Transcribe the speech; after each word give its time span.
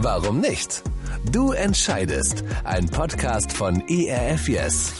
Warum 0.00 0.40
nicht? 0.40 0.84
Du 1.32 1.50
entscheidest. 1.50 2.44
Ein 2.62 2.88
Podcast 2.88 3.52
von 3.52 3.82
ERF 3.88 4.48
Yes. 4.48 4.92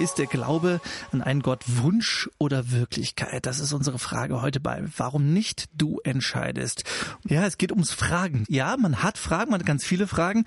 Ist 0.00 0.16
der 0.16 0.24
Glaube 0.24 0.80
an 1.12 1.20
einen 1.20 1.42
Gott 1.42 1.62
Wunsch 1.66 2.30
oder 2.38 2.70
Wirklichkeit? 2.70 3.44
Das 3.44 3.60
ist 3.60 3.74
unsere 3.74 3.98
Frage 3.98 4.40
heute 4.40 4.58
bei 4.58 4.82
Warum 4.96 5.34
nicht 5.34 5.68
du 5.74 6.00
entscheidest. 6.04 6.84
Ja, 7.28 7.44
es 7.44 7.58
geht 7.58 7.70
ums 7.70 7.92
Fragen. 7.92 8.46
Ja, 8.48 8.78
man 8.78 9.02
hat 9.02 9.18
Fragen, 9.18 9.50
man 9.50 9.60
hat 9.60 9.66
ganz 9.66 9.84
viele 9.84 10.06
Fragen. 10.06 10.46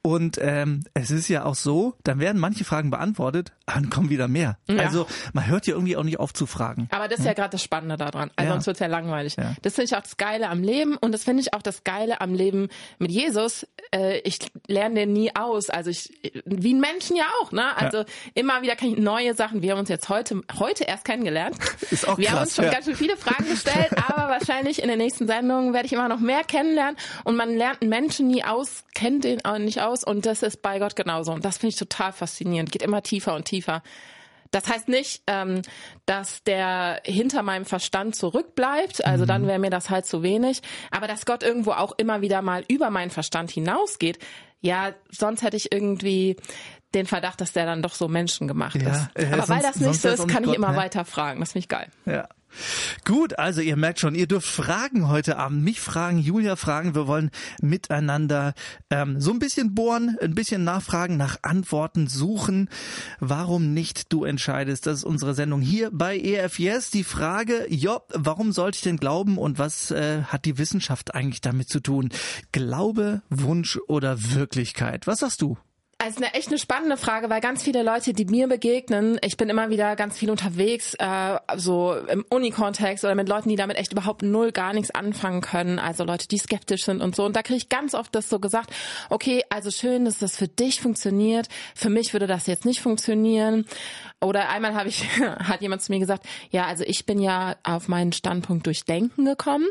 Und 0.00 0.38
ähm, 0.40 0.84
es 0.94 1.10
ist 1.10 1.28
ja 1.28 1.44
auch 1.44 1.54
so, 1.54 1.96
dann 2.02 2.18
werden 2.18 2.40
manche 2.40 2.64
Fragen 2.64 2.88
beantwortet, 2.88 3.52
dann 3.66 3.90
kommen 3.90 4.08
wieder 4.08 4.26
mehr. 4.26 4.56
Ja. 4.68 4.84
Also 4.84 5.06
man 5.34 5.46
hört 5.46 5.66
ja 5.66 5.74
irgendwie 5.74 5.98
auch 5.98 6.02
nicht 6.02 6.18
auf 6.18 6.32
zu 6.32 6.46
fragen. 6.46 6.88
Aber 6.90 7.06
das 7.06 7.18
ist 7.18 7.26
ja, 7.26 7.32
ja 7.32 7.34
gerade 7.34 7.50
das 7.50 7.62
Spannende 7.62 7.98
daran. 7.98 8.30
Also 8.36 8.48
ja. 8.48 8.52
sonst 8.54 8.66
wird 8.66 8.76
es 8.76 8.80
ja 8.80 8.86
langweilig. 8.86 9.36
Ja. 9.36 9.54
Das 9.60 9.74
finde 9.74 9.86
ich 9.86 9.96
auch 9.96 10.02
das 10.02 10.16
Geile 10.16 10.48
am 10.48 10.62
Leben 10.62 10.96
und 10.96 11.12
das 11.12 11.24
finde 11.24 11.42
ich 11.42 11.52
auch 11.52 11.62
das 11.62 11.84
Geile 11.84 12.22
am 12.22 12.32
Leben 12.32 12.68
mit 12.98 13.10
Jesus. 13.10 13.66
Äh, 13.94 14.20
ich 14.20 14.38
lerne 14.66 14.94
den 15.00 15.12
nie 15.12 15.36
aus. 15.36 15.68
Also 15.68 15.90
ich, 15.90 16.10
wie 16.46 16.72
ein 16.72 16.80
Menschen 16.80 17.16
ja 17.16 17.26
auch, 17.42 17.52
ne? 17.52 17.76
Also 17.76 18.04
immer 18.32 18.62
wieder 18.62 18.76
kann 18.76 18.88
ich 18.88 18.93
neue 19.02 19.34
Sachen. 19.34 19.62
Wir 19.62 19.72
haben 19.72 19.80
uns 19.80 19.88
jetzt 19.88 20.08
heute, 20.08 20.42
heute 20.58 20.84
erst 20.84 21.04
kennengelernt. 21.04 21.56
Ist 21.90 22.08
auch 22.08 22.18
Wir 22.18 22.26
krass, 22.26 22.34
haben 22.34 22.42
uns 22.44 22.56
schon 22.56 22.70
ganz 22.70 22.84
schön 22.84 22.96
viele 22.96 23.16
Fragen 23.16 23.48
gestellt, 23.48 23.90
aber 24.08 24.28
wahrscheinlich 24.28 24.82
in 24.82 24.88
den 24.88 24.98
nächsten 24.98 25.26
Sendungen 25.26 25.72
werde 25.72 25.86
ich 25.86 25.92
immer 25.92 26.08
noch 26.08 26.20
mehr 26.20 26.44
kennenlernen 26.44 26.96
und 27.24 27.36
man 27.36 27.56
lernt 27.56 27.82
einen 27.82 27.90
Menschen 27.90 28.28
nie 28.28 28.44
aus, 28.44 28.84
kennt 28.94 29.24
den 29.24 29.44
auch 29.44 29.58
nicht 29.58 29.82
aus 29.82 30.04
und 30.04 30.26
das 30.26 30.42
ist 30.42 30.62
bei 30.62 30.78
Gott 30.78 30.96
genauso. 30.96 31.32
Und 31.32 31.44
das 31.44 31.58
finde 31.58 31.70
ich 31.70 31.76
total 31.76 32.12
faszinierend. 32.12 32.72
Geht 32.72 32.82
immer 32.82 33.02
tiefer 33.02 33.34
und 33.34 33.44
tiefer. 33.44 33.82
Das 34.54 34.68
heißt 34.68 34.88
nicht, 34.88 35.22
ähm, 35.26 35.62
dass 36.06 36.44
der 36.44 37.00
hinter 37.04 37.42
meinem 37.42 37.64
Verstand 37.64 38.14
zurückbleibt, 38.14 39.04
also 39.04 39.24
mhm. 39.24 39.28
dann 39.28 39.46
wäre 39.48 39.58
mir 39.58 39.70
das 39.70 39.90
halt 39.90 40.06
zu 40.06 40.22
wenig, 40.22 40.62
aber 40.92 41.08
dass 41.08 41.26
Gott 41.26 41.42
irgendwo 41.42 41.72
auch 41.72 41.92
immer 41.96 42.20
wieder 42.20 42.40
mal 42.40 42.64
über 42.68 42.90
meinen 42.90 43.10
Verstand 43.10 43.50
hinausgeht, 43.50 44.18
ja, 44.64 44.94
sonst 45.10 45.42
hätte 45.42 45.58
ich 45.58 45.72
irgendwie 45.72 46.36
den 46.94 47.06
Verdacht, 47.06 47.40
dass 47.40 47.52
der 47.52 47.66
dann 47.66 47.82
doch 47.82 47.94
so 47.94 48.08
menschengemacht 48.08 48.80
ja, 48.80 48.90
ist. 48.90 49.08
Äh, 49.14 49.26
Aber 49.26 49.36
sonst, 49.36 49.48
weil 49.50 49.62
das 49.62 49.76
nicht 49.76 50.00
so 50.00 50.08
ist, 50.08 50.28
kann 50.28 50.44
ich 50.44 50.54
immer 50.54 50.70
ne? 50.70 50.76
weiter 50.76 51.04
fragen. 51.04 51.40
Das 51.40 51.52
finde 51.52 51.64
ich 51.64 51.68
geil. 51.68 51.88
Ja. 52.06 52.28
Gut, 53.04 53.38
also 53.38 53.60
ihr 53.60 53.76
merkt 53.76 54.00
schon, 54.00 54.14
ihr 54.14 54.26
dürft 54.26 54.48
fragen 54.48 55.08
heute 55.08 55.36
Abend, 55.36 55.62
mich 55.62 55.80
fragen, 55.80 56.18
Julia 56.18 56.56
fragen. 56.56 56.94
Wir 56.94 57.06
wollen 57.06 57.30
miteinander 57.60 58.54
ähm, 58.90 59.20
so 59.20 59.32
ein 59.32 59.38
bisschen 59.38 59.74
bohren, 59.74 60.16
ein 60.20 60.34
bisschen 60.34 60.64
nachfragen, 60.64 61.16
nach 61.16 61.38
Antworten 61.42 62.06
suchen. 62.06 62.68
Warum 63.20 63.74
nicht 63.74 64.12
du 64.12 64.24
entscheidest? 64.24 64.86
Das 64.86 64.98
ist 64.98 65.04
unsere 65.04 65.34
Sendung 65.34 65.60
hier 65.60 65.90
bei 65.92 66.18
EFS. 66.18 66.90
Die 66.90 67.04
Frage, 67.04 67.66
Job, 67.68 68.12
warum 68.14 68.52
sollte 68.52 68.76
ich 68.76 68.82
denn 68.82 68.96
glauben 68.96 69.38
und 69.38 69.58
was 69.58 69.90
äh, 69.90 70.22
hat 70.22 70.44
die 70.44 70.58
Wissenschaft 70.58 71.14
eigentlich 71.14 71.40
damit 71.40 71.68
zu 71.68 71.80
tun? 71.80 72.10
Glaube, 72.52 73.22
Wunsch 73.30 73.78
oder 73.88 74.32
Wirklichkeit? 74.32 75.06
Was 75.06 75.20
sagst 75.20 75.42
du? 75.42 75.58
Also 76.04 76.18
eine 76.18 76.34
echt 76.34 76.48
eine 76.48 76.58
spannende 76.58 76.98
Frage, 76.98 77.30
weil 77.30 77.40
ganz 77.40 77.62
viele 77.62 77.82
Leute, 77.82 78.12
die 78.12 78.26
mir 78.26 78.46
begegnen, 78.46 79.18
ich 79.22 79.38
bin 79.38 79.48
immer 79.48 79.70
wieder 79.70 79.96
ganz 79.96 80.18
viel 80.18 80.30
unterwegs, 80.30 80.92
äh, 80.98 81.38
so 81.56 81.94
im 81.94 82.26
Uni-Kontext 82.28 83.04
oder 83.04 83.14
mit 83.14 83.26
Leuten, 83.26 83.48
die 83.48 83.56
damit 83.56 83.78
echt 83.78 83.92
überhaupt 83.92 84.20
null 84.20 84.52
gar 84.52 84.74
nichts 84.74 84.90
anfangen 84.90 85.40
können, 85.40 85.78
also 85.78 86.04
Leute, 86.04 86.28
die 86.28 86.36
skeptisch 86.36 86.84
sind 86.84 87.00
und 87.00 87.16
so. 87.16 87.24
Und 87.24 87.36
da 87.36 87.42
kriege 87.42 87.56
ich 87.56 87.70
ganz 87.70 87.94
oft 87.94 88.14
das 88.14 88.28
so 88.28 88.38
gesagt, 88.38 88.70
okay, 89.08 89.44
also 89.48 89.70
schön, 89.70 90.04
dass 90.04 90.18
das 90.18 90.36
für 90.36 90.46
dich 90.46 90.82
funktioniert, 90.82 91.48
für 91.74 91.88
mich 91.88 92.12
würde 92.12 92.26
das 92.26 92.46
jetzt 92.48 92.66
nicht 92.66 92.82
funktionieren. 92.82 93.64
Oder 94.24 94.48
einmal 94.48 94.74
habe 94.74 94.88
ich, 94.88 95.06
hat 95.20 95.62
jemand 95.62 95.82
zu 95.82 95.92
mir 95.92 95.98
gesagt, 95.98 96.26
ja, 96.50 96.66
also 96.66 96.84
ich 96.86 97.06
bin 97.06 97.20
ja 97.20 97.56
auf 97.62 97.88
meinen 97.88 98.12
Standpunkt 98.12 98.66
durch 98.66 98.84
Denken 98.84 99.24
gekommen. 99.24 99.66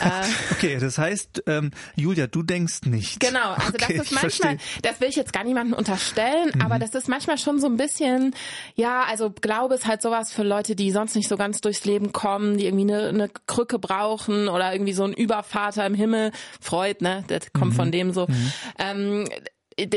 Okay, 0.52 0.78
das 0.78 0.98
heißt, 0.98 1.44
ähm, 1.46 1.70
Julia, 1.96 2.26
du 2.26 2.42
denkst 2.42 2.82
nicht. 2.84 3.20
Genau, 3.20 3.52
also 3.52 3.74
okay, 3.74 3.96
das 3.96 4.06
ist 4.06 4.22
manchmal, 4.22 4.58
das 4.82 5.00
will 5.00 5.08
ich 5.08 5.16
jetzt 5.16 5.32
gar 5.32 5.44
niemandem 5.44 5.74
unterstellen, 5.76 6.50
mhm. 6.54 6.60
aber 6.62 6.78
das 6.78 6.94
ist 6.94 7.08
manchmal 7.08 7.38
schon 7.38 7.60
so 7.60 7.66
ein 7.66 7.76
bisschen, 7.76 8.34
ja, 8.74 9.04
also 9.04 9.30
Glaube 9.30 9.74
ist 9.74 9.86
halt 9.86 10.02
sowas 10.02 10.32
für 10.32 10.42
Leute, 10.42 10.76
die 10.76 10.90
sonst 10.90 11.14
nicht 11.14 11.28
so 11.28 11.36
ganz 11.36 11.60
durchs 11.60 11.84
Leben 11.84 12.12
kommen, 12.12 12.56
die 12.56 12.66
irgendwie 12.66 12.92
eine, 12.92 13.08
eine 13.08 13.28
Krücke 13.46 13.78
brauchen 13.78 14.48
oder 14.48 14.72
irgendwie 14.72 14.92
so 14.92 15.04
ein 15.04 15.12
Übervater 15.12 15.84
im 15.86 15.94
Himmel, 15.94 16.32
Freud, 16.60 17.02
ne, 17.02 17.24
das 17.28 17.52
kommt 17.52 17.72
mhm. 17.72 17.76
von 17.76 17.92
dem 17.92 18.12
so. 18.12 18.26
Mhm. 18.26 18.52
Ähm, 18.78 19.28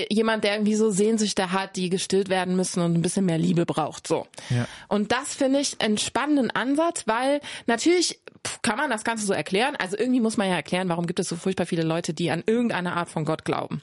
jemand, 0.09 0.43
der 0.43 0.53
irgendwie 0.53 0.75
so 0.75 0.89
Sehnsüchte 0.89 1.51
hat, 1.51 1.75
die 1.75 1.89
gestillt 1.89 2.29
werden 2.29 2.55
müssen 2.55 2.81
und 2.81 2.93
ein 2.93 3.01
bisschen 3.01 3.25
mehr 3.25 3.37
Liebe 3.37 3.65
braucht. 3.65 4.07
So. 4.07 4.27
Ja. 4.49 4.67
Und 4.87 5.11
das 5.11 5.33
finde 5.33 5.59
ich 5.59 5.79
einen 5.79 5.97
spannenden 5.97 6.51
Ansatz, 6.51 7.03
weil 7.07 7.39
natürlich 7.65 8.19
kann 8.61 8.77
man 8.77 8.89
das 8.89 9.03
Ganze 9.03 9.25
so 9.25 9.33
erklären. 9.33 9.75
Also 9.77 9.97
irgendwie 9.97 10.19
muss 10.19 10.37
man 10.37 10.49
ja 10.49 10.55
erklären, 10.55 10.89
warum 10.89 11.07
gibt 11.07 11.19
es 11.19 11.29
so 11.29 11.35
furchtbar 11.35 11.65
viele 11.65 11.83
Leute, 11.83 12.13
die 12.13 12.31
an 12.31 12.43
irgendeine 12.45 12.93
Art 12.93 13.09
von 13.09 13.25
Gott 13.25 13.45
glauben. 13.45 13.81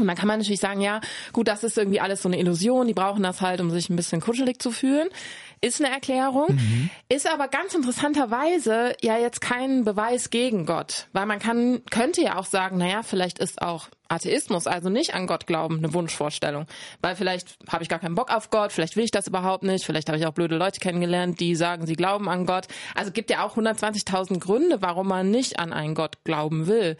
Und 0.00 0.06
dann 0.06 0.16
kann 0.16 0.28
man 0.28 0.38
natürlich 0.38 0.60
sagen, 0.60 0.80
ja, 0.80 1.00
gut, 1.32 1.48
das 1.48 1.64
ist 1.64 1.78
irgendwie 1.78 2.00
alles 2.00 2.22
so 2.22 2.28
eine 2.28 2.38
Illusion, 2.38 2.86
die 2.86 2.94
brauchen 2.94 3.22
das 3.22 3.40
halt, 3.40 3.60
um 3.60 3.70
sich 3.70 3.88
ein 3.90 3.96
bisschen 3.96 4.20
kuschelig 4.20 4.60
zu 4.60 4.70
fühlen. 4.70 5.08
Ist 5.60 5.80
eine 5.80 5.92
Erklärung, 5.92 6.54
mhm. 6.54 6.90
ist 7.08 7.28
aber 7.28 7.48
ganz 7.48 7.74
interessanterweise 7.74 8.94
ja 9.02 9.18
jetzt 9.18 9.40
kein 9.40 9.84
Beweis 9.84 10.30
gegen 10.30 10.66
Gott, 10.66 11.08
weil 11.12 11.26
man 11.26 11.40
kann, 11.40 11.82
könnte 11.90 12.22
ja 12.22 12.36
auch 12.36 12.46
sagen, 12.46 12.78
naja, 12.78 13.02
vielleicht 13.02 13.40
ist 13.40 13.60
auch 13.60 13.88
Atheismus, 14.08 14.66
also 14.66 14.88
nicht 14.88 15.14
an 15.14 15.26
Gott 15.26 15.46
glauben, 15.46 15.78
eine 15.78 15.92
Wunschvorstellung. 15.92 16.66
Weil 17.00 17.14
vielleicht 17.14 17.58
habe 17.68 17.82
ich 17.82 17.88
gar 17.88 17.98
keinen 17.98 18.14
Bock 18.14 18.34
auf 18.34 18.50
Gott, 18.50 18.72
vielleicht 18.72 18.96
will 18.96 19.04
ich 19.04 19.10
das 19.10 19.26
überhaupt 19.26 19.64
nicht, 19.64 19.84
vielleicht 19.84 20.08
habe 20.08 20.18
ich 20.18 20.26
auch 20.26 20.32
blöde 20.32 20.56
Leute 20.56 20.80
kennengelernt, 20.80 21.40
die 21.40 21.54
sagen, 21.54 21.86
sie 21.86 21.94
glauben 21.94 22.28
an 22.28 22.46
Gott. 22.46 22.66
Also 22.94 23.12
gibt 23.12 23.30
ja 23.30 23.44
auch 23.44 23.56
120.000 23.56 24.40
Gründe, 24.40 24.80
warum 24.80 25.08
man 25.08 25.30
nicht 25.30 25.58
an 25.58 25.72
einen 25.72 25.94
Gott 25.94 26.24
glauben 26.24 26.66
will. 26.66 26.96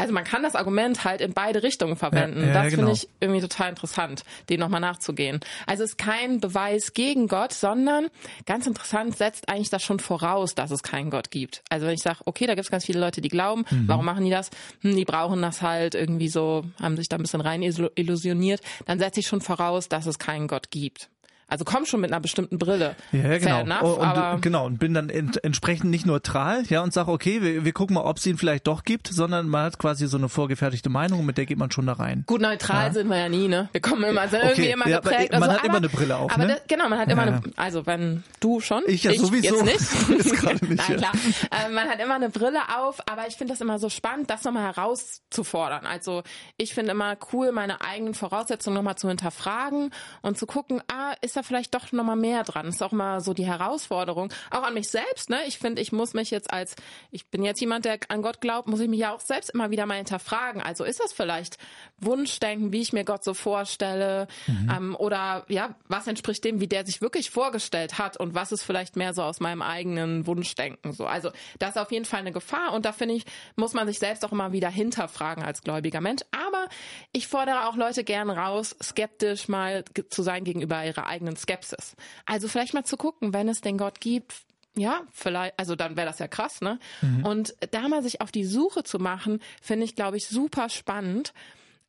Also 0.00 0.14
man 0.14 0.24
kann 0.24 0.42
das 0.42 0.54
Argument 0.54 1.04
halt 1.04 1.20
in 1.20 1.34
beide 1.34 1.62
Richtungen 1.62 1.94
verwenden. 1.94 2.40
Ja, 2.40 2.46
ja, 2.46 2.52
das 2.54 2.72
genau. 2.72 2.76
finde 2.76 2.92
ich 2.92 3.08
irgendwie 3.20 3.42
total 3.42 3.68
interessant, 3.68 4.24
dem 4.48 4.58
nochmal 4.58 4.80
nachzugehen. 4.80 5.40
Also 5.66 5.84
es 5.84 5.90
ist 5.90 5.98
kein 5.98 6.40
Beweis 6.40 6.94
gegen 6.94 7.28
Gott, 7.28 7.52
sondern 7.52 8.08
ganz 8.46 8.66
interessant 8.66 9.18
setzt 9.18 9.50
eigentlich 9.50 9.68
das 9.68 9.82
schon 9.82 10.00
voraus, 10.00 10.54
dass 10.54 10.70
es 10.70 10.82
keinen 10.82 11.10
Gott 11.10 11.30
gibt. 11.30 11.62
Also 11.68 11.86
wenn 11.86 11.92
ich 11.92 12.02
sage, 12.02 12.20
okay, 12.24 12.46
da 12.46 12.54
gibt 12.54 12.64
es 12.64 12.70
ganz 12.70 12.86
viele 12.86 12.98
Leute, 12.98 13.20
die 13.20 13.28
glauben, 13.28 13.66
mhm. 13.70 13.88
warum 13.88 14.06
machen 14.06 14.24
die 14.24 14.30
das? 14.30 14.48
Hm, 14.80 14.96
die 14.96 15.04
brauchen 15.04 15.42
das 15.42 15.60
halt 15.60 15.94
irgendwie 15.94 16.28
so, 16.28 16.64
haben 16.80 16.96
sich 16.96 17.10
da 17.10 17.16
ein 17.16 17.22
bisschen 17.22 17.42
rein 17.42 17.62
illusioniert, 17.62 18.62
dann 18.86 18.98
setze 18.98 19.20
ich 19.20 19.26
schon 19.26 19.42
voraus, 19.42 19.90
dass 19.90 20.06
es 20.06 20.18
keinen 20.18 20.48
Gott 20.48 20.70
gibt. 20.70 21.10
Also 21.50 21.64
komm 21.64 21.84
schon 21.84 22.00
mit 22.00 22.12
einer 22.12 22.20
bestimmten 22.20 22.58
Brille. 22.58 22.94
Ja, 23.12 23.38
genau. 23.38 23.60
Enough, 23.60 23.98
und, 23.98 24.04
aber 24.04 24.40
genau 24.40 24.66
und 24.66 24.78
bin 24.78 24.94
dann 24.94 25.10
ent 25.10 25.42
entsprechend 25.42 25.90
nicht 25.90 26.06
neutral, 26.06 26.62
ja 26.68 26.82
und 26.82 26.92
sage 26.92 27.10
okay, 27.10 27.42
wir, 27.42 27.64
wir 27.64 27.72
gucken 27.72 27.94
mal, 27.94 28.02
ob 28.02 28.18
es 28.18 28.26
ihn 28.26 28.38
vielleicht 28.38 28.66
doch 28.66 28.84
gibt, 28.84 29.08
sondern 29.08 29.48
man 29.48 29.64
hat 29.64 29.78
quasi 29.78 30.06
so 30.06 30.16
eine 30.16 30.28
vorgefertigte 30.28 30.88
Meinung, 30.88 31.26
mit 31.26 31.38
der 31.38 31.46
geht 31.46 31.58
man 31.58 31.70
schon 31.70 31.86
da 31.86 31.94
rein. 31.94 32.22
Gut, 32.26 32.40
neutral 32.40 32.86
ja. 32.86 32.92
sind 32.92 33.08
wir 33.08 33.18
ja 33.18 33.28
nie, 33.28 33.48
ne? 33.48 33.68
Wir 33.72 33.80
kommen 33.80 34.04
immer 34.04 34.28
sind 34.28 34.42
okay. 34.42 34.50
irgendwie 34.50 34.70
immer 34.70 34.88
ja, 34.88 35.00
geprägt. 35.00 35.32
man 35.32 35.42
also, 35.42 35.54
hat 35.54 35.58
aber, 35.60 35.68
immer 35.68 35.76
eine 35.78 35.88
Brille 35.88 36.16
auf, 36.16 36.32
aber 36.32 36.44
ne? 36.44 36.54
Das, 36.54 36.62
genau, 36.68 36.88
man 36.88 36.98
hat 36.98 37.10
immer 37.10 37.26
ja. 37.26 37.32
eine, 37.32 37.42
also 37.56 37.84
wenn 37.86 38.22
du 38.38 38.60
schon, 38.60 38.84
ich 38.86 39.02
ja 39.02 39.10
ich 39.10 39.20
sowieso. 39.20 39.64
Jetzt 39.64 40.08
nicht. 40.08 40.20
ist 40.26 40.36
gerade 40.36 40.64
nicht. 40.64 40.88
Nein, 40.88 40.98
klar. 40.98 41.12
Äh, 41.50 41.70
man 41.70 41.88
hat 41.88 42.00
immer 42.00 42.14
eine 42.14 42.30
Brille 42.30 42.60
auf, 42.78 43.00
aber 43.10 43.26
ich 43.26 43.34
finde 43.34 43.52
das 43.52 43.60
immer 43.60 43.78
so 43.78 43.88
spannend, 43.88 44.30
das 44.30 44.44
nochmal 44.44 44.64
herauszufordern. 44.74 45.86
Also 45.86 46.22
ich 46.56 46.74
finde 46.74 46.92
immer 46.92 47.16
cool, 47.32 47.50
meine 47.50 47.80
eigenen 47.80 48.14
Voraussetzungen 48.14 48.76
nochmal 48.76 48.96
zu 48.96 49.08
hinterfragen 49.08 49.90
und 50.22 50.38
zu 50.38 50.46
gucken, 50.46 50.80
ah, 50.92 51.14
ist 51.20 51.36
da 51.40 51.46
vielleicht 51.46 51.74
doch 51.74 51.90
nochmal 51.92 52.16
mehr 52.16 52.44
dran. 52.44 52.66
Das 52.66 52.76
ist 52.76 52.82
auch 52.82 52.92
mal 52.92 53.20
so 53.20 53.34
die 53.34 53.46
Herausforderung. 53.46 54.32
Auch 54.50 54.62
an 54.62 54.74
mich 54.74 54.88
selbst, 54.88 55.30
ne? 55.30 55.38
Ich 55.46 55.58
finde, 55.58 55.80
ich 55.82 55.92
muss 55.92 56.14
mich 56.14 56.30
jetzt 56.30 56.52
als, 56.52 56.76
ich 57.10 57.26
bin 57.28 57.44
jetzt 57.44 57.60
jemand, 57.60 57.84
der 57.84 57.98
an 58.08 58.22
Gott 58.22 58.40
glaubt, 58.40 58.68
muss 58.68 58.80
ich 58.80 58.88
mich 58.88 59.00
ja 59.00 59.14
auch 59.14 59.20
selbst 59.20 59.50
immer 59.50 59.70
wieder 59.70 59.86
mal 59.86 59.96
hinterfragen. 59.96 60.62
Also 60.62 60.84
ist 60.84 61.00
das 61.00 61.12
vielleicht 61.12 61.56
Wunschdenken, 61.98 62.72
wie 62.72 62.80
ich 62.80 62.92
mir 62.92 63.04
Gott 63.04 63.24
so 63.24 63.34
vorstelle? 63.34 64.28
Mhm. 64.46 64.72
Ähm, 64.74 64.96
oder 64.96 65.44
ja, 65.48 65.74
was 65.88 66.06
entspricht 66.06 66.44
dem, 66.44 66.60
wie 66.60 66.68
der 66.68 66.86
sich 66.86 67.00
wirklich 67.00 67.30
vorgestellt 67.30 67.98
hat 67.98 68.16
und 68.16 68.34
was 68.34 68.52
ist 68.52 68.62
vielleicht 68.62 68.96
mehr 68.96 69.14
so 69.14 69.22
aus 69.22 69.40
meinem 69.40 69.62
eigenen 69.62 70.26
Wunschdenken 70.26 70.92
so? 70.92 71.06
Also 71.06 71.30
das 71.58 71.70
ist 71.70 71.78
auf 71.78 71.92
jeden 71.92 72.04
Fall 72.04 72.20
eine 72.20 72.32
Gefahr 72.32 72.72
und 72.72 72.84
da 72.84 72.92
finde 72.92 73.14
ich, 73.14 73.24
muss 73.56 73.74
man 73.74 73.86
sich 73.86 73.98
selbst 73.98 74.24
auch 74.24 74.32
immer 74.32 74.52
wieder 74.52 74.70
hinterfragen 74.70 75.44
als 75.44 75.62
gläubiger 75.62 76.00
Mensch. 76.00 76.22
Aber 76.32 76.68
ich 77.12 77.26
fordere 77.26 77.68
auch 77.68 77.76
Leute 77.76 78.04
gern 78.04 78.30
raus, 78.30 78.76
skeptisch 78.82 79.48
mal 79.48 79.84
zu 80.10 80.22
sein 80.22 80.44
gegenüber 80.44 80.84
ihrer 80.84 81.06
eigenen 81.06 81.29
Skepsis. 81.36 81.94
Also 82.26 82.48
vielleicht 82.48 82.74
mal 82.74 82.84
zu 82.84 82.96
gucken, 82.96 83.32
wenn 83.32 83.48
es 83.48 83.60
den 83.60 83.78
Gott 83.78 84.00
gibt, 84.00 84.34
ja, 84.76 85.02
vielleicht, 85.10 85.58
also 85.58 85.74
dann 85.74 85.96
wäre 85.96 86.06
das 86.06 86.20
ja 86.20 86.28
krass, 86.28 86.60
ne? 86.60 86.78
Mhm. 87.02 87.24
Und 87.24 87.54
da 87.72 87.88
mal 87.88 88.02
sich 88.02 88.20
auf 88.20 88.30
die 88.30 88.44
Suche 88.44 88.84
zu 88.84 88.98
machen, 88.98 89.40
finde 89.60 89.84
ich, 89.84 89.96
glaube 89.96 90.16
ich, 90.16 90.28
super 90.28 90.68
spannend. 90.68 91.32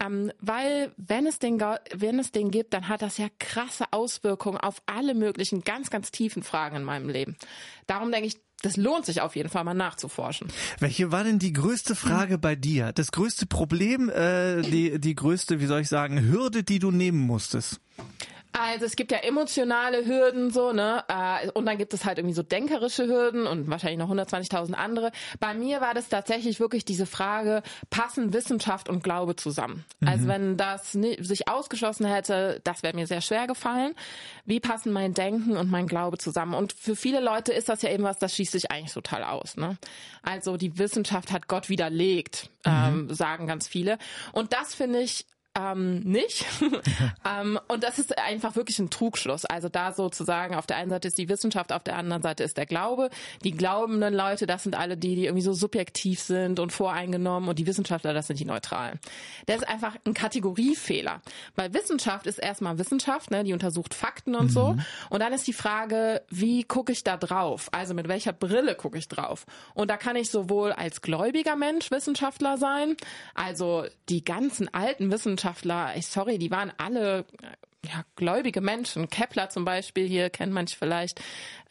Ähm, 0.03 0.31
weil 0.39 0.91
wenn 0.97 1.27
es, 1.27 1.37
den, 1.37 1.59
wenn 1.59 2.17
es 2.17 2.31
den 2.31 2.49
gibt, 2.49 2.73
dann 2.73 2.87
hat 2.87 3.03
das 3.03 3.17
ja 3.19 3.27
krasse 3.37 3.85
Auswirkungen 3.91 4.57
auf 4.57 4.81
alle 4.87 5.13
möglichen 5.13 5.63
ganz, 5.63 5.91
ganz 5.91 6.09
tiefen 6.09 6.41
Fragen 6.41 6.77
in 6.77 6.83
meinem 6.83 7.07
Leben. 7.07 7.35
Darum 7.85 8.11
denke 8.11 8.27
ich, 8.27 8.37
das 8.63 8.77
lohnt 8.77 9.05
sich 9.05 9.21
auf 9.21 9.35
jeden 9.35 9.49
Fall 9.49 9.63
mal 9.63 9.73
nachzuforschen. 9.73 10.47
Welche 10.79 11.11
war 11.11 11.23
denn 11.23 11.39
die 11.39 11.53
größte 11.53 11.95
Frage 11.95 12.37
bei 12.37 12.55
dir? 12.55 12.91
Das 12.93 13.11
größte 13.11 13.45
Problem, 13.45 14.09
äh, 14.09 14.61
die, 14.61 14.99
die 14.99 15.15
größte, 15.15 15.59
wie 15.59 15.65
soll 15.65 15.81
ich 15.81 15.89
sagen, 15.89 16.21
Hürde, 16.21 16.63
die 16.63 16.79
du 16.79 16.91
nehmen 16.91 17.19
musstest? 17.19 17.79
Also 18.53 18.85
es 18.85 18.95
gibt 18.95 19.11
ja 19.11 19.19
emotionale 19.19 20.05
Hürden 20.05 20.51
so, 20.51 20.73
ne? 20.73 21.03
Äh, 21.07 21.49
und 21.51 21.65
dann 21.65 21.77
gibt 21.77 21.93
es 21.93 22.05
halt 22.05 22.17
irgendwie 22.17 22.35
so 22.35 22.43
denkerische 22.43 23.07
Hürden 23.07 23.47
und 23.47 23.69
wahrscheinlich 23.69 23.99
noch 23.99 24.09
120.000 24.09 24.73
andere. 24.73 25.11
Bei 25.39 25.53
mir 25.53 25.79
war 25.81 25.93
das 25.93 26.09
tatsächlich 26.09 26.59
wirklich 26.59 26.83
diese 26.83 27.05
Frage, 27.05 27.63
passen 27.89 28.33
Wissenschaft 28.33 28.89
und 28.89 29.03
Glaube 29.03 29.35
zusammen? 29.35 29.85
Mhm. 29.99 30.07
Also 30.07 30.27
wenn 30.27 30.57
das 30.57 30.91
sich 30.91 31.47
ausgeschlossen 31.47 32.05
hätte, 32.05 32.59
das 32.63 32.83
wäre 32.83 32.95
mir 32.95 33.07
sehr 33.07 33.21
schwer 33.21 33.47
gefallen. 33.47 33.95
Wie 34.45 34.59
passen 34.59 34.91
mein 34.91 35.13
Denken 35.13 35.55
und 35.55 35.71
mein 35.71 35.87
Glaube 35.87 36.17
zusammen? 36.17 36.53
Und 36.53 36.73
für 36.73 36.95
viele 36.95 37.21
Leute 37.21 37.53
ist 37.53 37.69
das 37.69 37.81
ja 37.81 37.89
eben 37.89 38.03
was, 38.03 38.17
das 38.17 38.35
schießt 38.35 38.51
sich 38.51 38.71
eigentlich 38.71 38.93
total 38.93 39.23
aus. 39.23 39.55
Ne? 39.55 39.77
Also 40.23 40.57
die 40.57 40.77
Wissenschaft 40.77 41.31
hat 41.31 41.47
Gott 41.47 41.69
widerlegt, 41.69 42.49
mhm. 42.65 43.07
ähm, 43.09 43.13
sagen 43.13 43.47
ganz 43.47 43.67
viele. 43.67 43.97
Und 44.33 44.53
das 44.53 44.75
finde 44.75 44.99
ich 44.99 45.25
ähm, 45.53 45.99
nicht. 45.99 46.45
ähm, 47.27 47.59
und 47.67 47.83
das 47.83 47.99
ist 47.99 48.17
einfach 48.17 48.55
wirklich 48.55 48.79
ein 48.79 48.89
Trugschluss. 48.89 49.43
Also 49.43 49.67
da 49.67 49.91
sozusagen, 49.91 50.55
auf 50.55 50.65
der 50.65 50.77
einen 50.77 50.89
Seite 50.89 51.09
ist 51.09 51.17
die 51.17 51.27
Wissenschaft, 51.27 51.73
auf 51.73 51.83
der 51.83 51.97
anderen 51.97 52.21
Seite 52.21 52.43
ist 52.43 52.57
der 52.57 52.65
Glaube. 52.65 53.09
Die 53.43 53.51
glaubenden 53.51 54.13
Leute, 54.13 54.47
das 54.47 54.63
sind 54.63 54.77
alle 54.77 54.95
die, 54.95 55.15
die 55.15 55.25
irgendwie 55.25 55.43
so 55.43 55.53
subjektiv 55.53 56.21
sind 56.21 56.59
und 56.59 56.71
voreingenommen 56.71 57.49
und 57.49 57.59
die 57.59 57.67
Wissenschaftler, 57.67 58.13
das 58.13 58.27
sind 58.27 58.39
die 58.39 58.45
Neutralen. 58.45 58.99
Das 59.45 59.57
ist 59.57 59.67
einfach 59.67 59.97
ein 60.05 60.13
Kategoriefehler. 60.13 61.21
Weil 61.55 61.73
Wissenschaft 61.73 62.27
ist 62.27 62.39
erstmal 62.39 62.77
Wissenschaft, 62.79 63.29
ne, 63.29 63.43
die 63.43 63.53
untersucht 63.53 63.93
Fakten 63.93 64.35
und 64.35 64.45
mhm. 64.45 64.49
so. 64.49 64.77
Und 65.09 65.19
dann 65.19 65.33
ist 65.33 65.47
die 65.47 65.53
Frage, 65.53 66.21
wie 66.29 66.63
gucke 66.63 66.93
ich 66.93 67.03
da 67.03 67.17
drauf? 67.17 67.67
Also 67.73 67.93
mit 67.93 68.07
welcher 68.07 68.31
Brille 68.31 68.75
gucke 68.75 68.97
ich 68.97 69.09
drauf? 69.09 69.45
Und 69.73 69.89
da 69.89 69.97
kann 69.97 70.15
ich 70.15 70.29
sowohl 70.29 70.71
als 70.71 71.01
gläubiger 71.01 71.57
Mensch 71.57 71.91
Wissenschaftler 71.91 72.57
sein, 72.57 72.95
also 73.35 73.83
die 74.07 74.23
ganzen 74.23 74.73
alten 74.73 75.11
Wissenschaftler, 75.11 75.40
Wissenschaftler, 75.41 75.93
ich 75.95 76.07
sorry, 76.07 76.37
die 76.37 76.51
waren 76.51 76.71
alle 76.77 77.25
ja, 77.83 78.03
gläubige 78.15 78.61
Menschen. 78.61 79.09
Kepler 79.09 79.49
zum 79.49 79.65
Beispiel, 79.65 80.07
hier 80.07 80.29
kennt 80.29 80.53
man 80.53 80.67
vielleicht, 80.67 81.19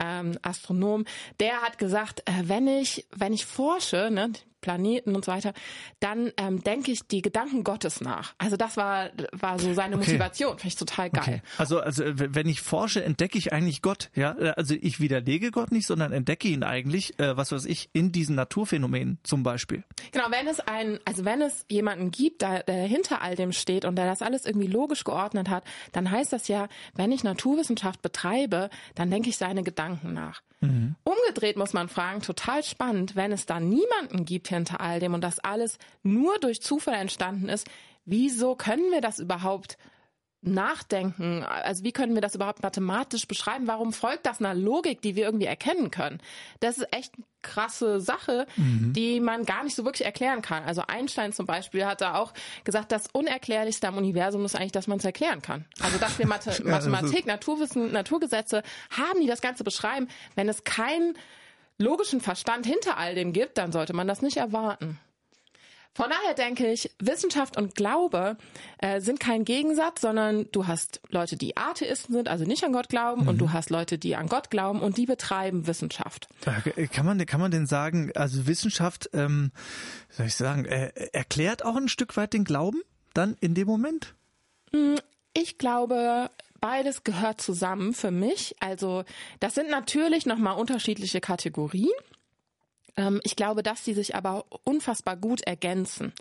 ähm, 0.00 0.37
Astronom, 0.43 1.05
der 1.38 1.62
hat 1.62 1.78
gesagt, 1.78 2.22
äh, 2.26 2.32
wenn 2.49 2.67
ich, 2.67 3.06
wenn 3.14 3.32
ich 3.32 3.46
forsche, 3.46 4.11
ne, 4.11 4.32
Planeten 4.60 5.14
und 5.14 5.24
so 5.24 5.32
weiter, 5.32 5.52
dann 6.00 6.32
ähm, 6.36 6.62
denke 6.62 6.92
ich 6.92 7.06
die 7.06 7.22
Gedanken 7.22 7.64
Gottes 7.64 8.00
nach. 8.00 8.34
Also 8.38 8.56
das 8.56 8.76
war 8.76 9.10
war 9.32 9.58
so 9.58 9.74
seine 9.74 9.96
okay. 9.96 10.06
Motivation, 10.06 10.58
finde 10.58 10.68
ich 10.68 10.76
total 10.76 11.10
geil. 11.10 11.22
Okay. 11.22 11.42
Also 11.58 11.80
also 11.80 12.04
wenn 12.06 12.48
ich 12.48 12.60
forsche, 12.60 13.02
entdecke 13.02 13.38
ich 13.38 13.52
eigentlich 13.52 13.82
Gott, 13.82 14.10
ja? 14.14 14.32
Also 14.56 14.74
ich 14.80 15.00
widerlege 15.00 15.50
Gott 15.50 15.72
nicht, 15.72 15.86
sondern 15.86 16.12
entdecke 16.12 16.48
ihn 16.48 16.62
eigentlich, 16.62 17.18
äh, 17.18 17.36
was 17.36 17.52
weiß 17.52 17.64
ich, 17.66 17.90
in 17.92 18.12
diesen 18.12 18.36
Naturphänomenen 18.36 19.18
zum 19.22 19.42
Beispiel. 19.42 19.84
Genau, 20.12 20.26
wenn 20.30 20.46
es 20.46 20.60
ein, 20.60 20.98
also 21.04 21.24
wenn 21.24 21.42
es 21.42 21.64
jemanden 21.68 22.10
gibt, 22.10 22.42
der, 22.42 22.62
der 22.62 22.86
hinter 22.86 23.22
all 23.22 23.36
dem 23.36 23.52
steht 23.52 23.84
und 23.84 23.96
der 23.96 24.06
das 24.06 24.22
alles 24.22 24.46
irgendwie 24.46 24.66
logisch 24.66 25.04
geordnet 25.04 25.48
hat, 25.48 25.64
dann 25.92 26.10
heißt 26.10 26.32
das 26.32 26.48
ja, 26.48 26.68
wenn 26.94 27.12
ich 27.12 27.24
Naturwissenschaft 27.24 28.02
betreibe, 28.02 28.70
dann 28.94 29.10
denke 29.10 29.28
ich 29.28 29.36
seine 29.36 29.62
Gedanken 29.62 30.12
nach. 30.12 30.42
Mhm. 30.60 30.94
Umgedreht 31.04 31.56
muss 31.56 31.72
man 31.72 31.88
fragen, 31.88 32.20
total 32.20 32.62
spannend, 32.62 33.16
wenn 33.16 33.32
es 33.32 33.46
da 33.46 33.60
niemanden 33.60 34.24
gibt 34.24 34.48
hinter 34.48 34.80
all 34.80 35.00
dem 35.00 35.14
und 35.14 35.22
das 35.22 35.38
alles 35.38 35.78
nur 36.02 36.38
durch 36.38 36.60
Zufall 36.60 36.94
entstanden 36.94 37.48
ist, 37.48 37.68
wieso 38.04 38.56
können 38.56 38.90
wir 38.90 39.00
das 39.00 39.18
überhaupt 39.18 39.78
nachdenken? 40.42 41.44
Also 41.44 41.84
wie 41.84 41.92
können 41.92 42.14
wir 42.14 42.22
das 42.22 42.34
überhaupt 42.34 42.62
mathematisch 42.62 43.26
beschreiben? 43.26 43.66
Warum 43.66 43.92
folgt 43.92 44.26
das 44.26 44.40
einer 44.40 44.54
Logik, 44.54 45.02
die 45.02 45.16
wir 45.16 45.25
irgendwie 45.25 45.46
erkennen 45.46 45.90
können? 45.90 46.20
Das 46.60 46.78
ist 46.78 46.88
echt 46.92 47.14
eine 47.14 47.25
krasse 47.42 48.00
Sache, 48.00 48.46
mhm. 48.56 48.92
die 48.94 49.20
man 49.20 49.44
gar 49.44 49.64
nicht 49.64 49.76
so 49.76 49.84
wirklich 49.84 50.06
erklären 50.06 50.42
kann. 50.42 50.64
Also 50.64 50.82
Einstein 50.87 51.32
zum 51.32 51.46
Beispiel 51.46 51.84
hat 51.84 52.00
da 52.00 52.14
auch 52.14 52.32
gesagt, 52.64 52.92
das 52.92 53.08
Unerklärlichste 53.12 53.88
am 53.88 53.96
Universum 53.96 54.44
ist 54.44 54.56
eigentlich, 54.56 54.72
dass 54.72 54.87
man 54.87 54.98
es 54.98 55.04
erklären 55.04 55.42
kann. 55.42 55.66
Also 55.82 55.98
dass 55.98 56.19
wir 56.19 56.26
Mathe 56.26 56.62
Mathematik, 56.64 57.26
Naturwissen, 57.26 57.92
Naturgesetze 57.92 58.62
haben, 58.90 59.20
die 59.20 59.26
das 59.26 59.42
Ganze 59.42 59.64
beschreiben. 59.64 60.08
Wenn 60.37 60.48
es 60.48 60.64
keinen 60.64 61.16
logischen 61.76 62.20
Verstand 62.20 62.66
hinter 62.66 62.96
all 62.96 63.14
dem 63.14 63.32
gibt, 63.32 63.58
dann 63.58 63.72
sollte 63.72 63.92
man 63.92 64.06
das 64.06 64.22
nicht 64.22 64.37
erwarten. 64.37 64.98
Von 65.92 66.06
daher 66.08 66.34
denke 66.34 66.70
ich, 66.70 66.90
Wissenschaft 67.00 67.56
und 67.56 67.75
Glaube 67.75 68.37
äh, 68.78 69.00
sind 69.00 69.19
kein 69.19 69.44
Gegensatz, 69.44 70.00
sondern 70.00 70.46
du 70.52 70.66
hast 70.66 71.00
Leute, 71.08 71.37
die 71.37 71.56
Atheisten 71.56 72.14
sind, 72.14 72.28
also 72.28 72.44
nicht 72.44 72.62
an 72.62 72.72
Gott 72.72 72.88
glauben, 72.88 73.22
mhm. 73.22 73.28
und 73.28 73.38
du 73.38 73.52
hast 73.52 73.70
Leute, 73.70 73.98
die 73.98 74.14
an 74.14 74.28
Gott 74.28 74.50
glauben 74.50 74.81
und 74.81 74.96
die 74.98 75.06
betreiben 75.06 75.66
Wissenschaft. 75.66 76.28
Kann 76.92 77.06
man, 77.06 77.25
kann 77.26 77.40
man 77.40 77.50
denn 77.50 77.66
sagen, 77.66 78.12
also 78.14 78.46
Wissenschaft, 78.46 79.10
ähm, 79.14 79.50
soll 80.08 80.26
ich 80.26 80.37
sagen, 80.37 80.64
äh, 80.64 80.92
erklärt 81.12 81.64
auch 81.64 81.76
ein 81.76 81.88
Stück 81.88 82.16
weit 82.16 82.32
den 82.34 82.44
Glauben 82.44 82.81
dann 83.12 83.37
in 83.40 83.54
dem 83.54 83.66
Moment? 83.66 84.14
Mm, 84.72 84.96
ich 85.34 85.58
glaube, 85.58 86.31
beides 86.60 87.04
gehört 87.04 87.40
zusammen 87.40 87.94
für 87.94 88.10
mich. 88.10 88.54
Also 88.60 89.04
das 89.40 89.54
sind 89.54 89.70
natürlich 89.70 90.26
nochmal 90.26 90.56
unterschiedliche 90.56 91.20
Kategorien. 91.20 91.90
Ähm, 92.96 93.20
ich 93.25 93.37
glaube, 93.37 93.62
dass 93.62 93.84
sie 93.84 93.94
sich 93.94 94.14
aber 94.14 94.44
unfassbar 94.64 95.16
gut 95.16 95.42
ergänzen. 95.42 96.12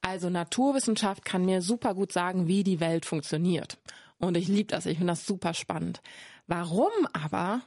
Also 0.00 0.30
Naturwissenschaft 0.30 1.24
kann 1.24 1.44
mir 1.44 1.62
super 1.62 1.94
gut 1.94 2.12
sagen, 2.12 2.48
wie 2.48 2.64
die 2.64 2.80
Welt 2.80 3.06
funktioniert. 3.06 3.78
Und 4.18 4.36
ich 4.36 4.48
liebe 4.48 4.68
das, 4.68 4.86
ich 4.86 4.98
finde 4.98 5.12
das 5.12 5.26
super 5.26 5.54
spannend. 5.54 6.00
Warum 6.46 6.90
aber 7.12 7.62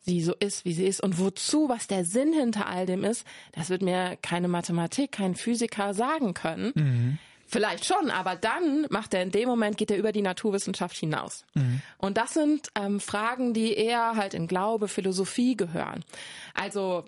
sie 0.00 0.22
so 0.22 0.34
ist, 0.38 0.64
wie 0.64 0.72
sie 0.72 0.86
ist 0.86 1.02
und 1.02 1.18
wozu, 1.18 1.68
was 1.68 1.86
der 1.86 2.04
Sinn 2.04 2.32
hinter 2.32 2.66
all 2.66 2.86
dem 2.86 3.04
ist, 3.04 3.26
das 3.52 3.70
wird 3.70 3.82
mir 3.82 4.16
keine 4.22 4.48
Mathematik, 4.48 5.12
kein 5.12 5.34
Physiker 5.34 5.94
sagen 5.94 6.32
können. 6.32 6.72
Mhm. 6.74 7.18
Vielleicht 7.48 7.84
schon, 7.84 8.10
aber 8.10 8.34
dann 8.34 8.86
macht 8.90 9.14
er 9.14 9.22
in 9.22 9.30
dem 9.30 9.48
Moment, 9.48 9.78
geht 9.78 9.92
er 9.92 9.98
über 9.98 10.10
die 10.10 10.22
Naturwissenschaft 10.22 10.96
hinaus. 10.96 11.44
Mhm. 11.54 11.80
Und 11.98 12.16
das 12.16 12.34
sind 12.34 12.68
ähm, 12.74 12.98
Fragen, 12.98 13.54
die 13.54 13.74
eher 13.74 14.16
halt 14.16 14.34
in 14.34 14.48
Glaube, 14.48 14.88
Philosophie 14.88 15.56
gehören. 15.56 16.04
Also 16.54 17.04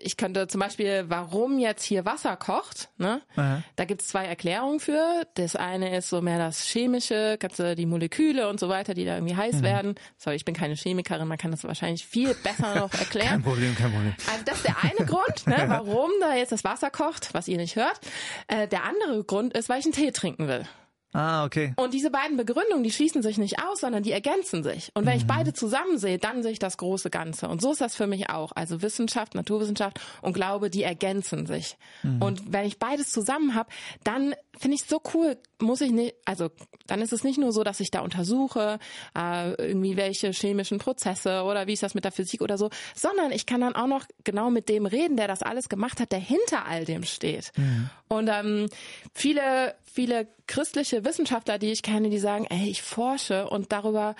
ich 0.00 0.16
könnte 0.16 0.46
zum 0.48 0.60
Beispiel, 0.60 1.04
warum 1.08 1.58
jetzt 1.58 1.82
hier 1.82 2.04
Wasser 2.04 2.36
kocht, 2.36 2.88
ne? 2.98 3.20
Aha. 3.36 3.62
Da 3.76 3.84
gibt's 3.84 4.08
zwei 4.08 4.26
Erklärungen 4.26 4.80
für. 4.80 5.26
Das 5.34 5.56
eine 5.56 5.96
ist 5.96 6.08
so 6.08 6.20
mehr 6.20 6.38
das 6.38 6.64
Chemische, 6.64 7.36
ganze 7.38 7.74
die 7.74 7.86
Moleküle 7.86 8.48
und 8.48 8.60
so 8.60 8.68
weiter, 8.68 8.94
die 8.94 9.04
da 9.04 9.16
irgendwie 9.16 9.36
heiß 9.36 9.56
mhm. 9.56 9.62
werden. 9.62 9.94
Sorry, 10.16 10.36
ich 10.36 10.44
bin 10.44 10.54
keine 10.54 10.74
Chemikerin, 10.74 11.26
man 11.26 11.38
kann 11.38 11.50
das 11.50 11.64
wahrscheinlich 11.64 12.06
viel 12.06 12.34
besser 12.42 12.76
noch 12.76 12.92
erklären. 12.94 13.28
kein 13.28 13.42
Problem, 13.42 13.74
kein 13.74 13.92
Problem. 13.92 14.14
Also 14.30 14.44
das 14.44 14.56
ist 14.56 14.66
der 14.66 14.76
eine 14.82 15.06
Grund, 15.06 15.46
ne, 15.46 15.64
warum 15.68 16.10
da 16.20 16.34
jetzt 16.34 16.52
das 16.52 16.64
Wasser 16.64 16.90
kocht, 16.90 17.34
was 17.34 17.48
ihr 17.48 17.56
nicht 17.56 17.76
hört. 17.76 18.00
Äh, 18.46 18.68
der 18.68 18.84
andere 18.84 19.24
Grund 19.24 19.54
ist, 19.54 19.68
weil 19.68 19.80
ich 19.80 19.86
einen 19.86 19.94
Tee 19.94 20.12
trinken 20.12 20.48
will. 20.48 20.64
Ah, 21.12 21.46
okay. 21.46 21.72
Und 21.76 21.94
diese 21.94 22.10
beiden 22.10 22.36
Begründungen, 22.36 22.84
die 22.84 22.90
schließen 22.90 23.22
sich 23.22 23.38
nicht 23.38 23.62
aus, 23.64 23.80
sondern 23.80 24.02
die 24.02 24.12
ergänzen 24.12 24.62
sich. 24.62 24.90
Und 24.92 25.06
wenn 25.06 25.14
mhm. 25.14 25.20
ich 25.20 25.26
beide 25.26 25.54
zusammen 25.54 25.96
sehe, 25.96 26.18
dann 26.18 26.42
sehe 26.42 26.52
ich 26.52 26.58
das 26.58 26.76
große 26.76 27.08
Ganze. 27.08 27.48
Und 27.48 27.62
so 27.62 27.72
ist 27.72 27.80
das 27.80 27.96
für 27.96 28.06
mich 28.06 28.28
auch. 28.28 28.52
Also 28.54 28.82
Wissenschaft, 28.82 29.34
Naturwissenschaft 29.34 30.00
und 30.20 30.34
Glaube, 30.34 30.68
die 30.68 30.82
ergänzen 30.82 31.46
sich. 31.46 31.78
Mhm. 32.02 32.20
Und 32.20 32.52
wenn 32.52 32.66
ich 32.66 32.78
beides 32.78 33.10
zusammen 33.10 33.54
habe, 33.54 33.70
dann 34.04 34.34
finde 34.58 34.74
ich 34.74 34.84
so 34.84 35.00
cool, 35.14 35.38
muss 35.60 35.80
ich 35.80 35.92
nicht, 35.92 36.14
also 36.26 36.50
dann 36.86 37.00
ist 37.00 37.12
es 37.12 37.24
nicht 37.24 37.38
nur 37.38 37.52
so, 37.52 37.64
dass 37.64 37.80
ich 37.80 37.90
da 37.90 38.00
untersuche, 38.00 38.78
äh, 39.16 39.52
irgendwie 39.54 39.96
welche 39.96 40.30
chemischen 40.32 40.78
Prozesse 40.78 41.42
oder 41.44 41.66
wie 41.66 41.72
ist 41.72 41.82
das 41.82 41.94
mit 41.94 42.04
der 42.04 42.12
Physik 42.12 42.42
oder 42.42 42.58
so, 42.58 42.68
sondern 42.94 43.32
ich 43.32 43.46
kann 43.46 43.60
dann 43.62 43.74
auch 43.74 43.86
noch 43.86 44.04
genau 44.24 44.50
mit 44.50 44.68
dem 44.68 44.84
reden, 44.84 45.16
der 45.16 45.28
das 45.28 45.42
alles 45.42 45.68
gemacht 45.68 46.00
hat, 46.00 46.12
der 46.12 46.18
hinter 46.18 46.66
all 46.66 46.84
dem 46.84 47.04
steht. 47.04 47.52
Mhm. 47.56 47.88
Und 48.08 48.28
ähm, 48.28 48.66
viele, 49.14 49.74
viele 49.84 50.28
christliche 50.48 51.04
Wissenschaftler, 51.04 51.58
die 51.58 51.70
ich 51.70 51.82
kenne, 51.82 52.10
die 52.10 52.18
sagen, 52.18 52.46
ey, 52.50 52.68
ich 52.68 52.82
forsche 52.82 53.48
und 53.48 53.70
darüber 53.70 54.16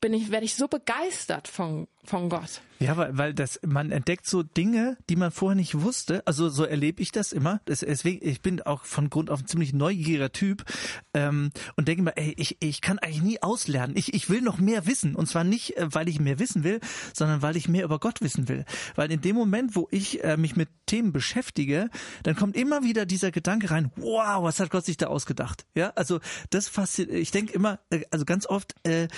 bin 0.00 0.14
ich, 0.14 0.30
werde 0.30 0.44
ich 0.44 0.54
so 0.54 0.68
begeistert 0.68 1.48
von, 1.48 1.88
von 2.04 2.28
Gott. 2.28 2.60
Ja, 2.80 2.96
weil, 2.96 3.18
weil 3.18 3.34
das, 3.34 3.58
man 3.66 3.90
entdeckt 3.90 4.26
so 4.26 4.44
Dinge, 4.44 4.96
die 5.10 5.16
man 5.16 5.32
vorher 5.32 5.56
nicht 5.56 5.80
wusste. 5.80 6.24
Also 6.26 6.48
so 6.48 6.64
erlebe 6.64 7.02
ich 7.02 7.10
das 7.10 7.32
immer. 7.32 7.60
deswegen, 7.66 8.26
ich 8.26 8.40
bin 8.40 8.62
auch 8.62 8.84
von 8.84 9.10
Grund 9.10 9.30
auf 9.30 9.40
ein 9.40 9.46
ziemlich 9.46 9.72
neugieriger 9.72 10.30
Typ 10.30 10.64
ähm, 11.12 11.50
und 11.76 11.88
denke 11.88 12.02
mir, 12.02 12.16
ey, 12.16 12.34
ich, 12.36 12.56
ich 12.60 12.80
kann 12.80 13.00
eigentlich 13.00 13.22
nie 13.22 13.42
auslernen. 13.42 13.96
Ich, 13.96 14.14
ich 14.14 14.30
will 14.30 14.42
noch 14.42 14.58
mehr 14.58 14.86
wissen. 14.86 15.16
Und 15.16 15.26
zwar 15.26 15.42
nicht, 15.42 15.76
äh, 15.76 15.88
weil 15.92 16.08
ich 16.08 16.20
mehr 16.20 16.38
wissen 16.38 16.62
will, 16.62 16.78
sondern 17.12 17.42
weil 17.42 17.56
ich 17.56 17.68
mehr 17.68 17.84
über 17.84 17.98
Gott 17.98 18.20
wissen 18.20 18.48
will. 18.48 18.64
Weil 18.94 19.10
in 19.10 19.20
dem 19.20 19.34
Moment, 19.34 19.74
wo 19.74 19.88
ich 19.90 20.22
äh, 20.22 20.36
mich 20.36 20.54
mit 20.54 20.68
Themen 20.86 21.12
beschäftige, 21.12 21.90
dann 22.22 22.36
kommt 22.36 22.56
immer 22.56 22.84
wieder 22.84 23.06
dieser 23.06 23.32
Gedanke 23.32 23.72
rein, 23.72 23.90
wow, 23.96 24.44
was 24.44 24.60
hat 24.60 24.70
Gott 24.70 24.84
sich 24.84 24.96
da 24.96 25.08
ausgedacht? 25.08 25.66
Ja, 25.74 25.92
also 25.96 26.20
das 26.50 26.68
fasziniert, 26.68 27.16
ich 27.18 27.32
denke 27.32 27.52
immer, 27.52 27.80
äh, 27.90 28.04
also 28.12 28.24
ganz 28.24 28.46
oft, 28.46 28.74
äh, 28.86 29.08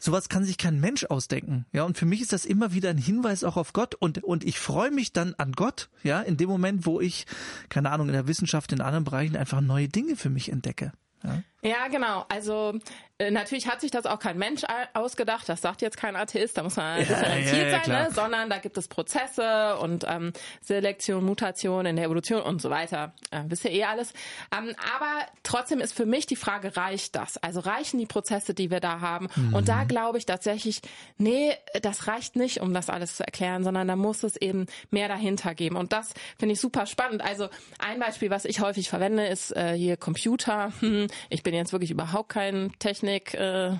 sowas 0.00 0.28
kann 0.28 0.44
sich 0.44 0.58
kein 0.58 0.80
Mensch 0.80 1.04
ausdenken. 1.04 1.66
Ja, 1.72 1.84
und 1.84 1.98
für 1.98 2.06
mich 2.06 2.20
ist 2.20 2.32
das 2.32 2.44
immer 2.44 2.72
wieder 2.72 2.90
ein 2.90 2.98
Hinweis 2.98 3.44
auch 3.44 3.56
auf 3.56 3.72
Gott 3.72 3.94
und, 3.94 4.22
und 4.24 4.44
ich 4.44 4.58
freue 4.58 4.90
mich 4.90 5.12
dann 5.12 5.34
an 5.38 5.52
Gott, 5.52 5.90
ja, 6.02 6.20
in 6.20 6.36
dem 6.36 6.48
Moment, 6.48 6.86
wo 6.86 7.00
ich, 7.00 7.26
keine 7.68 7.90
Ahnung, 7.90 8.08
in 8.08 8.14
der 8.14 8.28
Wissenschaft, 8.28 8.72
in 8.72 8.80
anderen 8.80 9.04
Bereichen 9.04 9.36
einfach 9.36 9.60
neue 9.60 9.88
Dinge 9.88 10.16
für 10.16 10.30
mich 10.30 10.50
entdecke. 10.50 10.92
Ja. 11.24 11.42
Ja, 11.62 11.88
genau. 11.88 12.24
Also 12.28 12.78
äh, 13.20 13.32
natürlich 13.32 13.66
hat 13.66 13.80
sich 13.80 13.90
das 13.90 14.06
auch 14.06 14.20
kein 14.20 14.38
Mensch 14.38 14.62
ausgedacht, 14.94 15.48
das 15.48 15.60
sagt 15.60 15.82
jetzt 15.82 15.96
kein 15.96 16.14
Atheist, 16.14 16.56
da 16.56 16.62
muss 16.62 16.76
man 16.76 16.98
differenziert 17.00 17.72
ja, 17.72 17.78
ja, 17.78 17.84
sein, 17.84 18.04
ne? 18.04 18.10
sondern 18.12 18.48
da 18.48 18.58
gibt 18.58 18.78
es 18.78 18.86
Prozesse 18.86 19.76
und 19.78 20.04
ähm, 20.08 20.32
Selektion, 20.62 21.24
Mutation 21.24 21.84
in 21.84 21.96
der 21.96 22.04
Evolution 22.04 22.42
und 22.42 22.62
so 22.62 22.70
weiter. 22.70 23.12
Äh, 23.32 23.42
wisst 23.48 23.64
ihr 23.64 23.72
eh 23.72 23.84
alles. 23.84 24.12
Ähm, 24.56 24.72
aber 24.94 25.26
trotzdem 25.42 25.80
ist 25.80 25.94
für 25.94 26.06
mich 26.06 26.26
die 26.26 26.36
Frage, 26.36 26.76
reicht 26.76 27.16
das? 27.16 27.38
Also 27.38 27.58
reichen 27.58 27.98
die 27.98 28.06
Prozesse, 28.06 28.54
die 28.54 28.70
wir 28.70 28.78
da 28.78 29.00
haben? 29.00 29.26
Mhm. 29.34 29.54
Und 29.54 29.68
da 29.68 29.82
glaube 29.82 30.18
ich 30.18 30.26
tatsächlich, 30.26 30.80
nee, 31.16 31.52
das 31.82 32.06
reicht 32.06 32.36
nicht, 32.36 32.60
um 32.60 32.72
das 32.72 32.88
alles 32.88 33.16
zu 33.16 33.24
erklären, 33.24 33.64
sondern 33.64 33.88
da 33.88 33.96
muss 33.96 34.22
es 34.22 34.36
eben 34.36 34.66
mehr 34.90 35.08
dahinter 35.08 35.56
geben. 35.56 35.74
Und 35.74 35.92
das 35.92 36.14
finde 36.38 36.52
ich 36.52 36.60
super 36.60 36.86
spannend. 36.86 37.22
Also 37.22 37.48
ein 37.80 37.98
Beispiel, 37.98 38.30
was 38.30 38.44
ich 38.44 38.60
häufig 38.60 38.88
verwende, 38.88 39.26
ist 39.26 39.56
äh, 39.56 39.74
hier 39.74 39.96
Computer. 39.96 40.72
Ich 41.30 41.42
bin 41.48 41.54
jetzt 41.54 41.72
wirklich 41.72 41.90
überhaupt 41.90 42.28
kein 42.28 42.72
Technik 42.78 43.32
äh, 43.32 43.70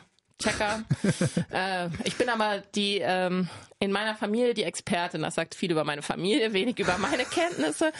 Checker. 0.40 0.84
äh, 1.50 1.90
ich 2.04 2.16
bin 2.16 2.30
aber 2.30 2.62
die 2.74 2.98
ähm, 3.02 3.46
in 3.78 3.92
meiner 3.92 4.14
Familie 4.14 4.54
die 4.54 4.62
Expertin. 4.62 5.20
Das 5.20 5.34
sagt 5.34 5.54
viel 5.54 5.70
über 5.70 5.84
meine 5.84 6.00
Familie, 6.00 6.52
wenig 6.54 6.78
über 6.78 6.96
meine 6.96 7.26
Kenntnisse. 7.26 7.92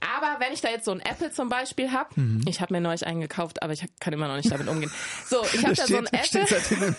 Aber 0.00 0.40
wenn 0.40 0.52
ich 0.52 0.62
da 0.62 0.70
jetzt 0.70 0.86
so 0.86 0.90
ein 0.90 0.98
Apple 0.98 1.30
zum 1.30 1.48
Beispiel 1.48 1.92
habe, 1.92 2.20
mhm. 2.20 2.42
ich 2.48 2.60
habe 2.60 2.74
mir 2.74 2.80
neulich 2.80 3.06
eingekauft, 3.06 3.62
aber 3.62 3.72
ich 3.72 3.84
kann 4.00 4.12
immer 4.12 4.26
noch 4.26 4.34
nicht 4.34 4.50
damit 4.50 4.66
umgehen. 4.66 4.90
So, 5.26 5.44
ich 5.44 5.64
habe 5.64 5.74
da 5.76 5.86
so 5.86 5.98
ein 5.98 6.06
Apple. 6.06 6.46
Im, 6.70 6.96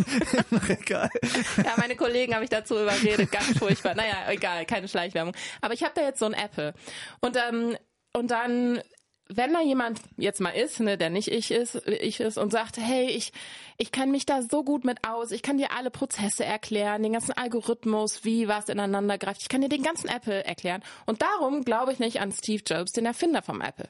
im 0.51 0.57
Regal. 0.59 1.09
ja, 1.57 1.73
meine 1.75 1.97
Kollegen 1.97 2.33
habe 2.33 2.45
ich 2.45 2.49
dazu 2.49 2.79
überredet, 2.79 3.29
ganz 3.29 3.57
furchtbar. 3.57 3.93
Naja, 3.93 4.29
egal, 4.29 4.65
keine 4.65 4.87
Schleichwerbung. 4.87 5.35
Aber 5.59 5.73
ich 5.73 5.83
habe 5.83 5.91
da 5.93 6.01
jetzt 6.01 6.19
so 6.19 6.27
ein 6.27 6.33
Apple. 6.33 6.73
Und 7.19 7.35
ähm, 7.35 7.75
und 8.15 8.31
dann 8.31 8.79
wenn 9.27 9.53
da 9.53 9.61
jemand 9.61 10.01
jetzt 10.17 10.39
mal 10.39 10.51
ist, 10.51 10.79
ne, 10.79 10.97
der 10.97 11.09
nicht 11.09 11.29
ich 11.29 11.51
ist, 11.51 11.75
ich 11.87 12.19
ist 12.19 12.37
und 12.37 12.51
sagt, 12.51 12.77
hey, 12.77 13.09
ich, 13.09 13.33
ich 13.77 13.91
kann 13.91 14.11
mich 14.11 14.25
da 14.25 14.41
so 14.41 14.63
gut 14.63 14.85
mit 14.85 15.07
aus, 15.07 15.31
ich 15.31 15.41
kann 15.41 15.57
dir 15.57 15.71
alle 15.71 15.89
Prozesse 15.89 16.45
erklären, 16.45 17.01
den 17.01 17.13
ganzen 17.13 17.33
Algorithmus, 17.33 18.23
wie 18.23 18.47
was 18.47 18.69
ineinander 18.69 19.17
greift, 19.17 19.41
ich 19.41 19.49
kann 19.49 19.61
dir 19.61 19.69
den 19.69 19.83
ganzen 19.83 20.07
Apple 20.07 20.45
erklären. 20.45 20.83
Und 21.05 21.21
darum 21.21 21.63
glaube 21.63 21.91
ich 21.91 21.99
nicht 21.99 22.21
an 22.21 22.31
Steve 22.31 22.63
Jobs, 22.65 22.91
den 22.91 23.05
Erfinder 23.05 23.41
vom 23.41 23.61
Apple. 23.61 23.89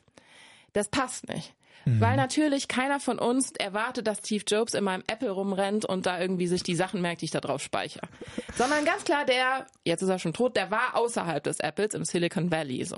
Das 0.73 0.89
passt 0.89 1.27
nicht. 1.27 1.53
Mhm. 1.85 2.01
Weil 2.01 2.15
natürlich 2.15 2.67
keiner 2.67 2.99
von 2.99 3.19
uns 3.19 3.51
erwartet, 3.51 4.07
dass 4.07 4.19
Steve 4.19 4.43
Jobs 4.47 4.73
in 4.73 4.83
meinem 4.83 5.03
Apple 5.07 5.29
rumrennt 5.29 5.85
und 5.85 6.05
da 6.05 6.19
irgendwie 6.19 6.47
sich 6.47 6.63
die 6.63 6.75
Sachen 6.75 7.01
merkt, 7.01 7.21
die 7.21 7.25
ich 7.25 7.31
da 7.31 7.41
drauf 7.41 7.61
speichere. 7.61 8.07
Sondern 8.55 8.85
ganz 8.85 9.03
klar, 9.03 9.25
der, 9.25 9.67
jetzt 9.83 10.01
ist 10.01 10.09
er 10.09 10.19
schon 10.19 10.33
tot, 10.33 10.55
der 10.55 10.71
war 10.71 10.95
außerhalb 10.95 11.43
des 11.43 11.59
Apples 11.59 11.93
im 11.93 12.05
Silicon 12.05 12.51
Valley 12.51 12.83
so. 12.85 12.97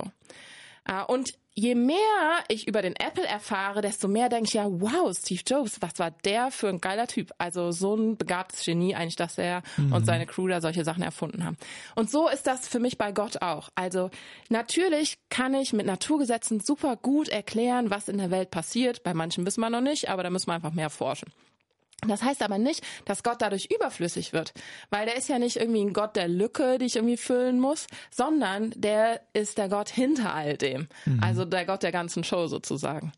Äh, 0.86 1.02
und 1.04 1.34
je 1.58 1.74
mehr 1.74 1.98
ich 2.46 2.68
über 2.68 2.82
den 2.82 2.94
Apple 2.94 3.26
erfahre, 3.26 3.80
desto 3.80 4.06
mehr 4.06 4.28
denke 4.28 4.46
ich 4.46 4.54
ja, 4.54 4.66
wow, 4.68 5.12
Steve 5.16 5.42
Jobs, 5.44 5.78
was 5.80 5.98
war 5.98 6.12
der 6.12 6.52
für 6.52 6.68
ein 6.68 6.80
geiler 6.80 7.08
Typ? 7.08 7.32
Also 7.38 7.72
so 7.72 7.96
ein 7.96 8.16
begabtes 8.16 8.64
Genie 8.64 8.94
eigentlich, 8.94 9.16
dass 9.16 9.38
er 9.38 9.62
mhm. 9.76 9.92
und 9.92 10.06
seine 10.06 10.26
Crew 10.26 10.46
da 10.46 10.60
solche 10.60 10.84
Sachen 10.84 11.02
erfunden 11.02 11.44
haben. 11.44 11.56
Und 11.96 12.10
so 12.10 12.28
ist 12.28 12.46
das 12.46 12.68
für 12.68 12.78
mich 12.78 12.96
bei 12.96 13.10
Gott 13.10 13.42
auch. 13.42 13.70
Also 13.74 14.10
natürlich 14.48 15.18
kann 15.30 15.52
ich 15.52 15.72
mit 15.72 15.86
Naturgesetzen 15.86 16.60
super 16.60 16.96
gut 16.96 17.28
erklären, 17.28 17.90
was 17.90 18.08
in 18.08 18.18
der 18.18 18.30
Welt 18.30 18.52
passiert. 18.52 19.02
Bei 19.02 19.12
manchen 19.12 19.44
wissen 19.44 19.60
wir 19.60 19.70
noch 19.70 19.80
nicht, 19.80 20.08
aber 20.08 20.22
da 20.22 20.30
müssen 20.30 20.46
wir 20.46 20.54
einfach 20.54 20.72
mehr 20.72 20.90
forschen. 20.90 21.32
Das 22.06 22.22
heißt 22.22 22.42
aber 22.42 22.58
nicht, 22.58 22.84
dass 23.06 23.24
Gott 23.24 23.42
dadurch 23.42 23.68
überflüssig 23.74 24.32
wird, 24.32 24.52
weil 24.90 25.06
der 25.06 25.16
ist 25.16 25.28
ja 25.28 25.38
nicht 25.38 25.56
irgendwie 25.56 25.80
ein 25.80 25.92
Gott 25.92 26.14
der 26.14 26.28
Lücke, 26.28 26.78
die 26.78 26.86
ich 26.86 26.96
irgendwie 26.96 27.16
füllen 27.16 27.58
muss, 27.58 27.86
sondern 28.10 28.72
der 28.76 29.20
ist 29.32 29.58
der 29.58 29.68
Gott 29.68 29.88
hinter 29.88 30.32
all 30.32 30.56
dem. 30.56 30.88
Mhm. 31.06 31.20
Also 31.22 31.44
der 31.44 31.66
Gott 31.66 31.82
der 31.82 31.92
ganzen 31.92 32.22
Show 32.22 32.46
sozusagen. 32.46 33.12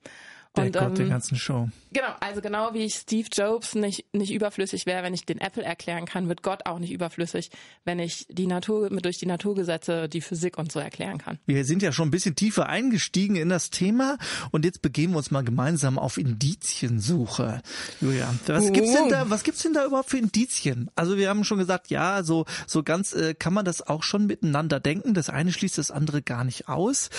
Der 0.57 0.65
und, 0.65 0.73
Gott 0.73 0.83
ähm, 0.83 0.95
der 0.97 1.07
ganzen 1.07 1.37
Show. 1.37 1.69
Genau, 1.93 2.09
also 2.19 2.41
genau 2.41 2.75
wie 2.75 2.85
ich 2.85 2.95
Steve 2.95 3.29
Jobs 3.33 3.77
nicht, 3.77 4.05
nicht 4.13 4.33
überflüssig 4.33 4.85
wäre, 4.85 5.05
wenn 5.05 5.15
ich 5.15 5.25
den 5.25 5.41
Apple 5.41 5.63
erklären 5.63 6.07
kann, 6.07 6.29
wird 6.29 6.43
Gott 6.43 6.67
auch 6.67 6.81
nicht 6.81 6.93
überflüssig, 6.93 7.51
wenn 7.85 8.01
ich 8.01 8.27
die 8.29 8.49
Natur, 8.49 8.91
durch 8.91 9.19
die 9.19 9.27
Naturgesetze, 9.27 10.09
die 10.09 10.21
Physik 10.21 10.59
und 10.59 10.73
so 10.73 10.81
erklären 10.81 11.19
kann. 11.19 11.39
Wir 11.47 11.65
sind 11.65 11.83
ja 11.83 11.93
schon 11.93 12.09
ein 12.09 12.11
bisschen 12.11 12.35
tiefer 12.35 12.69
eingestiegen 12.69 13.37
in 13.37 13.49
das 13.49 13.71
Thema 13.71 14.19
und 14.51 14.65
jetzt 14.65 14.83
begeben 14.83 15.13
wir 15.13 15.19
uns 15.19 15.31
mal 15.31 15.45
gemeinsam 15.45 16.01
auf 16.01 16.17
Indiziensuche. 16.17 17.63
Julia, 18.01 18.35
was 18.47 18.71
oh. 18.71 18.73
gibt's 18.73 18.93
denn 18.93 19.09
da, 19.09 19.31
was 19.31 19.45
gibt's 19.45 19.63
denn 19.63 19.73
da 19.73 19.87
überhaupt 19.87 20.11
für 20.11 20.19
Indizien? 20.19 20.91
Also 20.97 21.17
wir 21.17 21.29
haben 21.29 21.45
schon 21.45 21.59
gesagt, 21.59 21.91
ja, 21.91 22.25
so, 22.25 22.45
so 22.67 22.83
ganz 22.83 23.13
äh, 23.13 23.35
kann 23.35 23.55
man 23.55 23.65
das 23.65 23.87
auch 23.87 24.03
schon 24.03 24.27
miteinander 24.27 24.81
denken. 24.81 25.15
Das 25.15 25.29
eine 25.29 25.53
schließt 25.53 25.79
das 25.79 25.93
andere 25.93 26.23
gar 26.23 26.43
nicht 26.43 26.69
aus. 26.69 27.11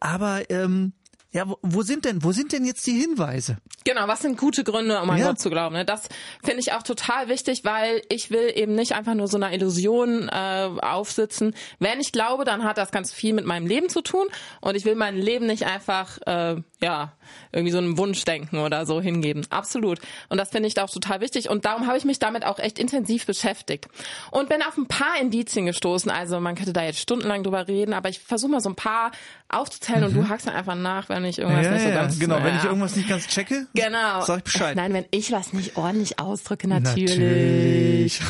Aber 0.00 0.50
ähm, 0.50 0.92
ja, 1.32 1.48
wo, 1.48 1.58
wo 1.62 1.82
sind 1.82 2.04
denn, 2.04 2.24
wo 2.24 2.32
sind 2.32 2.52
denn 2.52 2.64
jetzt 2.64 2.86
die 2.86 2.98
Hinweise? 2.98 3.58
Genau, 3.84 4.08
was 4.08 4.22
sind 4.22 4.36
gute 4.36 4.64
Gründe, 4.64 5.00
um 5.00 5.08
an 5.10 5.18
ja. 5.18 5.28
Gott 5.28 5.38
zu 5.38 5.48
glauben? 5.48 5.76
Ne? 5.76 5.84
Das 5.84 6.08
finde 6.42 6.60
ich 6.60 6.72
auch 6.72 6.82
total 6.82 7.28
wichtig, 7.28 7.64
weil 7.64 8.02
ich 8.08 8.30
will 8.30 8.52
eben 8.54 8.74
nicht 8.74 8.94
einfach 8.94 9.14
nur 9.14 9.28
so 9.28 9.36
einer 9.36 9.52
Illusion 9.52 10.28
äh, 10.28 10.70
aufsitzen. 10.82 11.54
Wenn 11.78 12.00
ich 12.00 12.10
glaube, 12.10 12.44
dann 12.44 12.64
hat 12.64 12.78
das 12.78 12.90
ganz 12.90 13.12
viel 13.12 13.32
mit 13.32 13.46
meinem 13.46 13.66
Leben 13.66 13.88
zu 13.88 14.02
tun 14.02 14.26
und 14.60 14.74
ich 14.74 14.84
will 14.84 14.96
mein 14.96 15.16
Leben 15.16 15.46
nicht 15.46 15.66
einfach, 15.66 16.18
äh, 16.26 16.56
ja, 16.82 17.12
irgendwie 17.52 17.72
so 17.72 17.78
einem 17.78 17.98
Wunschdenken 17.98 18.58
oder 18.58 18.86
so 18.86 19.00
hingeben. 19.00 19.46
Absolut. 19.50 20.00
Und 20.28 20.38
das 20.38 20.50
finde 20.50 20.68
ich 20.68 20.80
auch 20.80 20.90
total 20.90 21.20
wichtig 21.20 21.50
und 21.50 21.64
darum 21.64 21.86
habe 21.86 21.98
ich 21.98 22.04
mich 22.04 22.18
damit 22.18 22.44
auch 22.44 22.58
echt 22.58 22.78
intensiv 22.78 23.26
beschäftigt 23.26 23.88
und 24.30 24.48
bin 24.48 24.62
auf 24.62 24.76
ein 24.76 24.86
paar 24.86 25.20
Indizien 25.20 25.66
gestoßen. 25.66 26.10
Also 26.10 26.40
man 26.40 26.54
könnte 26.54 26.72
da 26.72 26.82
jetzt 26.82 27.00
stundenlang 27.00 27.42
drüber 27.42 27.68
reden, 27.68 27.92
aber 27.92 28.08
ich 28.08 28.20
versuche 28.20 28.52
mal 28.52 28.60
so 28.60 28.70
ein 28.70 28.76
paar 28.76 29.12
aufzuzählen 29.48 30.00
mhm. 30.00 30.06
und 30.06 30.14
du 30.14 30.28
hackst 30.28 30.46
dann 30.46 30.54
einfach 30.54 30.74
nach, 30.74 31.08
wenn 31.08 31.24
ich 31.24 31.38
irgendwas 31.38 31.66
ja, 31.66 31.72
nicht 31.72 31.82
so 31.82 31.88
ja, 31.88 31.94
ganz... 31.94 32.18
Genau, 32.18 32.42
wenn 32.42 32.56
ich 32.56 32.64
irgendwas 32.64 32.96
nicht 32.96 33.08
ganz 33.08 33.26
checke, 33.26 33.66
genau. 33.74 34.22
sag 34.22 34.38
ich 34.38 34.44
Bescheid. 34.44 34.76
Nein, 34.76 34.92
wenn 34.92 35.04
ich 35.10 35.32
was 35.32 35.52
nicht 35.52 35.76
ordentlich 35.76 36.18
ausdrücke, 36.18 36.68
natürlich. 36.68 37.18
natürlich. 37.18 38.20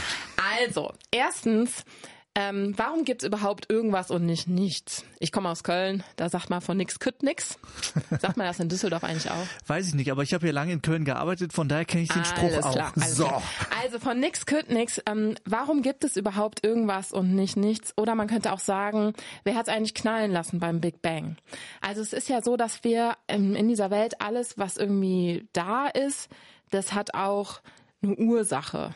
Also, 0.61 0.93
erstens 1.11 1.85
ähm, 2.37 2.75
warum 2.77 3.05
gibt's 3.05 3.25
überhaupt 3.25 3.71
irgendwas 3.71 4.13
und 4.13 4.25
nicht 4.25 4.47
nichts? 4.47 5.05
Ich 5.19 5.33
komme 5.33 5.49
aus 5.49 5.65
Köln, 5.65 6.05
da 6.15 6.29
sagt 6.29 6.49
man 6.49 6.61
von 6.61 6.77
nix 6.77 7.01
kütt 7.01 7.25
nix. 7.25 7.59
Sagt 8.21 8.37
man 8.37 8.47
das 8.47 8.61
in 8.61 8.69
Düsseldorf 8.69 9.03
eigentlich 9.03 9.31
auch? 9.31 9.47
Weiß 9.67 9.89
ich 9.89 9.95
nicht, 9.95 10.13
aber 10.13 10.23
ich 10.23 10.33
habe 10.33 10.47
hier 10.47 10.53
lange 10.53 10.73
in 10.73 10.81
Köln 10.81 11.05
gearbeitet, 11.05 11.53
von 11.53 11.69
daher 11.69 11.85
kenne 11.85 12.05
ich 12.05 12.09
den 12.09 12.25
Spruch 12.25 12.53
alles 12.53 12.71
klar, 12.71 12.93
auch. 12.97 13.03
so. 13.03 13.25
Klar. 13.27 13.43
Also 13.83 13.99
von 13.99 14.21
nix 14.21 14.47
kütt 14.47 14.71
nix. 14.71 15.01
Ähm, 15.07 15.35
warum 15.45 15.83
gibt 15.83 16.05
es 16.05 16.17
überhaupt 16.17 16.65
irgendwas 16.65 17.13
und 17.13 17.35
nicht 17.35 17.57
nichts? 17.57 17.93
Oder 17.97 18.15
man 18.15 18.29
könnte 18.29 18.53
auch 18.53 18.61
sagen, 18.61 19.13
wer 19.43 19.57
hat's 19.57 19.69
eigentlich 19.69 19.95
knallen 19.95 20.31
lassen 20.31 20.61
beim 20.61 20.81
Big 20.81 21.03
Bang? 21.03 21.37
Also 21.81 22.01
es 22.01 22.13
ist 22.13 22.29
ja 22.29 22.43
so, 22.43 22.57
dass 22.57 22.85
wir 22.85 23.17
ähm, 23.27 23.57
in 23.57 23.67
dieser 23.67 23.91
Welt 23.91 24.21
alles, 24.21 24.57
was 24.57 24.77
irgendwie 24.77 25.49
da 25.53 25.89
ist, 25.89 26.29
das 26.71 26.93
hat 26.93 27.15
auch 27.15 27.61
eine 28.03 28.15
Ursache. 28.15 28.95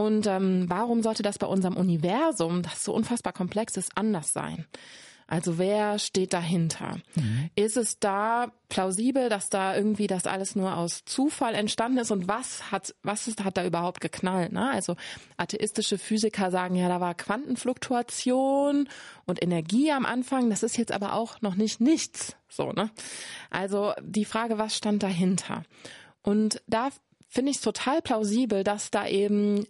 Und 0.00 0.28
ähm, 0.28 0.66
warum 0.68 1.02
sollte 1.02 1.24
das 1.24 1.38
bei 1.38 1.48
unserem 1.48 1.76
Universum, 1.76 2.62
das 2.62 2.84
so 2.84 2.94
unfassbar 2.94 3.32
komplex 3.32 3.76
ist, 3.76 3.90
anders 3.96 4.32
sein? 4.32 4.64
Also 5.26 5.58
wer 5.58 5.98
steht 5.98 6.32
dahinter? 6.32 7.00
Mhm. 7.14 7.50
Ist 7.54 7.76
es 7.76 7.98
da 7.98 8.50
plausibel, 8.70 9.28
dass 9.28 9.50
da 9.50 9.76
irgendwie 9.76 10.06
das 10.06 10.26
alles 10.26 10.56
nur 10.56 10.74
aus 10.76 11.04
Zufall 11.04 11.54
entstanden 11.54 11.98
ist 11.98 12.10
und 12.10 12.28
was 12.28 12.70
hat 12.70 12.94
was 13.02 13.28
ist, 13.28 13.44
hat 13.44 13.58
da 13.58 13.66
überhaupt 13.66 14.00
geknallt? 14.00 14.52
Ne? 14.52 14.70
Also 14.70 14.96
atheistische 15.36 15.98
Physiker 15.98 16.50
sagen 16.50 16.76
ja, 16.76 16.88
da 16.88 17.00
war 17.00 17.14
Quantenfluktuation 17.14 18.88
und 19.26 19.42
Energie 19.42 19.92
am 19.92 20.06
Anfang. 20.06 20.48
Das 20.48 20.62
ist 20.62 20.78
jetzt 20.78 20.92
aber 20.92 21.12
auch 21.12 21.42
noch 21.42 21.56
nicht 21.56 21.80
nichts. 21.80 22.36
So 22.48 22.72
ne? 22.72 22.90
Also 23.50 23.92
die 24.00 24.24
Frage, 24.24 24.56
was 24.56 24.76
stand 24.76 25.02
dahinter? 25.02 25.64
Und 26.22 26.62
da 26.68 26.88
finde 27.28 27.50
ich 27.50 27.58
es 27.58 27.62
total 27.62 28.00
plausibel, 28.00 28.64
dass 28.64 28.90
da 28.90 29.06
eben 29.06 29.66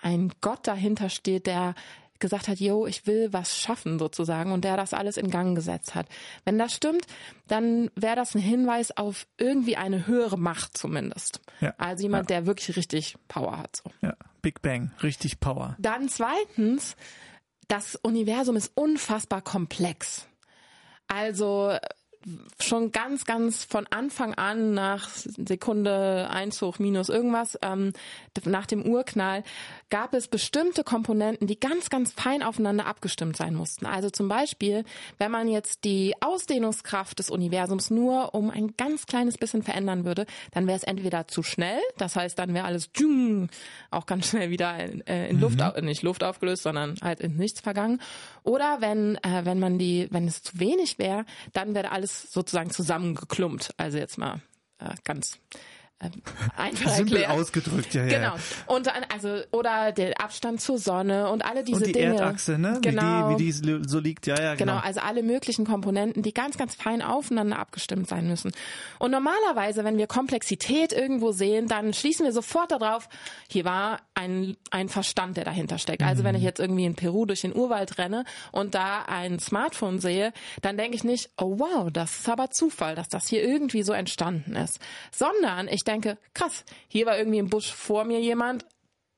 ein 0.00 0.32
Gott 0.40 0.66
dahinter 0.66 1.08
steht, 1.08 1.46
der 1.46 1.74
gesagt 2.22 2.48
hat, 2.48 2.60
yo, 2.60 2.86
ich 2.86 3.06
will 3.06 3.32
was 3.32 3.58
schaffen 3.58 3.98
sozusagen 3.98 4.52
und 4.52 4.64
der 4.64 4.76
das 4.78 4.94
alles 4.94 5.16
in 5.18 5.28
Gang 5.28 5.54
gesetzt 5.54 5.94
hat. 5.94 6.06
Wenn 6.44 6.56
das 6.56 6.72
stimmt, 6.72 7.06
dann 7.48 7.90
wäre 7.96 8.16
das 8.16 8.34
ein 8.34 8.40
Hinweis 8.40 8.96
auf 8.96 9.26
irgendwie 9.36 9.76
eine 9.76 10.06
höhere 10.06 10.38
Macht 10.38 10.78
zumindest. 10.78 11.40
Ja, 11.60 11.74
also 11.78 12.04
jemand, 12.04 12.30
ja. 12.30 12.36
der 12.36 12.46
wirklich 12.46 12.76
richtig 12.76 13.16
Power 13.28 13.58
hat. 13.58 13.76
So. 13.76 13.90
Ja, 14.00 14.14
Big 14.40 14.62
Bang, 14.62 14.92
richtig 15.02 15.40
Power. 15.40 15.76
Dann 15.78 16.08
zweitens, 16.08 16.96
das 17.68 17.96
Universum 17.96 18.56
ist 18.56 18.70
unfassbar 18.74 19.42
komplex. 19.42 20.26
Also 21.08 21.76
schon 22.60 22.92
ganz, 22.92 23.24
ganz 23.24 23.64
von 23.64 23.86
Anfang 23.88 24.34
an 24.34 24.74
nach 24.74 25.08
Sekunde 25.08 26.28
eins 26.30 26.62
hoch 26.62 26.78
minus 26.78 27.08
irgendwas, 27.08 27.58
ähm, 27.62 27.92
nach 28.44 28.66
dem 28.66 28.82
Urknall, 28.82 29.44
gab 29.90 30.14
es 30.14 30.28
bestimmte 30.28 30.84
Komponenten, 30.84 31.46
die 31.46 31.60
ganz, 31.60 31.90
ganz 31.90 32.12
fein 32.12 32.42
aufeinander 32.42 32.86
abgestimmt 32.86 33.36
sein 33.36 33.54
mussten. 33.54 33.86
Also 33.86 34.10
zum 34.10 34.28
Beispiel, 34.28 34.84
wenn 35.18 35.30
man 35.30 35.48
jetzt 35.48 35.84
die 35.84 36.14
Ausdehnungskraft 36.20 37.18
des 37.18 37.30
Universums 37.30 37.90
nur 37.90 38.34
um 38.34 38.50
ein 38.50 38.74
ganz 38.76 39.06
kleines 39.06 39.36
bisschen 39.36 39.62
verändern 39.62 40.04
würde, 40.04 40.26
dann 40.52 40.66
wäre 40.66 40.76
es 40.76 40.84
entweder 40.84 41.28
zu 41.28 41.42
schnell, 41.42 41.80
das 41.98 42.16
heißt, 42.16 42.38
dann 42.38 42.54
wäre 42.54 42.64
alles 42.64 42.90
auch 43.90 44.06
ganz 44.06 44.28
schnell 44.28 44.50
wieder 44.50 44.78
in, 44.78 45.06
äh, 45.06 45.28
in 45.28 45.40
Luft, 45.40 45.58
mhm. 45.58 45.84
nicht 45.84 46.02
Luft 46.02 46.24
aufgelöst, 46.24 46.62
sondern 46.62 46.96
halt 47.02 47.20
in 47.20 47.36
nichts 47.36 47.60
vergangen. 47.60 48.00
Oder 48.44 48.80
wenn, 48.80 49.16
äh, 49.16 49.44
wenn 49.44 49.58
man 49.58 49.78
die, 49.78 50.08
wenn 50.10 50.26
es 50.26 50.42
zu 50.42 50.58
wenig 50.58 50.98
wäre, 50.98 51.24
dann 51.52 51.74
wäre 51.74 51.92
alles 51.92 52.11
sozusagen 52.12 52.70
zusammengeklumpt. 52.70 53.74
Also 53.76 53.98
jetzt 53.98 54.18
mal 54.18 54.40
äh, 54.78 54.94
ganz 55.04 55.38
einfach 56.56 56.90
Simpel 56.90 57.18
erklärt. 57.18 57.40
ausgedrückt, 57.40 57.94
ja, 57.94 58.04
ja. 58.04 58.18
Genau. 58.18 58.34
Und 58.66 58.86
dann, 58.86 59.04
also, 59.12 59.40
oder 59.50 59.92
der 59.92 60.20
Abstand 60.20 60.60
zur 60.60 60.78
Sonne 60.78 61.28
und 61.30 61.44
alle 61.44 61.64
diese 61.64 61.78
Und 61.78 61.86
die 61.86 61.92
Dinge. 61.92 62.14
Erdachse, 62.14 62.58
ne? 62.58 62.78
Genau. 62.82 63.30
Wie 63.30 63.36
die, 63.36 63.62
wie 63.62 63.78
die 63.80 63.88
so 63.88 63.98
liegt, 63.98 64.26
ja, 64.26 64.40
ja, 64.40 64.54
Genau, 64.54 64.74
genau. 64.74 64.86
also 64.86 65.00
alle 65.00 65.22
möglichen 65.22 65.64
Komponenten, 65.66 66.22
die 66.22 66.32
ganz, 66.32 66.56
ganz 66.56 66.74
fein 66.74 67.02
aufeinander 67.02 67.58
abgestimmt 67.58 68.08
sein 68.08 68.26
müssen. 68.28 68.52
Und 68.98 69.10
normalerweise, 69.10 69.84
wenn 69.84 69.98
wir 69.98 70.06
Komplexität 70.06 70.92
irgendwo 70.92 71.32
sehen, 71.32 71.66
dann 71.68 71.92
schließen 71.92 72.24
wir 72.24 72.32
sofort 72.32 72.72
darauf, 72.72 73.08
hier 73.48 73.64
war 73.64 74.00
ein, 74.14 74.56
ein 74.70 74.88
Verstand, 74.88 75.36
der 75.36 75.44
dahinter 75.44 75.78
steckt. 75.78 76.02
Also 76.02 76.24
wenn 76.24 76.34
ich 76.34 76.42
jetzt 76.42 76.60
irgendwie 76.60 76.84
in 76.84 76.94
Peru 76.94 77.26
durch 77.26 77.42
den 77.42 77.54
Urwald 77.54 77.98
renne 77.98 78.24
und 78.50 78.74
da 78.74 79.02
ein 79.06 79.38
Smartphone 79.38 79.98
sehe, 79.98 80.32
dann 80.60 80.76
denke 80.76 80.96
ich 80.96 81.04
nicht, 81.04 81.30
oh 81.36 81.58
wow, 81.58 81.90
das 81.92 82.20
ist 82.20 82.28
aber 82.28 82.50
Zufall, 82.50 82.94
dass 82.94 83.08
das 83.08 83.26
hier 83.28 83.42
irgendwie 83.42 83.82
so 83.82 83.92
entstanden 83.92 84.56
ist. 84.56 84.78
Sondern 85.10 85.68
ich 85.68 85.84
denke, 85.84 85.91
krass, 86.00 86.64
hier 86.88 87.06
war 87.06 87.18
irgendwie 87.18 87.38
im 87.38 87.48
Busch 87.50 87.72
vor 87.72 88.04
mir 88.04 88.20
jemand, 88.20 88.64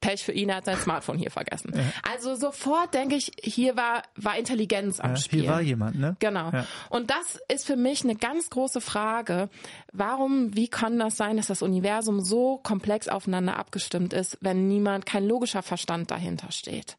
Pech 0.00 0.22
für 0.22 0.32
ihn, 0.32 0.50
er 0.50 0.56
hat 0.56 0.66
sein 0.66 0.76
Smartphone 0.76 1.16
hier 1.16 1.30
vergessen. 1.30 1.72
Also 2.06 2.34
sofort 2.34 2.92
denke 2.92 3.14
ich, 3.14 3.32
hier 3.42 3.74
war, 3.74 4.02
war 4.16 4.36
Intelligenz 4.36 5.00
am 5.00 5.12
Ja, 5.12 5.16
Spiel. 5.16 5.40
hier 5.40 5.50
war 5.50 5.60
jemand, 5.62 5.98
ne? 5.98 6.14
Genau. 6.18 6.50
Ja. 6.50 6.66
Und 6.90 7.08
das 7.08 7.40
ist 7.48 7.64
für 7.64 7.76
mich 7.76 8.04
eine 8.04 8.14
ganz 8.14 8.50
große 8.50 8.82
Frage. 8.82 9.48
Warum, 9.94 10.54
wie 10.54 10.68
kann 10.68 10.98
das 10.98 11.16
sein, 11.16 11.38
dass 11.38 11.46
das 11.46 11.62
Universum 11.62 12.22
so 12.22 12.58
komplex 12.58 13.08
aufeinander 13.08 13.56
abgestimmt 13.56 14.12
ist, 14.12 14.36
wenn 14.42 14.68
niemand, 14.68 15.06
kein 15.06 15.24
logischer 15.26 15.62
Verstand 15.62 16.10
dahinter 16.10 16.52
steht? 16.52 16.98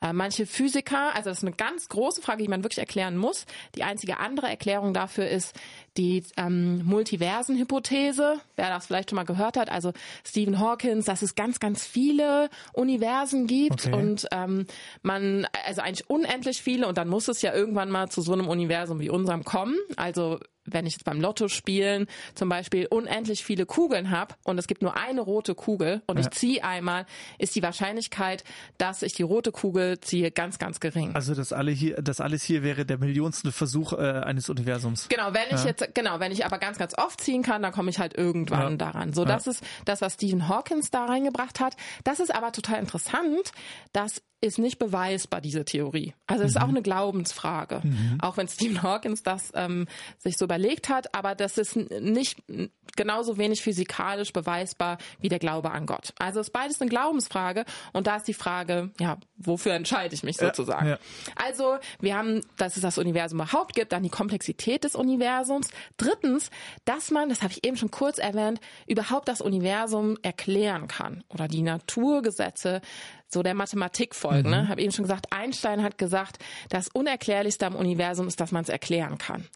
Äh, 0.00 0.12
Manche 0.12 0.46
Physiker, 0.46 1.12
also 1.16 1.30
das 1.30 1.38
ist 1.38 1.44
eine 1.44 1.56
ganz 1.56 1.88
große 1.88 2.22
Frage, 2.22 2.44
die 2.44 2.48
man 2.48 2.62
wirklich 2.62 2.78
erklären 2.78 3.16
muss. 3.16 3.46
Die 3.74 3.82
einzige 3.82 4.18
andere 4.18 4.48
Erklärung 4.48 4.94
dafür 4.94 5.26
ist 5.28 5.56
die 5.96 6.24
ähm, 6.36 6.84
Multiversen-Hypothese. 6.84 8.40
Wer 8.56 8.68
das 8.68 8.86
vielleicht 8.86 9.10
schon 9.10 9.16
mal 9.16 9.24
gehört 9.24 9.56
hat, 9.56 9.70
also 9.70 9.92
Stephen 10.26 10.58
Hawkins, 10.58 11.04
dass 11.06 11.22
es 11.22 11.34
ganz, 11.34 11.60
ganz 11.60 11.86
viele 11.86 12.50
Universen 12.72 13.46
gibt 13.46 13.86
Okay. 13.86 13.92
und 13.94 14.26
ähm, 14.32 14.66
man, 15.02 15.46
also 15.66 15.80
eigentlich 15.82 16.08
unendlich 16.08 16.62
viele 16.62 16.86
und 16.86 16.98
dann 16.98 17.08
muss 17.08 17.28
es 17.28 17.42
ja 17.42 17.52
irgendwann 17.52 17.90
mal 17.90 18.08
zu 18.08 18.20
so 18.20 18.32
einem 18.32 18.48
Universum 18.48 19.00
wie 19.00 19.10
unserem 19.10 19.44
kommen. 19.44 19.76
Also 19.96 20.38
wenn 20.66 20.86
ich 20.86 20.94
jetzt 20.94 21.04
beim 21.04 21.20
Lotto 21.20 21.48
spielen 21.48 22.06
zum 22.34 22.48
Beispiel 22.48 22.86
unendlich 22.86 23.44
viele 23.44 23.66
Kugeln 23.66 24.10
habe 24.10 24.34
und 24.44 24.58
es 24.58 24.66
gibt 24.66 24.80
nur 24.80 24.96
eine 24.96 25.20
rote 25.20 25.54
Kugel 25.54 26.00
und 26.06 26.18
ich 26.18 26.30
ziehe 26.30 26.64
einmal, 26.64 27.04
ist 27.38 27.54
die 27.54 27.62
Wahrscheinlichkeit, 27.62 28.44
dass 28.78 29.02
ich 29.02 29.12
die 29.12 29.24
rote 29.24 29.52
Kugel 29.52 30.00
ziehe, 30.00 30.30
ganz, 30.30 30.58
ganz 30.58 30.80
gering. 30.80 31.14
Also 31.14 31.34
das 31.34 31.52
alle 31.52 31.70
hier, 31.70 32.00
das 32.00 32.20
alles 32.20 32.42
hier 32.44 32.62
wäre 32.62 32.86
der 32.86 32.96
millionste 32.98 33.52
Versuch 33.52 33.92
äh, 33.92 33.96
eines 33.96 34.48
Universums. 34.48 35.08
Genau, 35.10 35.34
wenn 35.34 35.54
ich 35.54 35.64
jetzt, 35.64 35.83
genau, 35.92 36.20
wenn 36.20 36.32
ich 36.32 36.44
aber 36.46 36.58
ganz, 36.58 36.78
ganz 36.78 36.96
oft 36.96 37.20
ziehen 37.20 37.42
kann, 37.42 37.62
dann 37.62 37.72
komme 37.72 37.90
ich 37.90 37.98
halt 37.98 38.14
irgendwann 38.16 38.72
Ja. 38.72 38.76
daran. 38.76 39.12
So, 39.12 39.24
das 39.24 39.46
ist 39.46 39.62
das, 39.84 40.00
was 40.00 40.14
Stephen 40.14 40.48
Hawkins 40.48 40.90
da 40.90 41.04
reingebracht 41.06 41.60
hat. 41.60 41.76
Das 42.04 42.20
ist 42.20 42.34
aber 42.34 42.52
total 42.52 42.78
interessant. 42.80 43.52
Das 43.92 44.22
ist 44.40 44.58
nicht 44.58 44.78
beweisbar, 44.78 45.40
diese 45.40 45.64
Theorie. 45.64 46.12
Also 46.26 46.44
es 46.44 46.50
ist 46.50 46.60
auch 46.60 46.68
eine 46.68 46.82
Glaubensfrage. 46.82 47.80
Auch 48.20 48.36
wenn 48.36 48.46
Stephen 48.46 48.82
Hawkins 48.82 49.22
das 49.22 49.50
ähm, 49.54 49.86
sich 50.18 50.36
so 50.36 50.44
überlegt 50.44 50.90
hat, 50.90 51.14
aber 51.14 51.34
das 51.34 51.56
ist 51.56 51.76
nicht 51.76 52.42
genauso 52.94 53.38
wenig 53.38 53.62
physikalisch 53.62 54.34
beweisbar 54.34 54.98
wie 55.20 55.30
der 55.30 55.38
Glaube 55.38 55.70
an 55.70 55.86
Gott. 55.86 56.12
Also 56.18 56.40
es 56.40 56.48
ist 56.48 56.52
beides 56.52 56.78
eine 56.80 56.90
Glaubensfrage 56.90 57.64
und 57.94 58.06
da 58.06 58.16
ist 58.16 58.28
die 58.28 58.34
Frage, 58.34 58.90
ja, 59.00 59.16
wofür 59.38 59.72
entscheide 59.72 60.14
ich 60.14 60.22
mich 60.22 60.36
sozusagen? 60.36 60.88
ja. 60.88 60.98
Also, 61.36 61.78
wir 62.00 62.14
haben, 62.16 62.42
dass 62.58 62.76
es 62.76 62.82
das 62.82 62.98
Universum 62.98 63.40
überhaupt 63.40 63.74
gibt, 63.74 63.92
dann 63.92 64.02
die 64.02 64.10
Komplexität 64.10 64.84
des 64.84 64.94
Universums. 64.94 65.68
Drittens, 65.96 66.50
dass 66.84 67.10
man, 67.10 67.28
das 67.28 67.42
habe 67.42 67.52
ich 67.52 67.64
eben 67.64 67.76
schon 67.76 67.90
kurz 67.90 68.18
erwähnt, 68.18 68.60
überhaupt 68.86 69.28
das 69.28 69.40
Universum 69.40 70.16
erklären 70.22 70.88
kann 70.88 71.24
oder 71.28 71.48
die 71.48 71.62
Naturgesetze 71.62 72.80
so 73.28 73.42
der 73.42 73.54
Mathematik 73.54 74.14
folgen. 74.14 74.50
Ne? 74.50 74.68
Habe 74.68 74.80
eben 74.80 74.92
schon 74.92 75.04
gesagt, 75.04 75.26
Einstein 75.30 75.82
hat 75.82 75.98
gesagt, 75.98 76.38
das 76.68 76.88
Unerklärlichste 76.88 77.66
am 77.66 77.74
Universum 77.74 78.28
ist, 78.28 78.40
dass 78.40 78.52
man 78.52 78.62
es 78.62 78.68
erklären 78.68 79.18
kann. 79.18 79.46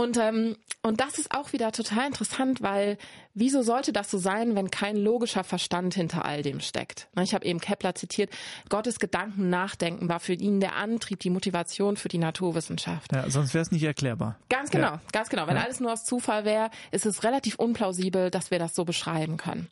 Und, 0.00 0.16
ähm, 0.16 0.56
und 0.82 1.00
das 1.00 1.18
ist 1.18 1.34
auch 1.34 1.52
wieder 1.52 1.72
total 1.72 2.06
interessant, 2.06 2.62
weil 2.62 2.96
wieso 3.34 3.60
sollte 3.62 3.92
das 3.92 4.10
so 4.10 4.16
sein, 4.16 4.54
wenn 4.54 4.70
kein 4.70 4.96
logischer 4.96 5.44
Verstand 5.44 5.92
hinter 5.94 6.24
all 6.24 6.42
dem 6.42 6.60
steckt? 6.60 7.08
Na, 7.14 7.22
Ich 7.22 7.34
habe 7.34 7.44
eben 7.44 7.60
Kepler 7.60 7.94
zitiert, 7.94 8.30
Gottes 8.70 8.98
Gedanken 8.98 9.50
nachdenken 9.50 10.08
war 10.08 10.18
für 10.20 10.32
ihn 10.32 10.58
der 10.60 10.76
Antrieb, 10.76 11.20
die 11.20 11.28
Motivation 11.28 11.98
für 11.98 12.08
die 12.08 12.16
Naturwissenschaft. 12.16 13.12
Ja, 13.12 13.28
sonst 13.28 13.52
wäre 13.52 13.60
es 13.62 13.72
nicht 13.72 13.82
erklärbar. 13.82 14.36
Ganz 14.48 14.70
genau, 14.70 14.92
Ja. 14.92 15.00
ganz 15.12 15.28
genau. 15.28 15.46
Wenn 15.46 15.58
alles 15.58 15.80
nur 15.80 15.92
aus 15.92 16.06
Zufall 16.06 16.46
wäre, 16.46 16.70
ist 16.92 17.04
es 17.04 17.22
relativ 17.22 17.56
unplausibel, 17.56 18.30
dass 18.30 18.50
wir 18.50 18.58
das 18.58 18.74
so 18.74 18.86
beschreiben 18.86 19.36
können. 19.36 19.68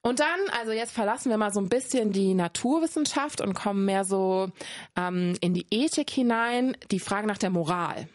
Und 0.00 0.20
dann, 0.20 0.38
also 0.60 0.70
jetzt 0.70 0.92
verlassen 0.92 1.28
wir 1.30 1.36
mal 1.38 1.52
so 1.52 1.60
ein 1.60 1.68
bisschen 1.68 2.12
die 2.12 2.32
Naturwissenschaft 2.34 3.40
und 3.40 3.54
kommen 3.54 3.84
mehr 3.84 4.04
so 4.04 4.50
ähm, 4.96 5.34
in 5.40 5.54
die 5.54 5.66
Ethik 5.72 6.08
hinein, 6.10 6.76
die 6.92 7.00
Frage 7.00 7.26
nach 7.26 7.38
der 7.38 7.50
Moral. 7.50 8.08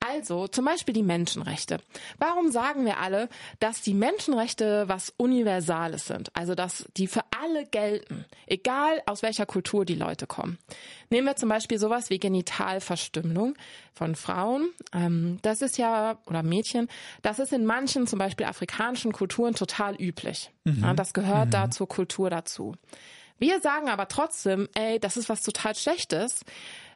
Also 0.00 0.48
zum 0.48 0.64
Beispiel 0.64 0.94
die 0.94 1.02
Menschenrechte. 1.02 1.78
Warum 2.18 2.50
sagen 2.50 2.84
wir 2.84 2.98
alle, 2.98 3.28
dass 3.60 3.82
die 3.82 3.94
Menschenrechte 3.94 4.84
was 4.88 5.12
Universales 5.16 6.06
sind? 6.06 6.30
Also 6.34 6.54
dass 6.54 6.86
die 6.96 7.06
für 7.06 7.22
alle 7.42 7.66
gelten, 7.66 8.24
egal 8.46 9.02
aus 9.06 9.22
welcher 9.22 9.46
Kultur 9.46 9.84
die 9.84 9.94
Leute 9.94 10.26
kommen. 10.26 10.58
Nehmen 11.10 11.26
wir 11.26 11.36
zum 11.36 11.48
Beispiel 11.48 11.78
sowas 11.78 12.10
wie 12.10 12.18
Genitalverstümmelung 12.18 13.54
von 13.92 14.14
Frauen. 14.14 14.70
Ähm, 14.92 15.38
das 15.42 15.62
ist 15.62 15.78
ja, 15.78 16.18
oder 16.26 16.42
Mädchen, 16.42 16.88
das 17.22 17.38
ist 17.38 17.52
in 17.52 17.64
manchen, 17.64 18.06
zum 18.06 18.18
Beispiel 18.18 18.46
afrikanischen 18.46 19.12
Kulturen 19.12 19.54
total 19.54 19.94
üblich. 19.96 20.50
Ja, 20.64 20.94
das 20.94 21.12
gehört 21.12 21.52
da 21.52 21.70
zur 21.70 21.88
Kultur 21.88 22.30
dazu. 22.30 22.74
Wir 23.38 23.60
sagen 23.60 23.88
aber 23.88 24.08
trotzdem, 24.08 24.68
ey, 24.74 24.98
das 24.98 25.16
ist 25.16 25.28
was 25.28 25.42
total 25.42 25.74
Schlechtes. 25.74 26.44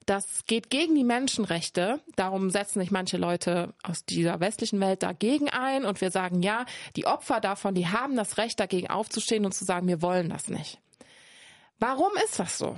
Das 0.09 0.47
geht 0.47 0.71
gegen 0.71 0.95
die 0.95 1.05
Menschenrechte. 1.05 2.01
Darum 2.17 2.49
setzen 2.49 2.81
sich 2.81 2.91
manche 2.91 3.19
Leute 3.19 3.75
aus 3.83 4.07
dieser 4.07 4.41
westlichen 4.41 4.81
Welt 4.81 5.03
dagegen 5.03 5.51
ein. 5.51 5.85
Und 5.85 6.01
wir 6.01 6.11
sagen, 6.11 6.41
ja, 6.41 6.65
die 6.97 7.05
Opfer 7.05 7.41
davon, 7.41 7.75
die 7.75 7.89
haben 7.89 8.17
das 8.17 8.39
Recht, 8.39 8.59
dagegen 8.59 8.89
aufzustehen 8.89 9.45
und 9.45 9.53
zu 9.53 9.67
sagen, 9.67 9.87
wir 9.87 10.01
wollen 10.01 10.31
das 10.31 10.49
nicht. 10.49 10.81
Warum 11.79 12.11
ist 12.25 12.39
das 12.39 12.57
so? 12.57 12.75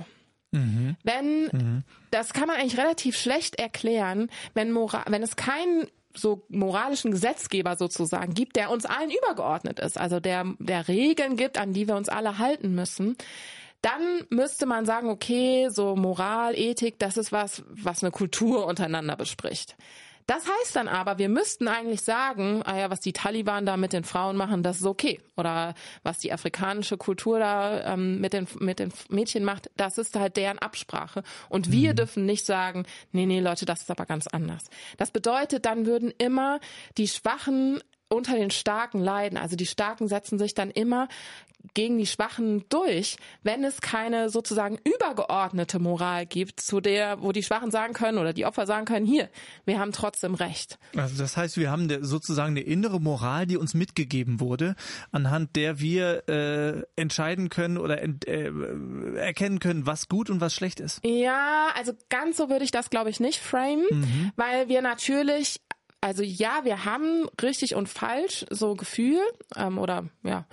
Wenn, 1.03 1.85
das 2.11 2.33
kann 2.33 2.49
man 2.49 2.57
eigentlich 2.57 2.77
relativ 2.77 3.17
schlecht 3.17 3.55
erklären, 3.55 4.29
wenn, 4.53 4.75
wenn 4.75 5.23
es 5.23 5.37
keinen 5.37 5.87
so 6.13 6.43
moralischen 6.49 7.11
Gesetzgeber 7.11 7.77
sozusagen 7.77 8.33
gibt, 8.33 8.57
der 8.57 8.69
uns 8.69 8.85
allen 8.85 9.09
übergeordnet 9.09 9.79
ist, 9.79 9.97
also 9.97 10.19
der, 10.19 10.43
der 10.59 10.89
Regeln 10.89 11.37
gibt, 11.37 11.57
an 11.57 11.71
die 11.71 11.87
wir 11.87 11.95
uns 11.95 12.09
alle 12.09 12.37
halten 12.37 12.75
müssen, 12.75 13.15
dann 13.81 14.25
müsste 14.29 14.65
man 14.65 14.85
sagen, 14.85 15.09
okay, 15.09 15.69
so 15.69 15.95
Moral, 15.95 16.57
Ethik, 16.57 16.99
das 16.99 17.17
ist 17.17 17.31
was, 17.31 17.63
was 17.69 18.03
eine 18.03 18.11
Kultur 18.11 18.65
untereinander 18.67 19.15
bespricht. 19.15 19.75
Das 20.27 20.45
heißt 20.47 20.75
dann 20.75 20.87
aber, 20.87 21.17
wir 21.17 21.29
müssten 21.29 21.67
eigentlich 21.67 22.03
sagen, 22.03 22.61
ah 22.63 22.77
ja, 22.77 22.89
was 22.89 22.99
die 22.99 23.11
Taliban 23.11 23.65
da 23.65 23.75
mit 23.75 23.91
den 23.91 24.03
Frauen 24.03 24.37
machen, 24.37 24.63
das 24.63 24.77
ist 24.77 24.85
okay. 24.85 25.19
Oder 25.35 25.73
was 26.03 26.19
die 26.19 26.31
afrikanische 26.31 26.95
Kultur 26.95 27.39
da 27.39 27.93
ähm, 27.93 28.21
mit, 28.21 28.31
den, 28.31 28.47
mit 28.59 28.79
den 28.79 28.93
Mädchen 29.09 29.43
macht, 29.43 29.69
das 29.75 29.97
ist 29.97 30.15
halt 30.15 30.37
deren 30.37 30.59
Absprache. 30.59 31.23
Und 31.49 31.71
wir 31.71 31.93
dürfen 31.93 32.25
nicht 32.25 32.45
sagen, 32.45 32.85
nee, 33.11 33.25
nee, 33.25 33.39
Leute, 33.39 33.65
das 33.65 33.81
ist 33.81 33.91
aber 33.91 34.05
ganz 34.05 34.27
anders. 34.27 34.63
Das 34.97 35.11
bedeutet, 35.11 35.65
dann 35.65 35.85
würden 35.85 36.13
immer 36.17 36.59
die 36.97 37.07
Schwachen 37.07 37.81
unter 38.11 38.35
den 38.35 38.51
Starken 38.51 38.99
leiden. 38.99 39.37
Also 39.37 39.55
die 39.55 39.65
Starken 39.65 40.07
setzen 40.07 40.37
sich 40.37 40.53
dann 40.53 40.69
immer 40.69 41.07
gegen 41.73 41.97
die 41.97 42.07
Schwachen 42.07 42.65
durch, 42.69 43.17
wenn 43.43 43.63
es 43.63 43.81
keine 43.81 44.29
sozusagen 44.29 44.77
übergeordnete 44.83 45.79
Moral 45.79 46.25
gibt, 46.25 46.59
zu 46.59 46.81
der, 46.81 47.21
wo 47.21 47.31
die 47.31 47.43
Schwachen 47.43 47.71
sagen 47.71 47.93
können 47.93 48.17
oder 48.17 48.33
die 48.33 48.45
Opfer 48.45 48.65
sagen 48.65 48.85
können, 48.85 49.05
hier, 49.05 49.29
wir 49.65 49.79
haben 49.79 49.91
trotzdem 49.91 50.33
Recht. 50.33 50.79
Also 50.95 51.17
das 51.17 51.37
heißt, 51.37 51.57
wir 51.57 51.71
haben 51.71 51.87
sozusagen 52.03 52.51
eine 52.51 52.61
innere 52.61 52.99
Moral, 52.99 53.45
die 53.45 53.57
uns 53.57 53.73
mitgegeben 53.73 54.39
wurde, 54.39 54.75
anhand 55.11 55.55
der 55.55 55.79
wir 55.79 56.27
äh, 56.27 56.83
entscheiden 56.99 57.49
können 57.49 57.77
oder 57.77 58.01
ent, 58.01 58.27
äh, 58.27 58.51
erkennen 59.15 59.59
können, 59.59 59.85
was 59.85 60.09
gut 60.09 60.29
und 60.29 60.41
was 60.41 60.53
schlecht 60.53 60.79
ist. 60.79 60.99
Ja, 61.05 61.67
also 61.75 61.93
ganz 62.09 62.37
so 62.37 62.49
würde 62.49 62.65
ich 62.65 62.71
das, 62.71 62.89
glaube 62.89 63.09
ich, 63.09 63.19
nicht 63.19 63.39
framen, 63.39 64.31
weil 64.35 64.67
wir 64.67 64.81
natürlich 64.81 65.61
also 66.01 66.23
ja, 66.23 66.61
wir 66.63 66.83
haben 66.83 67.29
richtig 67.41 67.75
und 67.75 67.87
falsch 67.87 68.45
so 68.49 68.73
Gefühl 68.75 69.21
ähm, 69.55 69.77
oder 69.77 70.09
ja, 70.23 70.45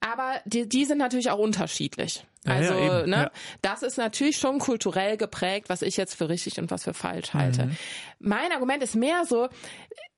aber 0.00 0.40
die, 0.46 0.66
die 0.66 0.86
sind 0.86 0.98
natürlich 0.98 1.30
auch 1.30 1.38
unterschiedlich. 1.38 2.24
Ja, 2.46 2.60
ja, 2.60 2.70
Also 2.70 3.06
ne, 3.06 3.16
ja. 3.16 3.30
das 3.62 3.82
ist 3.82 3.98
natürlich 3.98 4.38
schon 4.38 4.58
kulturell 4.58 5.16
geprägt, 5.16 5.68
was 5.68 5.82
ich 5.82 5.96
jetzt 5.96 6.14
für 6.14 6.28
richtig 6.28 6.58
und 6.58 6.70
was 6.70 6.84
für 6.84 6.94
falsch 6.94 7.34
halte. 7.34 7.70
Mein 8.18 8.52
Argument 8.52 8.82
ist 8.82 8.96
mehr 8.96 9.24
so, 9.24 9.48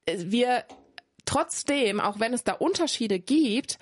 wir 0.08 0.64
trotzdem, 1.24 2.00
auch 2.00 2.18
wenn 2.20 2.32
es 2.32 2.44
da 2.44 2.52
Unterschiede 2.52 3.18
gibt, 3.18 3.78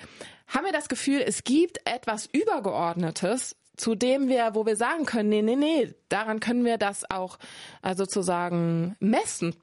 haben 0.46 0.64
wir 0.64 0.72
das 0.72 0.88
Gefühl, 0.88 1.22
es 1.26 1.44
gibt 1.44 1.78
etwas 1.86 2.26
Übergeordnetes, 2.26 3.56
zu 3.76 3.94
dem 3.94 4.28
wir, 4.28 4.54
wo 4.54 4.66
wir 4.66 4.76
sagen 4.76 5.04
können, 5.04 5.28
nee, 5.28 5.42
nee, 5.42 5.56
nee, 5.56 5.94
daran 6.08 6.40
können 6.40 6.64
wir 6.64 6.78
das 6.78 7.10
auch 7.10 7.38
also 7.82 8.04
sozusagen 8.04 8.96
messen. 9.00 9.54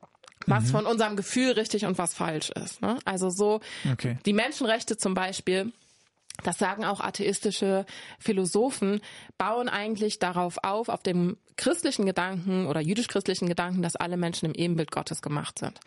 Was 0.47 0.65
mhm. 0.65 0.69
von 0.69 0.85
unserem 0.85 1.15
Gefühl 1.15 1.51
richtig 1.51 1.85
und 1.85 1.97
was 1.97 2.13
falsch 2.13 2.49
ist. 2.51 2.81
Ne? 2.81 2.97
Also 3.05 3.29
so 3.29 3.59
okay. 3.91 4.17
die 4.25 4.33
Menschenrechte 4.33 4.97
zum 4.97 5.13
Beispiel 5.13 5.71
das 6.43 6.57
sagen 6.57 6.85
auch 6.85 7.01
atheistische 7.01 7.85
Philosophen, 8.19 9.01
bauen 9.37 9.69
eigentlich 9.69 10.17
darauf 10.17 10.57
auf, 10.63 10.89
auf 10.89 11.03
dem 11.03 11.37
christlichen 11.55 12.05
Gedanken 12.05 12.65
oder 12.65 12.79
jüdisch-christlichen 12.79 13.47
Gedanken, 13.47 13.81
dass 13.81 13.95
alle 13.95 14.17
Menschen 14.17 14.47
im 14.47 14.55
Ebenbild 14.55 14.91
Gottes 14.91 15.21
gemacht 15.21 15.59
sind. 15.59 15.79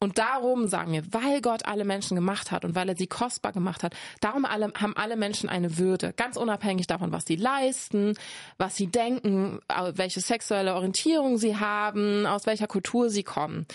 Und 0.00 0.18
darum 0.18 0.68
sagen 0.68 0.92
wir, 0.92 1.02
weil 1.12 1.40
Gott 1.40 1.66
alle 1.66 1.84
Menschen 1.84 2.14
gemacht 2.14 2.52
hat 2.52 2.64
und 2.64 2.76
weil 2.76 2.88
er 2.88 2.96
sie 2.96 3.08
kostbar 3.08 3.52
gemacht 3.52 3.82
hat, 3.82 3.96
darum 4.20 4.44
alle, 4.44 4.72
haben 4.74 4.96
alle 4.96 5.16
Menschen 5.16 5.48
eine 5.48 5.76
Würde, 5.76 6.12
ganz 6.12 6.36
unabhängig 6.36 6.86
davon, 6.86 7.10
was 7.10 7.24
sie 7.26 7.34
leisten, 7.34 8.14
was 8.58 8.76
sie 8.76 8.86
denken, 8.86 9.58
welche 9.94 10.20
sexuelle 10.20 10.74
Orientierung 10.74 11.36
sie 11.38 11.56
haben, 11.56 12.26
aus 12.26 12.46
welcher 12.46 12.68
Kultur 12.68 13.10
sie 13.10 13.24
kommen. 13.24 13.66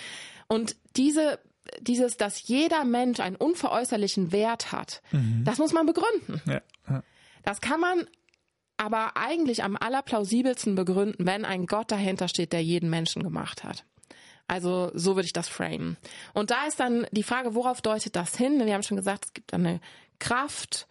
Und 0.47 0.77
diese 0.95 1.39
dieses, 1.79 2.17
dass 2.17 2.47
jeder 2.47 2.83
Mensch 2.83 3.19
einen 3.19 3.35
unveräußerlichen 3.35 4.31
Wert 4.31 4.71
hat, 4.71 5.01
mhm. 5.11 5.43
das 5.45 5.57
muss 5.57 5.73
man 5.73 5.85
begründen. 5.85 6.41
Ja. 6.45 6.61
Ja. 6.89 7.03
Das 7.43 7.61
kann 7.61 7.79
man 7.79 8.05
aber 8.77 9.15
eigentlich 9.15 9.63
am 9.63 9.77
allerplausibelsten 9.77 10.75
begründen, 10.75 11.25
wenn 11.25 11.45
ein 11.45 11.65
Gott 11.65 11.91
dahinter 11.91 12.27
steht, 12.27 12.53
der 12.53 12.63
jeden 12.63 12.89
Menschen 12.89 13.23
gemacht 13.23 13.63
hat. 13.63 13.85
Also 14.47 14.91
so 14.93 15.15
würde 15.15 15.25
ich 15.25 15.33
das 15.33 15.47
framen. 15.47 15.97
Und 16.33 16.51
da 16.51 16.65
ist 16.67 16.79
dann 16.79 17.07
die 17.11 17.23
Frage, 17.23 17.55
worauf 17.55 17.81
deutet 17.81 18.15
das 18.15 18.35
hin? 18.35 18.65
Wir 18.65 18.73
haben 18.73 18.83
schon 18.83 18.97
gesagt, 18.97 19.25
es 19.25 19.33
gibt 19.33 19.53
eine 19.53 19.79
Kraft, 20.19 20.87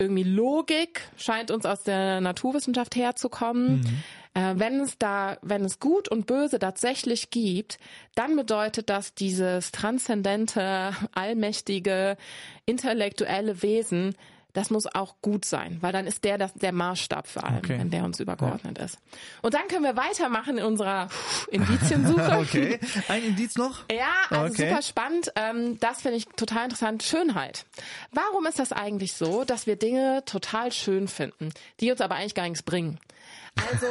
irgendwie 0.00 0.24
Logik 0.24 1.02
scheint 1.16 1.50
uns 1.50 1.66
aus 1.66 1.82
der 1.82 2.20
Naturwissenschaft 2.20 2.96
herzukommen. 2.96 3.80
Mhm. 3.80 4.02
Äh, 4.34 4.54
wenn 4.56 4.80
es 4.80 4.96
da, 4.98 5.36
wenn 5.42 5.64
es 5.64 5.78
Gut 5.78 6.08
und 6.08 6.26
Böse 6.26 6.58
tatsächlich 6.58 7.30
gibt, 7.30 7.78
dann 8.14 8.34
bedeutet 8.34 8.88
das 8.88 9.14
dieses 9.14 9.72
transzendente, 9.72 10.92
allmächtige, 11.12 12.16
intellektuelle 12.64 13.62
Wesen, 13.62 14.14
das 14.52 14.70
muss 14.70 14.86
auch 14.86 15.16
gut 15.22 15.44
sein, 15.44 15.78
weil 15.80 15.92
dann 15.92 16.06
ist 16.06 16.24
der 16.24 16.38
das, 16.38 16.52
der 16.54 16.72
Maßstab 16.72 17.26
für 17.26 17.44
allem, 17.44 17.58
okay. 17.58 17.78
wenn 17.78 17.90
der 17.90 18.04
uns 18.04 18.20
übergeordnet 18.20 18.78
ja. 18.78 18.84
ist. 18.84 18.98
Und 19.42 19.54
dann 19.54 19.68
können 19.68 19.84
wir 19.84 19.96
weitermachen 19.96 20.58
in 20.58 20.64
unserer 20.64 21.08
Indiziensuche. 21.50 22.38
okay, 22.40 22.80
ein 23.08 23.24
Indiz 23.24 23.56
noch? 23.56 23.84
Ja, 23.90 24.12
also 24.30 24.52
okay. 24.52 24.68
super 24.68 24.82
spannend. 24.82 25.32
Ähm, 25.36 25.78
das 25.80 26.02
finde 26.02 26.18
ich 26.18 26.26
total 26.36 26.64
interessant. 26.64 27.02
Schönheit. 27.02 27.64
Warum 28.12 28.46
ist 28.46 28.58
das 28.58 28.72
eigentlich 28.72 29.14
so, 29.14 29.44
dass 29.44 29.66
wir 29.66 29.76
Dinge 29.76 30.22
total 30.26 30.72
schön 30.72 31.08
finden, 31.08 31.50
die 31.80 31.90
uns 31.90 32.00
aber 32.00 32.16
eigentlich 32.16 32.34
gar 32.34 32.44
nichts 32.44 32.62
bringen? 32.62 32.98
Also, 33.56 33.86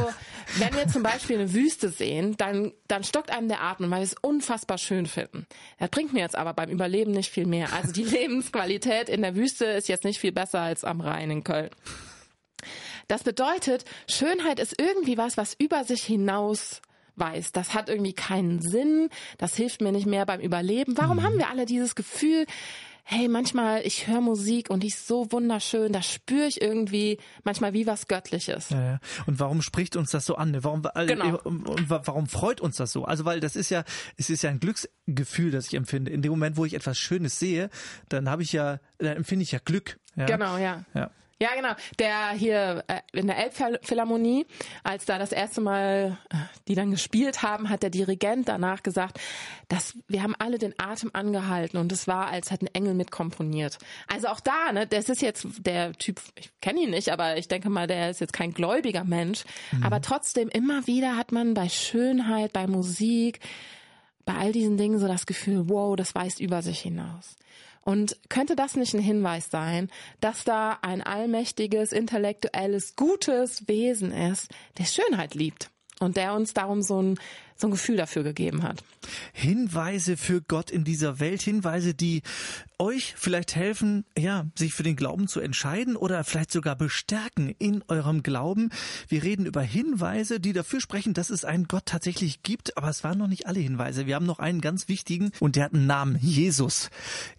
wenn 0.58 0.74
wir 0.74 0.88
zum 0.88 1.04
Beispiel 1.04 1.38
eine 1.38 1.54
Wüste 1.54 1.90
sehen, 1.90 2.36
dann, 2.38 2.74
dann 2.88 3.04
stockt 3.04 3.32
einem 3.32 3.48
der 3.48 3.62
Atem, 3.62 3.92
weil 3.92 4.00
wir 4.00 4.06
es 4.06 4.16
unfassbar 4.22 4.78
schön 4.78 5.06
finden. 5.06 5.46
Das 5.78 5.90
bringt 5.90 6.14
mir 6.14 6.22
jetzt 6.22 6.36
aber 6.36 6.54
beim 6.54 6.70
Überleben 6.70 7.12
nicht 7.12 7.32
viel 7.32 7.46
mehr. 7.46 7.72
Also 7.74 7.92
die 7.92 8.04
Lebensqualität 8.06 9.10
in 9.10 9.22
der 9.22 9.36
Wüste 9.36 9.66
ist 9.66 9.88
jetzt 9.88 10.06
nicht 10.06 10.20
viel 10.20 10.32
besser 10.32 10.62
als 10.62 10.84
am 10.84 11.02
Rhein 11.02 11.30
in 11.32 11.44
Köln. 11.44 11.70
Das 13.08 13.24
bedeutet, 13.24 13.86
Schönheit 14.08 14.60
ist 14.60 14.80
irgendwie 14.80 15.18
was, 15.18 15.38
was 15.38 15.56
über 15.58 15.84
sich 15.84 16.04
hinaus 16.04 16.82
weiß. 17.16 17.52
Das 17.52 17.74
hat 17.74 17.90
irgendwie 17.90 18.14
keinen 18.14 18.62
Sinn. 18.62 19.10
Das 19.38 19.56
hilft 19.56 19.82
mir 19.82 19.92
nicht 19.92 20.06
mehr 20.06 20.26
beim 20.26 20.40
Überleben. 20.40 20.98
Warum 20.98 21.18
mhm. 21.18 21.24
haben 21.24 21.38
wir 21.38 21.50
alle 21.50 21.66
dieses 21.66 21.96
Gefühl, 21.96 22.46
hey, 23.12 23.28
manchmal, 23.28 23.82
ich 23.88 24.06
höre 24.06 24.22
Musik 24.22 24.70
und 24.70 24.84
die 24.84 24.88
ist 24.88 25.08
so 25.08 25.32
wunderschön, 25.32 25.92
da 25.92 26.04
spüre 26.04 26.46
ich 26.46 26.62
irgendwie 26.62 27.18
manchmal 27.44 27.74
wie 27.74 27.88
was 27.88 28.08
Göttliches. 28.08 28.70
Ja, 28.70 28.84
ja. 28.84 29.00
Und 29.26 29.40
warum 29.40 29.64
spricht 29.64 29.96
uns 29.96 30.12
das 30.12 30.28
so 30.28 30.36
an? 30.36 30.56
Warum, 30.64 30.84
genau. 31.08 31.38
Äh, 31.38 31.40
warum 31.88 32.28
freut 32.28 32.62
uns 32.62 32.78
das 32.78 32.92
so? 32.92 33.06
Also, 33.06 33.26
weil 33.26 33.40
das 33.40 33.56
ist 33.56 33.72
ja, 33.72 33.84
es 34.18 34.30
ist 34.30 34.44
ja 34.44 34.52
ein 34.52 34.60
Glücksgefühl, 34.60 35.50
das 35.50 35.66
ich 35.66 35.74
empfinde. 35.74 36.12
In 36.12 36.22
dem 36.22 36.30
Moment, 36.30 36.56
wo 36.56 36.66
ich 36.66 36.76
etwas 36.76 37.00
Schönes 37.00 37.40
sehe, 37.40 37.72
dann 38.10 38.30
habe 38.30 38.44
ich 38.44 38.54
ja, 38.54 38.80
dann 39.00 39.18
empfinde 39.18 39.42
ich 39.42 39.54
ja 39.54 39.60
Glück. 39.66 40.00
Ja? 40.16 40.28
Genau, 40.28 40.58
ja. 40.58 40.86
ja. 40.94 41.10
Ja, 41.42 41.56
genau. 41.56 41.74
Der 42.00 42.32
hier 42.32 42.84
äh, 42.88 43.00
in 43.14 43.28
der 43.28 43.38
Elbphilharmonie, 43.38 44.46
als 44.84 45.06
da 45.06 45.18
das 45.18 45.32
erste 45.32 45.62
Mal 45.62 46.18
äh, 46.30 46.36
die 46.68 46.76
dann 46.76 46.92
gespielt 46.92 47.42
haben, 47.42 47.70
hat 47.70 47.82
der 47.82 47.90
Dirigent 47.90 48.50
danach 48.50 48.84
gesagt, 48.84 49.20
dass 49.70 49.98
wir 50.08 50.22
haben 50.22 50.36
alle 50.38 50.58
den 50.58 50.74
Atem 50.78 51.12
angehalten 51.14 51.78
und 51.78 51.92
es 51.94 52.08
war, 52.08 52.28
als 52.28 52.52
hätten 52.52 52.68
Engel 52.68 52.94
mit 52.94 53.10
komponiert. 53.10 53.78
Also 54.08 54.28
auch 54.28 54.42
da, 54.42 54.74
ne, 54.74 54.86
das 54.86 55.08
ist 55.08 55.22
jetzt 55.22 55.48
der 55.60 55.94
Typ, 55.94 56.20
ich 56.36 56.52
kenne 56.60 56.82
ihn 56.82 56.90
nicht, 56.90 57.10
aber 57.10 57.38
ich 57.38 57.48
denke 57.48 57.70
mal, 57.70 57.88
der 57.88 58.10
ist 58.10 58.20
jetzt 58.20 58.34
kein 58.34 58.54
gläubiger 58.54 59.06
Mensch. 59.06 59.46
Mhm. 59.72 59.84
Aber 59.84 60.02
trotzdem, 60.02 60.50
immer 60.50 60.88
wieder 60.88 61.16
hat 61.16 61.32
man 61.32 61.54
bei 61.54 61.70
Schönheit, 61.70 62.52
bei 62.52 62.68
Musik, 62.68 63.40
bei 64.26 64.36
all 64.36 64.52
diesen 64.52 64.78
Dingen 64.78 65.00
so 65.00 65.08
das 65.08 65.26
Gefühl, 65.26 65.70
wow, 65.70 65.96
das 65.96 66.14
weist 66.14 66.40
über 66.42 66.62
sich 66.62 66.82
hinaus. 66.82 67.38
Und 67.82 68.18
könnte 68.30 68.56
das 68.56 68.76
nicht 68.76 68.94
ein 68.94 69.02
Hinweis 69.02 69.50
sein, 69.50 69.90
dass 70.20 70.44
da 70.44 70.78
ein 70.82 71.02
allmächtiges, 71.02 71.92
intellektuelles, 71.92 72.96
gutes 72.96 73.68
Wesen 73.68 74.12
ist, 74.12 74.52
der 74.78 74.86
Schönheit 74.86 75.34
liebt 75.34 75.72
und 76.00 76.18
der 76.18 76.34
uns 76.34 76.54
darum 76.54 76.82
so 76.82 77.02
ein 77.02 77.20
so 77.60 77.68
ein 77.68 77.72
Gefühl 77.72 77.98
dafür 77.98 78.24
gegeben 78.24 78.64
hat. 78.64 78.84
Hinweise 79.34 80.16
für 80.16 80.42
Gott 80.42 80.72
in 80.72 80.84
dieser 80.84 81.20
Welt, 81.20 81.42
Hinweise, 81.42 81.94
die 81.94 82.22
euch 82.78 83.14
vielleicht 83.18 83.56
helfen, 83.56 84.06
ja, 84.18 84.46
sich 84.56 84.74
für 84.74 84.84
den 84.84 84.96
Glauben 84.96 85.28
zu 85.28 85.42
entscheiden 85.42 85.98
oder 85.98 86.24
vielleicht 86.24 86.52
sogar 86.52 86.78
bestärken 86.78 87.54
in 87.60 87.84
eurem 87.90 88.24
Glauben. 88.24 88.70
Wir 89.10 89.24
reden 89.24 89.46
über 89.46 89.62
Hinweise, 89.62 90.40
die 90.40 90.54
dafür 90.54 90.80
sprechen, 90.80 91.14
dass 91.14 91.30
es 91.30 91.44
einen 91.44 91.68
Gott 91.68 91.86
tatsächlich 91.86 92.42
gibt, 92.44 92.78
aber 92.78 92.90
es 92.90 93.04
waren 93.04 93.18
noch 93.18 93.28
nicht 93.28 93.48
alle 93.48 93.60
Hinweise. 93.60 94.06
Wir 94.06 94.16
haben 94.16 94.26
noch 94.26 94.40
einen 94.40 94.62
ganz 94.62 94.88
wichtigen 94.88 95.32
und 95.42 95.58
der 95.58 95.66
hat 95.66 95.74
einen 95.74 95.88
Namen, 95.88 96.18
Jesus. 96.22 96.90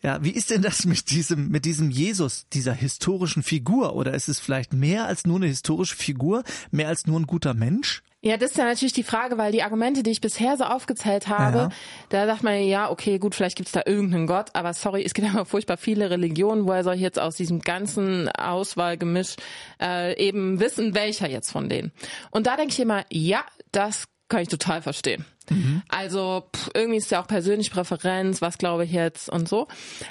Ja, 0.02 0.22
wie 0.22 0.30
ist 0.30 0.50
denn 0.50 0.61
das 0.61 0.85
mit 0.85 1.11
diesem, 1.11 1.48
mit 1.48 1.64
diesem 1.64 1.90
Jesus, 1.90 2.46
dieser 2.52 2.74
historischen 2.74 3.42
Figur? 3.42 3.96
Oder 3.96 4.12
ist 4.12 4.28
es 4.28 4.38
vielleicht 4.38 4.74
mehr 4.74 5.06
als 5.06 5.24
nur 5.24 5.37
eine 5.37 5.46
historische 5.46 5.96
Figur, 5.96 6.44
mehr 6.70 6.88
als 6.88 7.06
nur 7.06 7.18
ein 7.18 7.26
guter 7.26 7.54
Mensch? 7.54 8.02
Ja, 8.22 8.37
das 8.37 8.50
ist 8.50 8.59
ja 8.59 8.64
natürlich 8.64 8.92
die 8.92 9.02
Frage, 9.02 9.38
weil 9.38 9.50
die 9.50 9.62
Argumente, 9.62 10.02
die 10.02 10.11
ich 10.11 10.20
bisher 10.20 10.59
so 10.59 10.64
aufgezählt 10.64 11.28
habe, 11.28 11.59
ja. 11.59 11.68
da 12.11 12.26
sagt 12.26 12.42
man 12.42 12.62
ja, 12.62 12.90
okay, 12.90 13.18
gut, 13.18 13.35
vielleicht 13.35 13.56
gibt's 13.56 13.72
da 13.72 13.83
irgendeinen 13.87 14.26
Gott, 14.26 14.50
aber 14.52 14.74
sorry, 14.74 15.02
es 15.04 15.14
gibt 15.14 15.26
ja 15.26 15.33
immer 15.33 15.46
furchtbar 15.46 15.78
viele 15.78 16.11
Religionen, 16.11 16.66
woher 16.66 16.85
soll 16.85 16.96
ich 16.96 17.00
jetzt 17.00 17.18
aus 17.18 17.37
diesem 17.37 17.61
ganzen 17.61 18.28
Auswahlgemisch 18.28 19.37
äh, 19.80 20.18
eben 20.22 20.61
wissen, 20.61 20.94
welcher 20.94 21.30
jetzt 21.30 21.50
von 21.50 21.70
denen? 21.70 21.92
Und 22.30 22.46
da 22.46 22.56
denke 22.56 22.72
ich 22.72 22.80
immer, 22.80 23.04
ja, 23.11 23.42
das 23.72 24.04
kann 24.28 24.42
ich 24.42 24.48
total 24.48 24.83
verstehen. 24.83 25.24
Mhm. 25.48 25.83
Also 25.88 26.44
pff, 26.54 26.70
irgendwie 26.74 26.98
ist 26.98 27.11
ja 27.11 27.22
auch 27.22 27.26
persönliche 27.26 27.70
Präferenz, 27.70 28.42
was 28.42 28.59
glaube 28.59 28.85
ich 28.85 28.92
jetzt 28.92 29.28
und 29.28 29.48
so. 29.48 29.66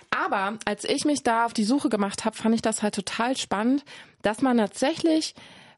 Aber 0.09 0.57
als 0.65 0.83
ich 0.83 1.05
mich 1.05 1.23
da 1.23 1.45
auf 1.45 1.53
die 1.53 1.63
Suche 1.63 1.89
gemacht 1.89 2.25
habe, 2.25 2.35
fand 2.35 2.55
ich 2.55 2.61
das 2.61 2.81
halt 2.81 2.95
total 2.95 3.37
spannend, 3.37 3.85
dass 4.21 4.41
man 4.41 4.57
tatsächlich 4.57 5.35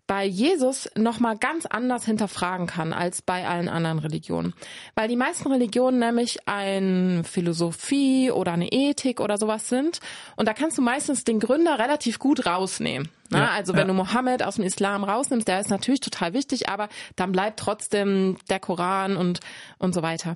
bei 0.07 0.25
Jesus 0.25 0.89
nochmal 0.95 1.37
ganz 1.37 1.65
anders 1.65 2.05
hinterfragen 2.05 2.67
kann 2.67 2.91
als 2.91 3.21
bei 3.21 3.47
allen 3.47 3.69
anderen 3.69 3.99
Religionen. 3.99 4.53
Weil 4.93 5.07
die 5.07 5.15
meisten 5.15 5.49
Religionen 5.51 5.99
nämlich 5.99 6.47
eine 6.47 7.23
Philosophie 7.23 8.29
oder 8.31 8.53
eine 8.53 8.71
Ethik 8.71 9.21
oder 9.21 9.37
sowas 9.37 9.69
sind. 9.69 9.99
Und 10.35 10.47
da 10.47 10.53
kannst 10.53 10.77
du 10.77 10.81
meistens 10.81 11.23
den 11.23 11.39
Gründer 11.39 11.79
relativ 11.79 12.19
gut 12.19 12.45
rausnehmen. 12.45 13.09
Ne? 13.29 13.37
Ja, 13.37 13.47
also 13.51 13.73
wenn 13.73 13.81
ja. 13.81 13.87
du 13.87 13.93
Mohammed 13.93 14.43
aus 14.43 14.55
dem 14.55 14.65
Islam 14.65 15.03
rausnimmst, 15.03 15.47
der 15.47 15.61
ist 15.61 15.69
natürlich 15.69 16.01
total 16.01 16.33
wichtig, 16.33 16.67
aber 16.67 16.89
dann 17.15 17.31
bleibt 17.31 17.59
trotzdem 17.59 18.37
der 18.49 18.59
Koran 18.59 19.15
und, 19.15 19.39
und 19.77 19.93
so 19.93 20.01
weiter. 20.01 20.35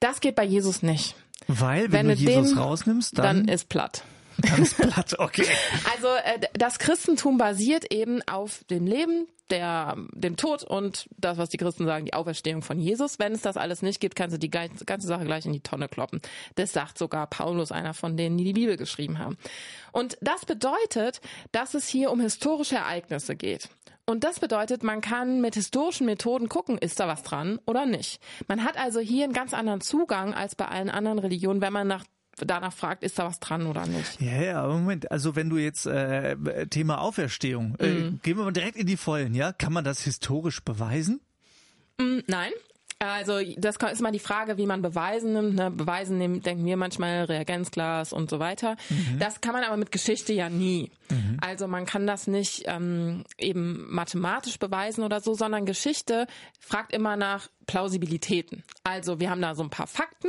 Das 0.00 0.20
geht 0.20 0.34
bei 0.34 0.44
Jesus 0.44 0.82
nicht. 0.82 1.16
Weil, 1.46 1.92
wenn, 1.92 2.08
wenn 2.08 2.16
du 2.16 2.22
Jesus 2.22 2.50
den, 2.50 2.58
rausnimmst, 2.58 3.18
dann, 3.18 3.46
dann 3.46 3.48
ist 3.48 3.68
platt. 3.68 4.04
Ganz 4.46 4.74
platt, 4.74 5.18
okay. 5.18 5.46
Also 5.92 6.08
äh, 6.08 6.40
das 6.54 6.78
Christentum 6.78 7.38
basiert 7.38 7.92
eben 7.92 8.22
auf 8.28 8.64
dem 8.70 8.86
Leben, 8.86 9.26
der, 9.50 9.96
dem 10.12 10.36
Tod 10.36 10.64
und 10.64 11.08
das, 11.16 11.36
was 11.38 11.50
die 11.50 11.58
Christen 11.58 11.84
sagen, 11.84 12.06
die 12.06 12.14
Auferstehung 12.14 12.62
von 12.62 12.78
Jesus. 12.78 13.18
Wenn 13.18 13.32
es 13.32 13.42
das 13.42 13.56
alles 13.56 13.82
nicht 13.82 14.00
gibt, 14.00 14.16
kannst 14.16 14.34
du 14.34 14.38
die 14.38 14.50
ganze 14.50 15.06
Sache 15.06 15.24
gleich 15.24 15.44
in 15.46 15.52
die 15.52 15.60
Tonne 15.60 15.88
kloppen. 15.88 16.20
Das 16.54 16.72
sagt 16.72 16.98
sogar 16.98 17.26
Paulus, 17.26 17.70
einer 17.70 17.94
von 17.94 18.16
denen, 18.16 18.38
die 18.38 18.44
die 18.44 18.52
Bibel 18.52 18.76
geschrieben 18.76 19.18
haben. 19.18 19.36
Und 19.92 20.16
das 20.20 20.46
bedeutet, 20.46 21.20
dass 21.52 21.74
es 21.74 21.88
hier 21.88 22.10
um 22.10 22.20
historische 22.20 22.76
Ereignisse 22.76 23.36
geht. 23.36 23.68
Und 24.06 24.22
das 24.22 24.38
bedeutet, 24.38 24.82
man 24.82 25.00
kann 25.00 25.40
mit 25.40 25.54
historischen 25.54 26.04
Methoden 26.04 26.48
gucken, 26.50 26.76
ist 26.76 27.00
da 27.00 27.08
was 27.08 27.22
dran 27.22 27.58
oder 27.66 27.86
nicht. 27.86 28.20
Man 28.48 28.62
hat 28.62 28.76
also 28.76 29.00
hier 29.00 29.24
einen 29.24 29.32
ganz 29.32 29.54
anderen 29.54 29.80
Zugang 29.80 30.34
als 30.34 30.54
bei 30.54 30.66
allen 30.66 30.90
anderen 30.90 31.18
Religionen, 31.18 31.62
wenn 31.62 31.72
man 31.72 31.86
nach 31.86 32.04
danach 32.38 32.72
fragt, 32.72 33.02
ist 33.02 33.18
da 33.18 33.26
was 33.26 33.40
dran 33.40 33.66
oder 33.66 33.86
nicht. 33.86 34.20
Ja, 34.20 34.42
ja, 34.42 34.66
Moment. 34.66 35.10
Also 35.10 35.36
wenn 35.36 35.50
du 35.50 35.56
jetzt 35.56 35.86
äh, 35.86 36.36
Thema 36.68 37.00
Auferstehung, 37.00 37.76
äh, 37.78 37.88
mhm. 37.88 38.20
gehen 38.22 38.36
wir 38.36 38.44
mal 38.44 38.52
direkt 38.52 38.76
in 38.76 38.86
die 38.86 38.96
Vollen, 38.96 39.34
ja? 39.34 39.52
Kann 39.52 39.72
man 39.72 39.84
das 39.84 40.02
historisch 40.02 40.62
beweisen? 40.62 41.20
Mm, 41.98 42.20
nein. 42.26 42.50
Also 42.98 43.40
das 43.58 43.76
ist 43.76 44.00
mal 44.00 44.12
die 44.12 44.18
Frage, 44.18 44.56
wie 44.56 44.66
man 44.66 44.80
Beweisen 44.80 45.32
nimmt. 45.34 45.54
Ne? 45.56 45.70
Beweisen 45.70 46.18
nehmen, 46.18 46.42
denken 46.42 46.64
wir 46.64 46.76
manchmal 46.76 47.24
Reagenzglas 47.24 48.12
und 48.12 48.30
so 48.30 48.38
weiter. 48.38 48.76
Mhm. 48.88 49.18
Das 49.18 49.40
kann 49.40 49.52
man 49.52 49.64
aber 49.64 49.76
mit 49.76 49.92
Geschichte 49.92 50.32
ja 50.32 50.48
nie. 50.48 50.90
Mhm. 51.10 51.38
Also 51.40 51.66
man 51.66 51.86
kann 51.86 52.06
das 52.06 52.26
nicht 52.26 52.64
ähm, 52.66 53.24
eben 53.38 53.92
mathematisch 53.92 54.58
beweisen 54.58 55.04
oder 55.04 55.20
so, 55.20 55.34
sondern 55.34 55.66
Geschichte 55.66 56.26
fragt 56.58 56.92
immer 56.92 57.16
nach 57.16 57.48
Plausibilitäten. 57.66 58.62
Also 58.82 59.20
wir 59.20 59.30
haben 59.30 59.40
da 59.40 59.54
so 59.54 59.62
ein 59.62 59.70
paar 59.70 59.86
Fakten 59.86 60.28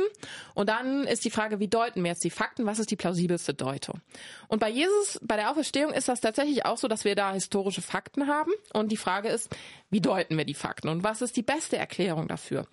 und 0.54 0.68
dann 0.68 1.04
ist 1.04 1.24
die 1.24 1.30
Frage, 1.30 1.60
wie 1.60 1.68
deuten 1.68 2.02
wir 2.02 2.10
jetzt 2.10 2.24
die 2.24 2.30
Fakten? 2.30 2.66
Was 2.66 2.78
ist 2.78 2.90
die 2.90 2.96
plausibelste 2.96 3.54
Deutung? 3.54 4.00
Und 4.48 4.58
bei 4.58 4.70
Jesus, 4.70 5.18
bei 5.22 5.36
der 5.36 5.50
Auferstehung 5.50 5.92
ist 5.92 6.08
das 6.08 6.20
tatsächlich 6.20 6.64
auch 6.64 6.78
so, 6.78 6.88
dass 6.88 7.04
wir 7.04 7.14
da 7.14 7.32
historische 7.32 7.82
Fakten 7.82 8.26
haben 8.26 8.52
und 8.72 8.92
die 8.92 8.96
Frage 8.96 9.28
ist, 9.28 9.54
wie 9.90 10.00
deuten 10.00 10.36
wir 10.36 10.44
die 10.44 10.54
Fakten 10.54 10.88
und 10.88 11.04
was 11.04 11.22
ist 11.22 11.36
die 11.36 11.42
beste 11.42 11.76
Erklärung 11.76 12.28
dafür? 12.28 12.66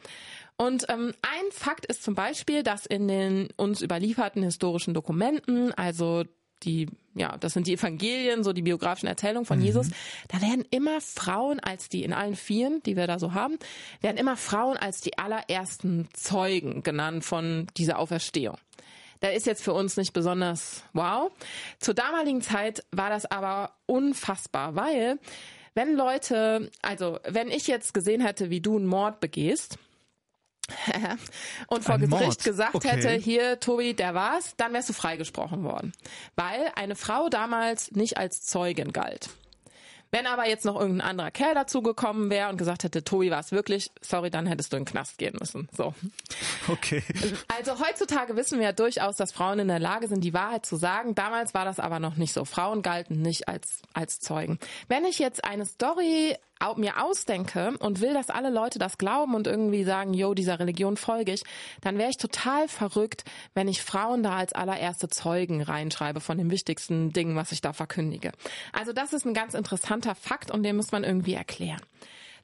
Und 0.55 0.85
ähm, 0.89 1.13
ein 1.21 1.51
Fakt 1.51 1.85
ist 1.85 2.03
zum 2.03 2.15
Beispiel, 2.15 2.63
dass 2.63 2.85
in 2.85 3.07
den 3.07 3.49
uns 3.57 3.81
überlieferten 3.81 4.43
historischen 4.43 4.93
Dokumenten, 4.93 5.73
also 5.73 6.23
die, 6.65 6.87
ja, 7.15 7.37
das 7.37 7.53
sind 7.53 7.67
die 7.67 7.73
Evangelien, 7.73 8.43
so 8.43 8.53
die 8.53 8.61
biografischen 8.61 9.07
Erzählungen 9.07 9.45
von 9.45 9.59
mhm. 9.59 9.65
Jesus, 9.65 9.89
da 10.29 10.41
werden 10.41 10.65
immer 10.71 11.01
Frauen 11.01 11.59
als 11.59 11.89
die, 11.89 12.03
in 12.03 12.13
allen 12.13 12.35
Vieren, 12.35 12.81
die 12.83 12.95
wir 12.95 13.07
da 13.07 13.19
so 13.19 13.33
haben, 13.33 13.57
werden 14.01 14.17
immer 14.17 14.37
Frauen 14.37 14.77
als 14.77 15.01
die 15.01 15.17
allerersten 15.17 16.07
Zeugen 16.13 16.83
genannt 16.83 17.23
von 17.25 17.67
dieser 17.77 17.99
Auferstehung. 17.99 18.57
Da 19.19 19.29
ist 19.29 19.45
jetzt 19.45 19.63
für 19.63 19.73
uns 19.73 19.95
nicht 19.95 20.11
besonders 20.11 20.83
wow. 20.91 21.31
Zur 21.79 21.93
damaligen 21.93 22.41
Zeit 22.41 22.83
war 22.91 23.09
das 23.09 23.25
aber 23.25 23.71
unfassbar, 23.85 24.75
weil 24.75 25.17
wenn 25.75 25.95
Leute, 25.95 26.69
also 26.81 27.19
wenn 27.27 27.49
ich 27.49 27.67
jetzt 27.67 27.93
gesehen 27.93 28.21
hätte, 28.21 28.49
wie 28.49 28.61
du 28.61 28.77
einen 28.77 28.85
Mord 28.85 29.21
begehst, 29.21 29.77
und 31.67 31.83
vor 31.83 31.95
Ein 31.95 32.01
Gericht 32.01 32.21
Mord. 32.23 32.43
gesagt 32.43 32.75
okay. 32.75 32.89
hätte, 32.89 33.09
hier, 33.11 33.59
Tobi, 33.59 33.93
der 33.93 34.13
war's, 34.13 34.55
dann 34.57 34.73
wärst 34.73 34.89
du 34.89 34.93
freigesprochen 34.93 35.63
worden. 35.63 35.93
Weil 36.35 36.71
eine 36.75 36.95
Frau 36.95 37.29
damals 37.29 37.91
nicht 37.91 38.17
als 38.17 38.45
Zeugin 38.45 38.93
galt. 38.93 39.29
Wenn 40.13 40.27
aber 40.27 40.47
jetzt 40.47 40.63
noch 40.63 40.79
irgendein 40.79 41.09
anderer 41.09 41.31
Kerl 41.31 41.55
dazu 41.55 41.81
gekommen 41.81 42.29
wäre 42.29 42.47
und 42.49 42.57
gesagt 42.57 42.83
hätte, 42.83 43.03
Tobi 43.03 43.31
war 43.31 43.39
es 43.39 43.51
wirklich, 43.51 43.89
sorry, 43.99 44.29
dann 44.29 44.45
hättest 44.45 44.71
du 44.71 44.77
in 44.77 44.83
den 44.83 44.91
Knast 44.91 45.17
gehen 45.17 45.35
müssen. 45.39 45.67
So. 45.75 45.95
Okay. 46.67 47.01
Also 47.57 47.79
heutzutage 47.79 48.35
wissen 48.35 48.59
wir 48.59 48.65
ja 48.65 48.71
durchaus, 48.73 49.15
dass 49.15 49.31
Frauen 49.31 49.57
in 49.57 49.69
der 49.69 49.79
Lage 49.79 50.07
sind, 50.07 50.23
die 50.23 50.35
Wahrheit 50.35 50.67
zu 50.67 50.75
sagen. 50.75 51.15
Damals 51.15 51.55
war 51.55 51.65
das 51.65 51.79
aber 51.79 51.99
noch 51.99 52.15
nicht 52.15 52.31
so. 52.31 52.45
Frauen 52.45 52.83
galten 52.83 53.23
nicht 53.23 53.47
als, 53.47 53.81
als 53.93 54.19
Zeugen. 54.19 54.59
Wenn 54.87 55.03
ich 55.05 55.17
jetzt 55.17 55.43
eine 55.43 55.65
Story 55.65 56.35
mir 56.75 57.03
ausdenke 57.03 57.73
und 57.79 58.01
will, 58.01 58.13
dass 58.13 58.29
alle 58.29 58.49
Leute 58.49 58.79
das 58.79 58.97
glauben 58.97 59.35
und 59.35 59.47
irgendwie 59.47 59.83
sagen, 59.83 60.13
yo, 60.13 60.33
dieser 60.33 60.59
Religion 60.59 60.97
folge 60.97 61.33
ich, 61.33 61.43
dann 61.81 61.97
wäre 61.97 62.09
ich 62.09 62.17
total 62.17 62.67
verrückt, 62.67 63.25
wenn 63.53 63.67
ich 63.67 63.81
Frauen 63.81 64.23
da 64.23 64.37
als 64.37 64.53
allererste 64.53 65.09
Zeugen 65.09 65.61
reinschreibe 65.61 66.21
von 66.21 66.37
den 66.37 66.49
wichtigsten 66.49 67.11
Dingen, 67.11 67.35
was 67.35 67.51
ich 67.51 67.61
da 67.61 67.73
verkündige. 67.73 68.31
Also 68.71 68.93
das 68.93 69.13
ist 69.13 69.25
ein 69.25 69.33
ganz 69.33 69.53
interessanter 69.53 70.15
Fakt 70.15 70.51
und 70.51 70.63
den 70.63 70.75
muss 70.75 70.91
man 70.91 71.03
irgendwie 71.03 71.33
erklären. 71.33 71.81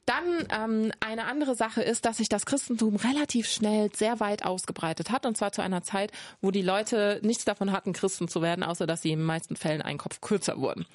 Dann 0.06 0.46
ähm, 0.50 0.92
eine 1.00 1.26
andere 1.26 1.54
Sache 1.54 1.82
ist, 1.82 2.04
dass 2.04 2.16
sich 2.16 2.28
das 2.28 2.46
Christentum 2.46 2.96
relativ 2.96 3.48
schnell 3.48 3.90
sehr 3.94 4.18
weit 4.18 4.44
ausgebreitet 4.44 5.10
hat 5.10 5.24
und 5.26 5.36
zwar 5.36 5.52
zu 5.52 5.62
einer 5.62 5.82
Zeit, 5.82 6.10
wo 6.40 6.50
die 6.50 6.62
Leute 6.62 7.20
nichts 7.22 7.44
davon 7.44 7.70
hatten, 7.70 7.92
Christen 7.92 8.26
zu 8.26 8.42
werden, 8.42 8.64
außer 8.64 8.86
dass 8.86 9.02
sie 9.02 9.12
in 9.12 9.20
den 9.20 9.26
meisten 9.26 9.56
Fällen 9.56 9.82
einen 9.82 9.98
Kopf 9.98 10.20
kürzer 10.20 10.58
wurden. 10.58 10.86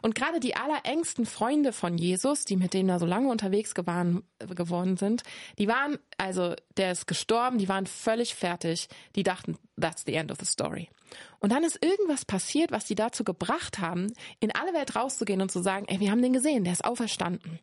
Und 0.00 0.14
gerade 0.14 0.40
die 0.40 0.56
allerengsten 0.56 1.26
Freunde 1.26 1.72
von 1.72 1.98
Jesus, 1.98 2.44
die 2.44 2.56
mit 2.56 2.72
denen 2.72 2.88
da 2.88 2.98
so 2.98 3.06
lange 3.06 3.28
unterwegs 3.28 3.74
gewahren, 3.74 4.22
geworden 4.38 4.96
sind, 4.96 5.22
die 5.58 5.68
waren, 5.68 5.98
also 6.16 6.54
der 6.76 6.92
ist 6.92 7.06
gestorben, 7.06 7.58
die 7.58 7.68
waren 7.68 7.86
völlig 7.86 8.34
fertig, 8.34 8.88
die 9.16 9.22
dachten, 9.22 9.58
that's 9.78 10.04
the 10.06 10.14
end 10.14 10.30
of 10.30 10.38
the 10.40 10.46
story. 10.46 10.88
Und 11.40 11.52
dann 11.52 11.64
ist 11.64 11.82
irgendwas 11.84 12.24
passiert, 12.24 12.72
was 12.72 12.86
sie 12.86 12.94
dazu 12.94 13.24
gebracht 13.24 13.78
haben, 13.78 14.12
in 14.40 14.54
alle 14.54 14.72
Welt 14.72 14.96
rauszugehen 14.96 15.42
und 15.42 15.50
zu 15.50 15.62
sagen, 15.62 15.86
ey, 15.88 16.00
wir 16.00 16.10
haben 16.10 16.22
den 16.22 16.32
gesehen, 16.32 16.64
der 16.64 16.72
ist 16.72 16.84
auferstanden. 16.84 17.58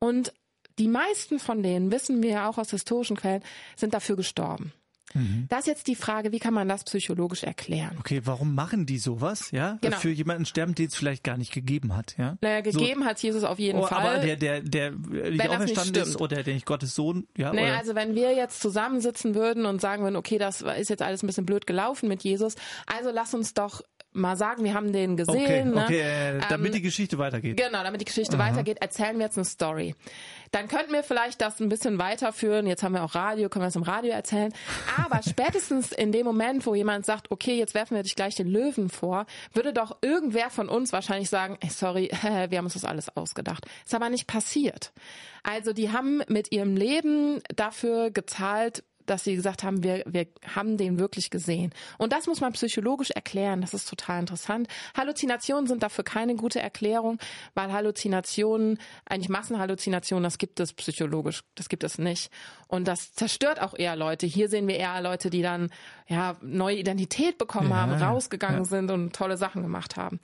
Und 0.00 0.32
die 0.78 0.88
meisten 0.88 1.38
von 1.38 1.62
denen, 1.62 1.92
wissen 1.92 2.22
wir 2.22 2.30
ja 2.30 2.48
auch 2.48 2.58
aus 2.58 2.70
historischen 2.70 3.16
Quellen, 3.16 3.42
sind 3.76 3.94
dafür 3.94 4.16
gestorben. 4.16 4.72
Mhm. 5.14 5.46
Da 5.48 5.58
ist 5.58 5.66
jetzt 5.66 5.86
die 5.88 5.94
Frage, 5.94 6.32
wie 6.32 6.38
kann 6.38 6.54
man 6.54 6.68
das 6.68 6.84
psychologisch 6.84 7.42
erklären? 7.42 7.96
Okay, 7.98 8.22
warum 8.24 8.54
machen 8.54 8.86
die 8.86 8.98
sowas, 8.98 9.50
ja? 9.50 9.78
Genau. 9.80 9.96
Für 9.98 10.10
jemanden 10.10 10.46
sterben, 10.46 10.74
den 10.74 10.86
es 10.86 10.94
vielleicht 10.94 11.24
gar 11.24 11.36
nicht 11.36 11.52
gegeben 11.52 11.96
hat, 11.96 12.16
ja? 12.16 12.36
Naja, 12.40 12.60
gegeben 12.60 13.02
so. 13.02 13.06
hat 13.06 13.20
Jesus 13.20 13.44
auf 13.44 13.58
jeden 13.58 13.80
oh, 13.80 13.86
Fall. 13.86 13.98
Aber 13.98 14.18
der, 14.18 14.36
der, 14.36 14.60
der 14.60 14.92
nicht 14.92 15.48
auferstanden 15.48 16.02
ist 16.02 16.20
oder 16.20 16.42
der 16.42 16.54
nicht 16.54 16.66
Gottes 16.66 16.94
Sohn, 16.94 17.26
ja? 17.36 17.52
Naja, 17.52 17.68
oder? 17.68 17.78
also 17.78 17.94
wenn 17.94 18.14
wir 18.14 18.34
jetzt 18.34 18.60
zusammensitzen 18.60 19.34
würden 19.34 19.66
und 19.66 19.80
sagen 19.80 20.02
würden, 20.02 20.16
okay, 20.16 20.38
das 20.38 20.62
ist 20.62 20.90
jetzt 20.90 21.02
alles 21.02 21.22
ein 21.22 21.26
bisschen 21.26 21.46
blöd 21.46 21.66
gelaufen 21.66 22.08
mit 22.08 22.22
Jesus, 22.22 22.54
also 22.86 23.10
lass 23.10 23.34
uns 23.34 23.54
doch 23.54 23.82
mal 24.12 24.36
sagen, 24.36 24.64
wir 24.64 24.74
haben 24.74 24.92
den 24.92 25.16
gesehen. 25.16 25.76
Okay, 25.76 25.82
okay 25.84 26.02
ne? 26.02 26.38
äh, 26.38 26.48
damit 26.48 26.68
ähm, 26.68 26.72
die 26.72 26.82
Geschichte 26.82 27.18
weitergeht. 27.18 27.56
Genau, 27.56 27.82
damit 27.82 28.00
die 28.00 28.04
Geschichte 28.04 28.36
Aha. 28.36 28.50
weitergeht, 28.50 28.78
erzählen 28.80 29.16
wir 29.18 29.26
jetzt 29.26 29.38
eine 29.38 29.44
Story. 29.44 29.94
Dann 30.50 30.66
könnten 30.66 30.92
wir 30.92 31.04
vielleicht 31.04 31.40
das 31.40 31.60
ein 31.60 31.68
bisschen 31.68 31.98
weiterführen. 31.98 32.66
Jetzt 32.66 32.82
haben 32.82 32.94
wir 32.94 33.04
auch 33.04 33.14
Radio, 33.14 33.48
können 33.48 33.64
wir 33.64 33.68
es 33.68 33.76
im 33.76 33.82
Radio 33.82 34.12
erzählen. 34.12 34.52
Aber 34.96 35.20
spätestens 35.28 35.92
in 35.92 36.10
dem 36.10 36.26
Moment, 36.26 36.66
wo 36.66 36.74
jemand 36.74 37.06
sagt, 37.06 37.30
okay, 37.30 37.56
jetzt 37.56 37.74
werfen 37.74 37.94
wir 37.94 38.02
dich 38.02 38.16
gleich 38.16 38.34
den 38.34 38.48
Löwen 38.48 38.88
vor, 38.88 39.26
würde 39.52 39.72
doch 39.72 39.98
irgendwer 40.02 40.50
von 40.50 40.68
uns 40.68 40.92
wahrscheinlich 40.92 41.30
sagen, 41.30 41.56
hey, 41.60 41.70
sorry, 41.70 42.10
wir 42.48 42.58
haben 42.58 42.64
uns 42.64 42.74
das 42.74 42.84
alles 42.84 43.16
ausgedacht. 43.16 43.66
Ist 43.84 43.94
aber 43.94 44.10
nicht 44.10 44.26
passiert. 44.26 44.92
Also 45.42 45.72
die 45.72 45.90
haben 45.90 46.22
mit 46.28 46.52
ihrem 46.52 46.76
Leben 46.76 47.40
dafür 47.54 48.10
gezahlt, 48.10 48.82
dass 49.10 49.24
sie 49.24 49.34
gesagt 49.34 49.64
haben, 49.64 49.82
wir, 49.82 50.04
wir 50.06 50.26
haben 50.54 50.76
den 50.76 50.98
wirklich 50.98 51.30
gesehen. 51.30 51.72
Und 51.98 52.12
das 52.12 52.26
muss 52.26 52.40
man 52.40 52.52
psychologisch 52.52 53.10
erklären. 53.10 53.60
Das 53.60 53.74
ist 53.74 53.88
total 53.88 54.20
interessant. 54.20 54.68
Halluzinationen 54.96 55.66
sind 55.66 55.82
dafür 55.82 56.04
keine 56.04 56.36
gute 56.36 56.60
Erklärung, 56.60 57.18
weil 57.54 57.72
Halluzinationen, 57.72 58.78
eigentlich 59.04 59.28
Massenhalluzinationen, 59.28 60.24
das 60.24 60.38
gibt 60.38 60.60
es 60.60 60.72
psychologisch, 60.72 61.42
das 61.56 61.68
gibt 61.68 61.82
es 61.84 61.98
nicht. 61.98 62.30
Und 62.68 62.86
das 62.86 63.12
zerstört 63.12 63.60
auch 63.60 63.74
eher 63.76 63.96
Leute. 63.96 64.26
Hier 64.26 64.48
sehen 64.48 64.68
wir 64.68 64.76
eher 64.76 65.00
Leute, 65.00 65.28
die 65.28 65.42
dann 65.42 65.70
ja 66.06 66.36
neue 66.40 66.76
Identität 66.76 67.36
bekommen 67.36 67.70
ja, 67.70 67.76
haben, 67.76 67.92
rausgegangen 67.92 68.60
ja. 68.60 68.64
sind 68.64 68.90
und 68.90 69.14
tolle 69.14 69.36
Sachen 69.36 69.62
gemacht 69.62 69.96
haben. 69.96 70.20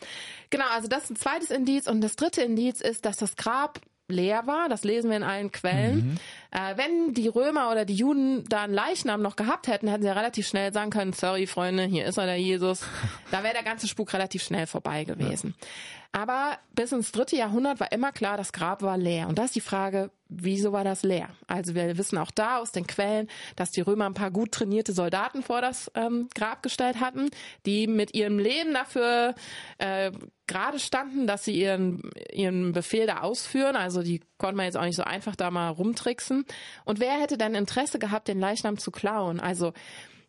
Genau, 0.51 0.67
also 0.73 0.87
das 0.87 1.05
ist 1.05 1.11
ein 1.11 1.17
zweites 1.17 1.51
Indiz. 1.51 1.89
Und 1.89 2.01
das 2.03 2.15
dritte 2.15 2.43
Indiz 2.43 2.81
ist, 2.81 3.05
dass 3.05 3.17
das 3.17 3.37
Grab 3.37 3.81
leer 4.09 4.47
war. 4.47 4.69
Das 4.69 4.85
lesen 4.85 5.11
wir 5.11 5.17
in 5.17 5.23
allen 5.23 5.53
Quellen. 5.53 5.97
Mhm. 5.97 6.19
Äh, 6.51 6.77
wenn 6.77 7.15
die 7.15 7.29
Römer 7.29 7.71
oder 7.71 7.85
die 7.85 7.95
Juden 7.95 8.45
da 8.49 8.63
einen 8.63 8.75
Leichnam 8.75 9.23
noch 9.23 9.37
gehabt 9.37 9.67
hätten, 9.67 9.89
hätten 9.89 10.03
sie 10.03 10.09
ja 10.09 10.15
relativ 10.15 10.47
schnell 10.47 10.73
sagen 10.73 10.91
können, 10.91 11.13
sorry 11.13 11.47
Freunde, 11.47 11.85
hier 11.85 12.07
ist 12.07 12.17
er, 12.19 12.27
der 12.27 12.37
Jesus. 12.41 12.83
Da 13.31 13.43
wäre 13.43 13.55
der 13.55 13.65
ganze 13.65 13.89
Spuk 13.89 14.13
relativ 14.13 14.43
schnell 14.45 14.67
vorbei 14.67 15.05
gewesen. 15.05 15.55
Ja. 15.59 15.67
Aber 16.13 16.59
bis 16.75 16.93
ins 16.93 17.13
dritte 17.13 17.37
Jahrhundert 17.37 17.81
war 17.81 17.91
immer 17.93 18.13
klar, 18.13 18.37
das 18.37 18.53
Grab 18.53 18.83
war 18.83 18.97
leer. 18.97 19.29
Und 19.29 19.39
da 19.39 19.45
ist 19.45 19.57
die 19.57 19.61
Frage, 19.61 20.11
wieso 20.29 20.73
war 20.73 20.85
das 20.85 21.03
leer? 21.03 21.29
Also 21.47 21.75
wir 21.75 21.99
wissen 21.99 22.19
auch 22.19 22.31
da 22.31 22.59
aus 22.59 22.73
den 22.73 22.87
Quellen, 22.87 23.29
dass 23.55 23.71
die 23.71 23.81
Römer 23.81 24.07
ein 24.07 24.15
paar 24.15 24.31
gut 24.31 24.53
trainierte 24.53 24.93
Soldaten 24.93 25.43
vor 25.43 25.61
das 25.61 25.91
ähm, 25.95 26.29
Grab 26.35 26.63
gestellt 26.63 27.01
hatten, 27.01 27.31
die 27.65 27.87
mit 27.87 28.15
ihrem 28.15 28.39
Leben 28.39 28.75
dafür 28.75 29.35
äh, 29.79 30.11
gerade 30.47 30.79
standen, 30.79 31.27
dass 31.27 31.45
sie 31.45 31.59
ihren, 31.59 32.03
ihren 32.33 32.73
Befehl 32.73 33.07
da 33.07 33.21
ausführen. 33.21 33.77
Also 33.77 34.03
die 34.03 34.21
konnte 34.39 34.57
man 34.57 34.67
jetzt 34.67 34.77
auch 34.77 34.85
nicht 34.85 34.97
so 34.97 35.05
einfach 35.05 35.37
da 35.37 35.51
mal 35.51 35.71
rumtricksen. 35.71 36.45
Und 36.85 37.01
wer 37.01 37.21
hätte 37.21 37.39
denn 37.39 37.55
Interesse 37.55 37.99
gehabt, 37.99 38.29
den 38.29 38.41
Leichnam 38.41 38.79
zu 38.79 38.91
klauen? 38.91 39.41
Also 39.41 39.73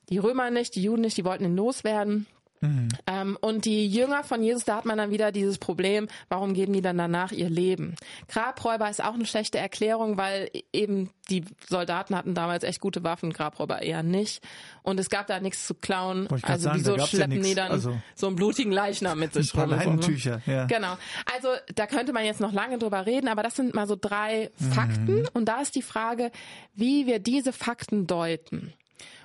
die 0.09 0.17
Römer 0.17 0.51
nicht, 0.51 0.75
die 0.75 0.83
Juden 0.83 1.01
nicht, 1.01 1.17
die 1.17 1.25
wollten 1.25 1.45
ihn 1.45 1.55
loswerden. 1.55 2.27
Mhm. 2.61 2.89
Ähm, 3.05 3.37
und 3.41 3.65
die 3.65 3.87
Jünger 3.87 4.23
von 4.23 4.41
Jesus, 4.43 4.65
da 4.65 4.77
hat 4.77 4.85
man 4.85 4.97
dann 4.97 5.11
wieder 5.11 5.31
dieses 5.31 5.57
Problem, 5.57 6.07
warum 6.29 6.53
geben 6.53 6.73
die 6.73 6.81
dann 6.81 6.97
danach 6.97 7.31
ihr 7.31 7.49
Leben? 7.49 7.95
Grabräuber 8.27 8.89
ist 8.89 9.03
auch 9.03 9.13
eine 9.13 9.25
schlechte 9.25 9.57
Erklärung, 9.57 10.17
weil 10.17 10.49
eben 10.73 11.09
die 11.29 11.43
Soldaten 11.67 12.15
hatten 12.15 12.33
damals 12.33 12.63
echt 12.63 12.79
gute 12.79 13.03
Waffen, 13.03 13.33
Grabräuber 13.33 13.81
eher 13.81 14.03
nicht. 14.03 14.41
Und 14.81 14.99
es 14.99 15.09
gab 15.09 15.27
da 15.27 15.39
nichts 15.39 15.67
zu 15.67 15.75
klauen. 15.75 16.27
Also 16.41 16.63
sagen, 16.63 16.79
wieso 16.79 16.97
schleppen 16.99 17.37
ja 17.37 17.43
die 17.43 17.55
dann 17.55 17.71
also, 17.71 17.97
so 18.15 18.27
einen 18.27 18.35
blutigen 18.35 18.71
Leichnam 18.71 19.19
mit 19.19 19.33
sich 19.33 19.53
rum? 19.55 19.69
Leinentücher, 19.69 20.41
ja. 20.45 20.65
Genau. 20.65 20.97
Also 21.33 21.49
da 21.75 21.87
könnte 21.87 22.13
man 22.13 22.25
jetzt 22.25 22.39
noch 22.39 22.53
lange 22.53 22.77
drüber 22.77 23.05
reden, 23.05 23.27
aber 23.27 23.43
das 23.43 23.55
sind 23.55 23.73
mal 23.73 23.87
so 23.87 23.97
drei 23.99 24.49
mhm. 24.57 24.71
Fakten. 24.71 25.27
Und 25.33 25.45
da 25.45 25.61
ist 25.61 25.75
die 25.75 25.81
Frage, 25.81 26.31
wie 26.73 27.05
wir 27.05 27.19
diese 27.19 27.51
Fakten 27.53 28.07
deuten. 28.07 28.73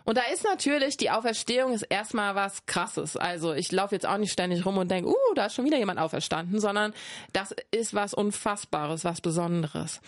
Und 0.04 0.18
da 0.18 0.22
ist 0.32 0.44
natürlich, 0.44 0.96
die 0.96 1.10
Auferstehung 1.10 1.72
ist 1.72 1.82
erstmal 1.82 2.34
was 2.34 2.66
krasses. 2.66 3.16
Also 3.16 3.52
ich 3.52 3.70
laufe 3.72 3.94
jetzt 3.94 4.06
auch 4.06 4.18
nicht 4.18 4.32
ständig 4.32 4.66
rum 4.66 4.78
und 4.78 4.90
denke, 4.90 5.08
uh, 5.10 5.34
da 5.34 5.46
ist 5.46 5.54
schon 5.54 5.64
wieder 5.64 5.78
jemand 5.78 5.98
auferstanden, 5.98 6.60
sondern 6.60 6.92
das 7.32 7.54
ist 7.70 7.94
was 7.94 8.14
Unfassbares, 8.14 9.04
was 9.04 9.20
Besonderes. 9.20 10.00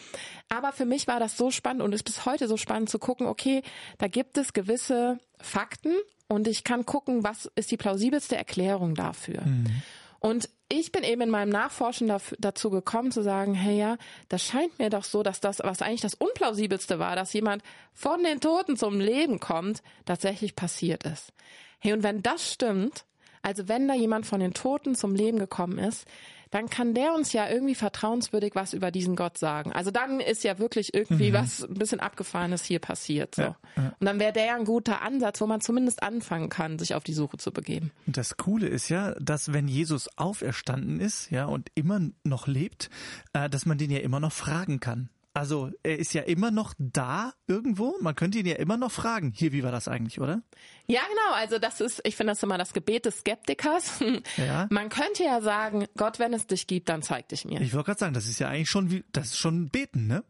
Aber 0.48 0.72
für 0.72 0.84
mich 0.84 1.06
war 1.06 1.20
das 1.20 1.36
so 1.36 1.50
spannend 1.50 1.82
und 1.82 1.92
ist 1.92 2.04
bis 2.04 2.26
heute 2.26 2.48
so 2.48 2.56
spannend 2.56 2.90
zu 2.90 2.98
gucken, 2.98 3.26
okay, 3.26 3.62
da 3.98 4.08
gibt 4.08 4.38
es 4.38 4.52
gewisse 4.52 5.18
Fakten 5.40 5.94
und 6.28 6.48
ich 6.48 6.64
kann 6.64 6.86
gucken, 6.86 7.22
was 7.22 7.50
ist 7.54 7.70
die 7.70 7.76
plausibelste 7.76 8.36
Erklärung 8.36 8.94
dafür. 8.94 9.42
Mhm. 9.42 9.82
Und 10.24 10.48
ich 10.70 10.90
bin 10.90 11.04
eben 11.04 11.20
in 11.20 11.28
meinem 11.28 11.50
Nachforschen 11.50 12.10
dazu 12.38 12.70
gekommen 12.70 13.12
zu 13.12 13.22
sagen, 13.22 13.52
hey 13.52 13.76
ja, 13.76 13.98
das 14.30 14.42
scheint 14.42 14.78
mir 14.78 14.88
doch 14.88 15.04
so, 15.04 15.22
dass 15.22 15.40
das, 15.40 15.58
was 15.58 15.82
eigentlich 15.82 16.00
das 16.00 16.14
Unplausibelste 16.14 16.98
war, 16.98 17.14
dass 17.14 17.34
jemand 17.34 17.62
von 17.92 18.22
den 18.22 18.40
Toten 18.40 18.78
zum 18.78 19.00
Leben 19.00 19.38
kommt, 19.38 19.82
tatsächlich 20.06 20.56
passiert 20.56 21.04
ist. 21.04 21.34
Hey, 21.78 21.92
und 21.92 22.02
wenn 22.02 22.22
das 22.22 22.50
stimmt, 22.50 23.04
also 23.42 23.68
wenn 23.68 23.86
da 23.86 23.92
jemand 23.92 24.24
von 24.24 24.40
den 24.40 24.54
Toten 24.54 24.94
zum 24.94 25.14
Leben 25.14 25.38
gekommen 25.38 25.76
ist, 25.78 26.06
dann 26.54 26.70
kann 26.70 26.94
der 26.94 27.14
uns 27.14 27.32
ja 27.32 27.48
irgendwie 27.48 27.74
vertrauenswürdig 27.74 28.54
was 28.54 28.74
über 28.74 28.92
diesen 28.92 29.16
Gott 29.16 29.38
sagen. 29.38 29.72
Also 29.72 29.90
dann 29.90 30.20
ist 30.20 30.44
ja 30.44 30.60
wirklich 30.60 30.94
irgendwie 30.94 31.30
mhm. 31.30 31.34
was 31.34 31.64
ein 31.64 31.74
bisschen 31.74 31.98
abgefahrenes 31.98 32.64
hier 32.64 32.78
passiert. 32.78 33.34
So. 33.34 33.42
Ja, 33.42 33.56
ja. 33.76 33.92
Und 33.98 34.06
dann 34.06 34.20
wäre 34.20 34.32
der 34.32 34.46
ja 34.46 34.54
ein 34.54 34.64
guter 34.64 35.02
Ansatz, 35.02 35.40
wo 35.40 35.48
man 35.48 35.60
zumindest 35.60 36.04
anfangen 36.04 36.50
kann, 36.50 36.78
sich 36.78 36.94
auf 36.94 37.02
die 37.02 37.12
Suche 37.12 37.38
zu 37.38 37.50
begeben. 37.50 37.90
Und 38.06 38.16
das 38.16 38.36
Coole 38.36 38.68
ist 38.68 38.88
ja, 38.88 39.16
dass 39.18 39.52
wenn 39.52 39.66
Jesus 39.66 40.08
auferstanden 40.16 41.00
ist, 41.00 41.28
ja, 41.32 41.46
und 41.46 41.70
immer 41.74 42.00
noch 42.22 42.46
lebt, 42.46 42.88
äh, 43.32 43.50
dass 43.50 43.66
man 43.66 43.76
den 43.76 43.90
ja 43.90 43.98
immer 43.98 44.20
noch 44.20 44.32
fragen 44.32 44.78
kann. 44.78 45.08
Also 45.36 45.72
er 45.82 45.98
ist 45.98 46.14
ja 46.14 46.22
immer 46.22 46.52
noch 46.52 46.74
da 46.78 47.32
irgendwo. 47.48 47.96
Man 48.00 48.14
könnte 48.14 48.38
ihn 48.38 48.46
ja 48.46 48.54
immer 48.54 48.76
noch 48.76 48.92
fragen. 48.92 49.32
Hier, 49.34 49.50
wie 49.50 49.64
war 49.64 49.72
das 49.72 49.88
eigentlich, 49.88 50.20
oder? 50.20 50.42
Ja, 50.86 51.00
genau. 51.08 51.34
Also 51.34 51.58
das 51.58 51.80
ist, 51.80 52.00
ich 52.04 52.14
finde 52.14 52.32
das 52.32 52.42
immer 52.44 52.56
das 52.56 52.72
Gebet 52.72 53.04
des 53.04 53.18
Skeptikers. 53.18 54.00
Ja. 54.36 54.66
Man 54.70 54.88
könnte 54.88 55.24
ja 55.24 55.40
sagen, 55.40 55.86
Gott, 55.96 56.18
wenn 56.18 56.34
es 56.34 56.46
dich 56.46 56.66
gibt, 56.66 56.88
dann 56.88 57.02
zeig 57.02 57.28
dich 57.28 57.44
mir. 57.44 57.60
Ich 57.60 57.72
wollte 57.74 57.86
gerade 57.86 58.00
sagen, 58.00 58.14
das 58.14 58.26
ist 58.26 58.38
ja 58.38 58.48
eigentlich 58.48 58.68
schon 58.68 58.90
wie, 58.90 59.04
das 59.12 59.26
ist 59.26 59.38
schon 59.38 59.68
beten, 59.68 60.06
ne? 60.06 60.24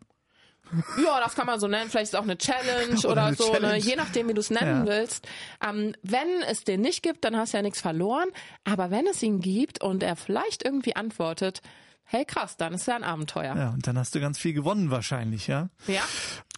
Ja, 1.03 1.21
das 1.23 1.35
kann 1.35 1.47
man 1.47 1.61
so 1.61 1.69
nennen. 1.69 1.91
Vielleicht 1.91 2.05
ist 2.05 2.15
es 2.15 2.19
auch 2.19 2.25
eine 2.25 2.39
Challenge 2.39 2.97
oder, 2.99 3.11
oder 3.11 3.25
eine 3.27 3.37
so, 3.37 3.47
ne? 3.47 3.53
Challenge. 3.53 3.79
Ne? 3.79 3.79
je 3.79 3.97
nachdem, 3.97 4.29
wie 4.29 4.35
du 4.35 4.41
es 4.41 4.51
nennen 4.51 4.87
ja. 4.87 4.93
willst. 4.93 5.29
Ähm, 5.67 5.95
wenn 6.03 6.43
es 6.49 6.65
den 6.65 6.81
nicht 6.81 7.03
gibt, 7.03 7.25
dann 7.25 7.37
hast 7.37 7.53
du 7.53 7.59
ja 7.59 7.63
nichts 7.63 7.81
verloren. 7.81 8.29
Aber 8.65 8.91
wenn 8.91 9.07
es 9.07 9.23
ihn 9.23 9.41
gibt 9.41 9.83
und 9.83 10.03
er 10.03 10.17
vielleicht 10.17 10.65
irgendwie 10.65 10.97
antwortet, 10.97 11.61
hey 12.05 12.25
krass, 12.25 12.57
dann 12.57 12.75
ist 12.75 12.87
ja 12.87 12.97
ein 12.97 13.05
Abenteuer. 13.05 13.57
Ja, 13.57 13.71
und 13.71 13.87
dann 13.87 13.99
hast 13.99 14.15
du 14.15 14.21
ganz 14.21 14.39
viel 14.39 14.53
gewonnen 14.53 14.91
wahrscheinlich, 14.91 15.47
ja? 15.47 15.69
Ja. 15.87 16.03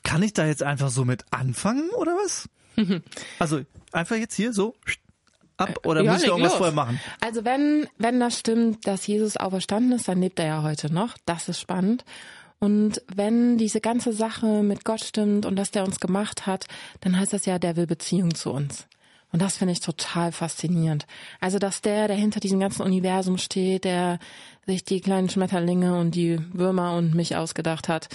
Kann 0.03 0.23
ich 0.23 0.33
da 0.33 0.47
jetzt 0.47 0.63
einfach 0.63 0.91
so 0.91 1.05
mit 1.05 1.25
anfangen 1.31 1.91
oder 1.91 2.13
was? 2.13 2.49
also 3.39 3.61
einfach 3.93 4.17
jetzt 4.17 4.35
hier 4.35 4.53
so 4.53 4.75
ab 5.57 5.79
oder 5.85 6.03
ja, 6.03 6.13
muss 6.13 6.23
ich 6.23 6.29
irgendwas 6.29 6.53
los. 6.53 6.59
vorher 6.59 6.75
machen? 6.75 7.01
Also 7.21 7.45
wenn, 7.45 7.89
wenn 7.99 8.21
das 8.21 8.39
stimmt, 8.39 8.87
dass 8.87 9.07
Jesus 9.07 9.37
auferstanden 9.37 9.93
ist, 9.93 10.09
dann 10.09 10.21
lebt 10.21 10.39
er 10.39 10.47
ja 10.47 10.63
heute 10.63 10.93
noch. 10.93 11.17
Das 11.25 11.49
ist 11.49 11.61
spannend. 11.61 12.05
Und 12.59 13.03
wenn 13.15 13.59
diese 13.59 13.81
ganze 13.81 14.13
Sache 14.13 14.63
mit 14.63 14.85
Gott 14.85 15.05
stimmt 15.05 15.45
und 15.45 15.57
dass 15.57 15.71
der 15.71 15.85
uns 15.85 16.01
gemacht 16.01 16.47
hat, 16.47 16.67
dann 17.01 17.19
heißt 17.19 17.33
das 17.33 17.45
ja, 17.45 17.59
der 17.59 17.77
will 17.77 17.87
Beziehung 17.87 18.35
zu 18.35 18.51
uns. 18.51 18.87
Und 19.37 19.43
das 19.43 19.59
finde 19.59 19.73
ich 19.73 19.81
total 19.81 20.33
faszinierend. 20.33 21.07
Also, 21.41 21.59
dass 21.59 21.83
der, 21.83 22.09
der 22.09 22.17
hinter 22.17 22.41
diesem 22.41 22.59
ganzen 22.59 22.81
Universum 22.81 23.37
steht, 23.37 23.85
der 23.85 24.19
sich 24.65 24.83
die 24.83 25.03
kleinen 25.03 25.29
Schmetterlinge 25.29 26.01
und 26.01 26.15
die 26.15 26.39
Würmer 26.55 26.97
und 26.97 27.15
mich 27.15 27.37
ausgedacht 27.37 27.87
hat, 27.87 28.09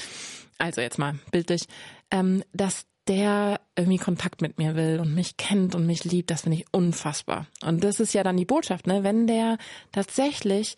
also 0.57 0.81
jetzt 0.81 0.97
mal 0.97 1.19
bildlich, 1.29 1.67
ähm, 2.10 2.43
dass 2.53 2.88
der 3.07 3.62
irgendwie 3.75 3.99
Kontakt 3.99 4.41
mit 4.41 4.57
mir 4.57 4.75
will 4.75 4.99
und 4.99 5.13
mich 5.13 5.38
kennt 5.38 5.75
und 5.75 5.86
mich 5.86 6.05
liebt, 6.05 6.31
das 6.31 6.41
finde 6.41 6.57
ich 6.57 6.65
unfassbar. 6.71 7.45
Und 7.63 7.84
das 7.84 7.99
ist 7.99 8.15
ja 8.15 8.23
dann 8.23 8.38
die 8.38 8.45
Botschaft, 8.45 8.88
ne? 8.88 9.03
Wenn 9.03 9.27
der 9.27 9.60
tatsächlich 9.91 10.75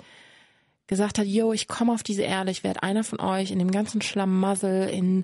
gesagt 0.87 1.19
hat, 1.19 1.25
yo, 1.25 1.53
ich 1.53 1.69
komme 1.69 1.93
auf 1.93 2.03
diese 2.03 2.23
Erde, 2.23 2.51
ich 2.51 2.65
werde 2.65 2.83
einer 2.83 3.05
von 3.05 3.21
euch 3.21 3.51
in 3.51 3.59
dem 3.59 3.71
ganzen 3.71 4.01
Schlamassel, 4.01 4.89
in 4.89 5.23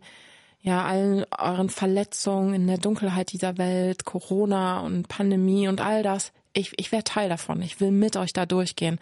ja, 0.62 0.84
allen 0.86 1.26
euren 1.38 1.70
Verletzungen, 1.70 2.54
in 2.54 2.68
der 2.68 2.78
Dunkelheit 2.78 3.32
dieser 3.32 3.58
Welt, 3.58 4.06
Corona 4.06 4.82
und 4.82 5.08
Pandemie 5.08 5.68
und 5.68 5.82
all 5.82 6.04
das. 6.04 6.32
Ich, 6.54 6.74
ich 6.78 6.92
werde 6.92 7.06
Teil 7.06 7.30
davon. 7.30 7.62
Ich 7.62 7.80
will 7.80 7.92
mit 7.92 8.18
euch 8.18 8.34
da 8.34 8.46
durchgehen. 8.46 9.00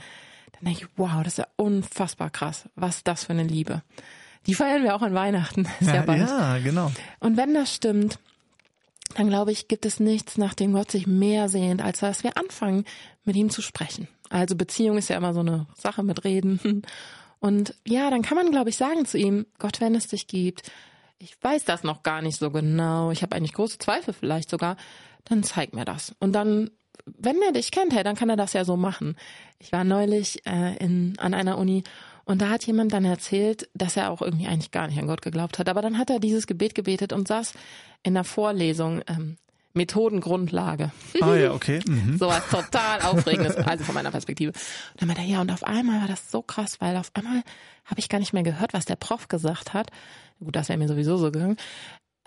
Dann 0.54 0.66
denke 0.66 0.84
ich, 0.84 0.90
wow, 0.98 1.24
das 1.24 1.34
ist 1.34 1.38
ja 1.38 1.48
unfassbar 1.56 2.30
krass. 2.30 2.70
Was 2.76 3.04
das 3.04 3.26
für 3.26 3.34
eine 3.34 3.44
Liebe. 3.44 3.82
Die 4.46 4.54
feiern 4.54 4.84
wir 4.84 4.96
auch 4.96 5.02
an 5.02 5.14
Weihnachten. 5.14 5.68
Ist 5.80 5.92
ja, 5.92 6.04
bald. 6.04 6.22
ja, 6.22 6.58
genau. 6.60 6.92
Und 7.20 7.38
wenn 7.38 7.54
das 7.54 7.74
stimmt, 7.74 8.20
dann 9.16 9.28
glaube 9.28 9.52
ich, 9.52 9.68
gibt 9.68 9.86
es 9.86 10.00
nichts, 10.00 10.38
nach 10.38 10.54
dem 10.54 10.74
Gott 10.74 10.92
sich 10.92 11.08
mehr 11.08 11.50
sehnt, 11.50 11.82
als 11.82 12.00
dass 12.00 12.24
wir 12.24 12.38
anfangen, 12.38 12.86
mit 13.26 13.36
ihm 13.36 13.50
zu 13.50 13.62
sprechen. 13.62 14.08
Also 14.30 14.56
Beziehung 14.56 14.98
ist 14.98 15.10
ja 15.10 15.18
immer 15.18 15.34
so 15.34 15.42
eine 15.42 15.68
Sache 15.76 16.04
mit 16.04 16.24
Reden. 16.24 16.84
Und 17.40 17.76
ja, 17.86 18.10
dann 18.10 18.22
kann 18.22 18.38
man, 18.38 18.52
glaube 18.52 18.70
ich, 18.70 18.78
sagen 18.78 19.06
zu 19.06 19.18
ihm, 19.18 19.46
Gott, 19.60 19.80
wenn 19.80 19.96
es 19.96 20.08
dich 20.08 20.28
gibt, 20.28 20.72
ich 21.20 21.38
weiß 21.42 21.66
das 21.66 21.84
noch 21.84 22.04
gar 22.04 22.22
nicht 22.22 22.38
so 22.38 22.52
genau, 22.52 23.12
ich 23.12 23.22
habe 23.22 23.36
eigentlich 23.36 23.54
große 23.54 23.80
Zweifel 23.80 24.14
vielleicht 24.14 24.50
sogar, 24.50 24.78
dann 25.26 25.44
zeig 25.44 25.74
mir 25.74 25.86
das. 25.86 26.16
Und 26.20 26.34
dann, 26.34 26.70
wenn 27.06 27.42
er 27.42 27.52
dich 27.52 27.72
kennt, 27.72 27.94
hey, 27.94 28.04
dann 28.04 28.16
kann 28.16 28.30
er 28.30 28.38
das 28.38 28.54
ja 28.54 28.66
so 28.66 28.78
machen. 28.78 29.16
Ich 29.60 29.72
war 29.72 29.84
neulich 29.84 30.46
äh, 30.46 30.78
in, 30.78 31.18
an 31.20 31.34
einer 31.34 31.58
Uni 31.58 31.84
und 32.26 32.42
da 32.42 32.50
hat 32.50 32.66
jemand 32.66 32.92
dann 32.94 33.06
erzählt, 33.06 33.70
dass 33.74 33.96
er 33.96 34.12
auch 34.12 34.22
irgendwie 34.22 34.48
eigentlich 34.48 34.72
gar 34.72 34.88
nicht 34.88 35.00
an 35.00 35.08
Gott 35.08 35.22
geglaubt 35.22 35.60
hat. 35.60 35.70
Aber 35.70 35.82
dann 35.82 35.98
hat 35.98 36.10
er 36.10 36.20
dieses 36.20 36.46
Gebet 36.46 36.76
gebetet 36.76 37.14
und 37.14 37.28
saß 37.28 37.54
in 38.04 38.14
der 38.14 38.26
Vorlesung 38.26 39.02
ähm, 39.08 39.38
Methodengrundlage. 39.78 40.92
Ah 41.22 41.36
ja, 41.36 41.52
okay. 41.54 41.80
Mhm. 41.88 42.18
so 42.18 42.28
was 42.28 42.48
total 42.50 43.02
Aufregendes, 43.02 43.56
also 43.56 43.84
von 43.84 43.96
meiner 43.96 44.12
Perspektive. 44.12 44.52
Und 44.52 45.02
dann 45.02 45.08
meinte 45.08 45.22
er, 45.22 45.28
ja, 45.28 45.42
und 45.42 45.52
auf 45.52 45.64
einmal 45.64 46.02
war 46.02 46.08
das 46.08 46.30
so 46.30 46.42
krass, 46.42 46.82
weil 46.82 46.98
auf 46.98 47.12
einmal 47.14 47.44
habe 47.86 48.00
ich 48.00 48.10
gar 48.10 48.20
nicht 48.20 48.34
mehr 48.34 48.44
gehört, 48.44 48.74
was 48.74 48.86
der 48.86 48.96
Prof 48.96 49.28
gesagt 49.28 49.74
hat. 49.74 49.92
Gut, 50.40 50.56
das 50.56 50.70
wäre 50.70 50.78
mir 50.78 50.88
sowieso 50.88 51.18
so 51.18 51.32
gegangen. 51.32 51.58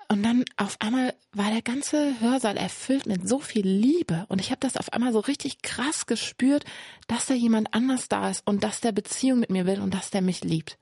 Und 0.08 0.24
dann 0.24 0.44
auf 0.56 0.76
einmal 0.80 1.14
war 1.32 1.52
der 1.52 1.62
ganze 1.62 2.20
Hörsaal 2.20 2.56
erfüllt 2.56 3.06
mit 3.06 3.28
so 3.28 3.38
viel 3.38 3.64
Liebe. 3.64 4.24
Und 4.28 4.40
ich 4.40 4.50
habe 4.50 4.58
das 4.58 4.76
auf 4.76 4.92
einmal 4.92 5.12
so 5.12 5.20
richtig 5.20 5.62
krass 5.62 6.06
gespürt, 6.06 6.64
dass 7.06 7.26
da 7.26 7.34
jemand 7.34 7.72
anders 7.74 8.08
da 8.08 8.28
ist 8.28 8.44
und 8.44 8.64
dass 8.64 8.80
der 8.80 8.90
Beziehung 8.90 9.38
mit 9.38 9.50
mir 9.50 9.66
will 9.66 9.80
und 9.80 9.94
dass 9.94 10.10
der 10.10 10.20
mich 10.20 10.42
liebt. 10.42 10.78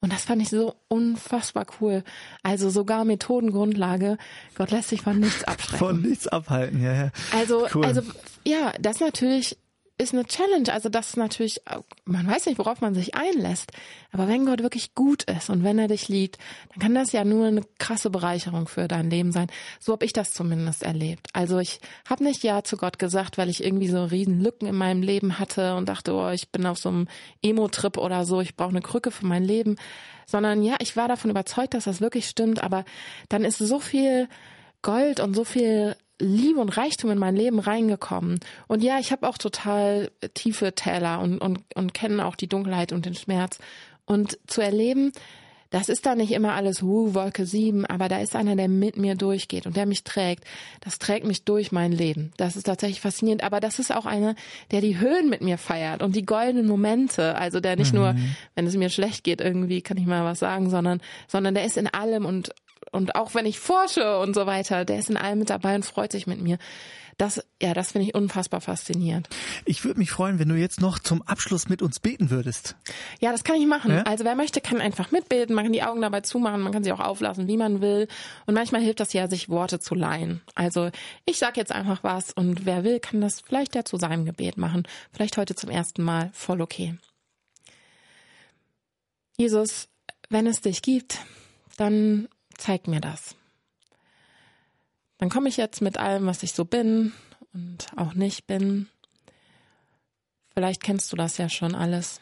Und 0.00 0.12
das 0.12 0.24
fand 0.24 0.42
ich 0.42 0.48
so 0.48 0.74
unfassbar 0.88 1.66
cool. 1.80 2.04
Also 2.42 2.70
sogar 2.70 3.04
Methodengrundlage. 3.04 4.16
Gott 4.56 4.70
lässt 4.70 4.90
sich 4.90 5.02
von 5.02 5.18
nichts 5.18 5.44
abschrecken. 5.44 5.78
Von 5.78 6.02
nichts 6.02 6.28
abhalten, 6.28 6.82
ja, 6.82 6.92
ja. 6.92 7.10
Also, 7.32 7.66
cool. 7.74 7.84
also, 7.84 8.02
ja, 8.44 8.72
das 8.80 9.00
natürlich 9.00 9.58
ist 9.98 10.14
eine 10.14 10.24
Challenge. 10.24 10.72
Also 10.72 10.88
das 10.88 11.08
ist 11.08 11.16
natürlich, 11.16 11.60
man 12.04 12.26
weiß 12.26 12.46
nicht, 12.46 12.58
worauf 12.58 12.80
man 12.80 12.94
sich 12.94 13.14
einlässt. 13.16 13.72
Aber 14.12 14.28
wenn 14.28 14.46
Gott 14.46 14.62
wirklich 14.62 14.94
gut 14.94 15.24
ist 15.24 15.50
und 15.50 15.64
wenn 15.64 15.78
er 15.78 15.88
dich 15.88 16.08
liebt, 16.08 16.38
dann 16.70 16.78
kann 16.78 16.94
das 16.94 17.12
ja 17.12 17.24
nur 17.24 17.46
eine 17.46 17.62
krasse 17.78 18.08
Bereicherung 18.08 18.68
für 18.68 18.86
dein 18.86 19.10
Leben 19.10 19.32
sein. 19.32 19.48
So 19.80 19.92
habe 19.92 20.04
ich 20.04 20.12
das 20.12 20.32
zumindest 20.32 20.84
erlebt. 20.84 21.28
Also 21.32 21.58
ich 21.58 21.80
habe 22.08 22.24
nicht 22.24 22.44
Ja 22.44 22.62
zu 22.62 22.76
Gott 22.76 22.98
gesagt, 22.98 23.38
weil 23.38 23.48
ich 23.48 23.62
irgendwie 23.62 23.88
so 23.88 24.04
riesen 24.04 24.40
Lücken 24.40 24.66
in 24.66 24.76
meinem 24.76 25.02
Leben 25.02 25.38
hatte 25.38 25.74
und 25.74 25.88
dachte, 25.88 26.14
oh, 26.14 26.30
ich 26.30 26.50
bin 26.50 26.64
auf 26.64 26.78
so 26.78 26.88
einem 26.88 27.08
Emo-Trip 27.42 27.98
oder 27.98 28.24
so, 28.24 28.40
ich 28.40 28.56
brauche 28.56 28.70
eine 28.70 28.80
Krücke 28.82 29.10
für 29.10 29.26
mein 29.26 29.44
Leben. 29.44 29.76
Sondern 30.26 30.62
ja, 30.62 30.76
ich 30.80 30.96
war 30.96 31.08
davon 31.08 31.30
überzeugt, 31.30 31.74
dass 31.74 31.84
das 31.84 32.00
wirklich 32.00 32.28
stimmt. 32.28 32.62
Aber 32.62 32.84
dann 33.28 33.44
ist 33.44 33.58
so 33.58 33.80
viel 33.80 34.28
Gold 34.82 35.20
und 35.20 35.34
so 35.34 35.44
viel 35.44 35.96
Liebe 36.20 36.60
und 36.60 36.76
Reichtum 36.76 37.10
in 37.10 37.18
mein 37.18 37.36
Leben 37.36 37.58
reingekommen. 37.58 38.40
Und 38.66 38.82
ja, 38.82 38.98
ich 38.98 39.12
habe 39.12 39.28
auch 39.28 39.38
total 39.38 40.10
tiefe 40.34 40.74
Täler 40.74 41.20
und, 41.20 41.38
und, 41.38 41.60
und 41.74 41.94
kenne 41.94 42.26
auch 42.26 42.36
die 42.36 42.48
Dunkelheit 42.48 42.92
und 42.92 43.06
den 43.06 43.14
Schmerz. 43.14 43.58
Und 44.04 44.38
zu 44.46 44.60
erleben, 44.60 45.12
das 45.70 45.90
ist 45.90 46.06
da 46.06 46.14
nicht 46.14 46.32
immer 46.32 46.54
alles, 46.54 46.82
uh, 46.82 47.14
Wolke 47.14 47.44
7, 47.44 47.84
aber 47.84 48.08
da 48.08 48.18
ist 48.20 48.34
einer, 48.34 48.56
der 48.56 48.68
mit 48.68 48.96
mir 48.96 49.14
durchgeht 49.16 49.66
und 49.66 49.76
der 49.76 49.84
mich 49.84 50.02
trägt. 50.02 50.44
Das 50.80 50.98
trägt 50.98 51.26
mich 51.26 51.44
durch 51.44 51.72
mein 51.72 51.92
Leben. 51.92 52.32
Das 52.38 52.56
ist 52.56 52.64
tatsächlich 52.64 53.02
faszinierend. 53.02 53.42
Aber 53.42 53.60
das 53.60 53.78
ist 53.78 53.94
auch 53.94 54.06
einer, 54.06 54.34
der 54.70 54.80
die 54.80 54.98
Höhen 54.98 55.28
mit 55.28 55.42
mir 55.42 55.58
feiert 55.58 56.02
und 56.02 56.16
die 56.16 56.24
goldenen 56.24 56.66
Momente. 56.66 57.36
Also 57.36 57.60
der 57.60 57.76
nicht 57.76 57.92
mhm. 57.92 57.98
nur, 57.98 58.16
wenn 58.54 58.66
es 58.66 58.76
mir 58.76 58.88
schlecht 58.88 59.24
geht, 59.24 59.42
irgendwie 59.42 59.82
kann 59.82 59.98
ich 59.98 60.06
mal 60.06 60.24
was 60.24 60.38
sagen, 60.38 60.70
sondern, 60.70 61.02
sondern 61.26 61.54
der 61.54 61.64
ist 61.64 61.76
in 61.76 61.86
allem 61.86 62.24
und, 62.24 62.54
und 62.92 63.14
auch 63.14 63.34
wenn 63.34 63.46
ich 63.46 63.58
forsche 63.58 64.18
und 64.18 64.34
so 64.34 64.46
weiter, 64.46 64.84
der 64.84 64.98
ist 64.98 65.10
in 65.10 65.16
allem 65.16 65.40
mit 65.40 65.50
dabei 65.50 65.74
und 65.74 65.84
freut 65.84 66.12
sich 66.12 66.26
mit 66.26 66.40
mir. 66.40 66.58
Das, 67.18 67.44
ja, 67.60 67.74
das 67.74 67.92
finde 67.92 68.06
ich 68.06 68.14
unfassbar 68.14 68.60
faszinierend. 68.60 69.28
Ich 69.64 69.84
würde 69.84 69.98
mich 69.98 70.12
freuen, 70.12 70.38
wenn 70.38 70.48
du 70.48 70.54
jetzt 70.54 70.80
noch 70.80 71.00
zum 71.00 71.20
Abschluss 71.22 71.68
mit 71.68 71.82
uns 71.82 71.98
beten 71.98 72.30
würdest. 72.30 72.76
Ja, 73.18 73.32
das 73.32 73.42
kann 73.42 73.56
ich 73.56 73.66
machen. 73.66 73.90
Ja? 73.90 74.02
Also 74.02 74.24
wer 74.24 74.36
möchte, 74.36 74.60
kann 74.60 74.80
einfach 74.80 75.10
mitbeten. 75.10 75.52
Man 75.52 75.64
kann 75.64 75.72
die 75.72 75.82
Augen 75.82 76.00
dabei 76.00 76.20
zumachen, 76.20 76.60
man 76.60 76.72
kann 76.72 76.84
sie 76.84 76.92
auch 76.92 77.00
auflassen, 77.00 77.48
wie 77.48 77.56
man 77.56 77.80
will. 77.80 78.06
Und 78.46 78.54
manchmal 78.54 78.82
hilft 78.82 79.00
das 79.00 79.12
ja, 79.12 79.28
sich 79.28 79.48
Worte 79.48 79.80
zu 79.80 79.96
leihen. 79.96 80.42
Also 80.54 80.90
ich 81.24 81.38
sag 81.38 81.56
jetzt 81.56 81.72
einfach 81.72 82.04
was 82.04 82.32
und 82.32 82.66
wer 82.66 82.84
will, 82.84 83.00
kann 83.00 83.20
das 83.20 83.40
vielleicht 83.40 83.74
ja 83.74 83.84
zu 83.84 83.96
seinem 83.96 84.24
Gebet 84.24 84.56
machen. 84.56 84.86
Vielleicht 85.10 85.36
heute 85.38 85.56
zum 85.56 85.70
ersten 85.70 86.04
Mal. 86.04 86.30
Voll 86.32 86.60
okay. 86.60 86.96
Jesus, 89.36 89.88
wenn 90.30 90.46
es 90.46 90.60
dich 90.60 90.82
gibt, 90.82 91.18
dann 91.76 92.28
zeig 92.58 92.86
mir 92.86 93.00
das. 93.00 93.34
Dann 95.16 95.30
komme 95.30 95.48
ich 95.48 95.56
jetzt 95.56 95.80
mit 95.80 95.96
allem, 95.96 96.26
was 96.26 96.42
ich 96.42 96.52
so 96.52 96.64
bin 96.64 97.12
und 97.52 97.86
auch 97.96 98.14
nicht 98.14 98.46
bin. 98.46 98.88
Vielleicht 100.54 100.82
kennst 100.82 101.12
du 101.12 101.16
das 101.16 101.38
ja 101.38 101.48
schon 101.48 101.74
alles. 101.74 102.20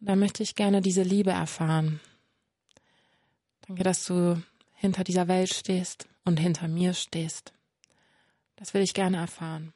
Da 0.00 0.16
möchte 0.16 0.42
ich 0.42 0.54
gerne 0.54 0.80
diese 0.80 1.02
Liebe 1.02 1.30
erfahren. 1.30 2.00
Danke, 3.62 3.82
dass 3.82 4.04
du 4.04 4.42
hinter 4.74 5.02
dieser 5.02 5.28
Welt 5.28 5.52
stehst 5.52 6.06
und 6.24 6.38
hinter 6.38 6.68
mir 6.68 6.92
stehst. 6.92 7.52
Das 8.56 8.74
will 8.74 8.82
ich 8.82 8.94
gerne 8.94 9.16
erfahren. 9.16 9.72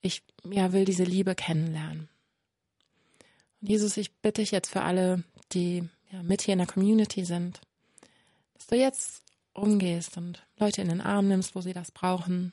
Ich 0.00 0.22
ja, 0.44 0.72
will 0.72 0.84
diese 0.84 1.04
Liebe 1.04 1.34
kennenlernen. 1.34 2.08
Und 3.60 3.68
Jesus, 3.68 3.96
ich 3.96 4.12
bitte 4.16 4.42
dich 4.42 4.50
jetzt 4.50 4.70
für 4.70 4.82
alle, 4.82 5.24
die 5.52 5.88
ja, 6.14 6.22
mit 6.22 6.42
hier 6.42 6.52
in 6.52 6.58
der 6.58 6.68
Community 6.68 7.24
sind, 7.24 7.60
dass 8.54 8.68
du 8.68 8.76
jetzt 8.76 9.24
umgehst 9.52 10.16
und 10.16 10.46
Leute 10.58 10.80
in 10.80 10.88
den 10.88 11.00
Arm 11.00 11.26
nimmst, 11.28 11.54
wo 11.54 11.60
sie 11.60 11.72
das 11.72 11.90
brauchen, 11.90 12.52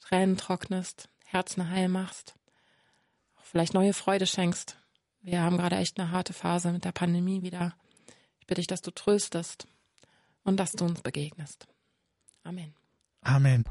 Tränen 0.00 0.36
trocknest, 0.36 1.08
Herzen 1.24 1.68
heil 1.68 1.88
machst, 1.88 2.34
vielleicht 3.42 3.74
neue 3.74 3.92
Freude 3.92 4.26
schenkst. 4.26 4.78
Wir 5.20 5.42
haben 5.42 5.58
gerade 5.58 5.76
echt 5.76 5.98
eine 5.98 6.10
harte 6.10 6.32
Phase 6.32 6.72
mit 6.72 6.84
der 6.84 6.92
Pandemie 6.92 7.42
wieder. 7.42 7.74
Ich 8.40 8.46
bitte 8.46 8.60
dich, 8.60 8.66
dass 8.66 8.82
du 8.82 8.90
tröstest 8.90 9.66
und 10.42 10.58
dass 10.58 10.72
du 10.72 10.84
uns 10.84 11.02
begegnest. 11.02 11.66
Amen. 12.42 12.74
Amen. 13.22 13.64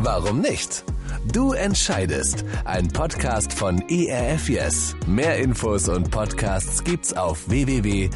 Warum 0.00 0.40
nicht? 0.40 0.84
Du 1.32 1.52
entscheidest. 1.52 2.44
Ein 2.64 2.86
Podcast 2.88 3.52
von 3.52 3.82
ERF 3.88 4.48
Yes. 4.48 4.94
Mehr 5.06 5.38
Infos 5.38 5.88
und 5.88 6.10
Podcasts 6.10 6.84
gibt's 6.84 7.12
auf 7.12 7.48
www.erfyes.de. 7.48 8.08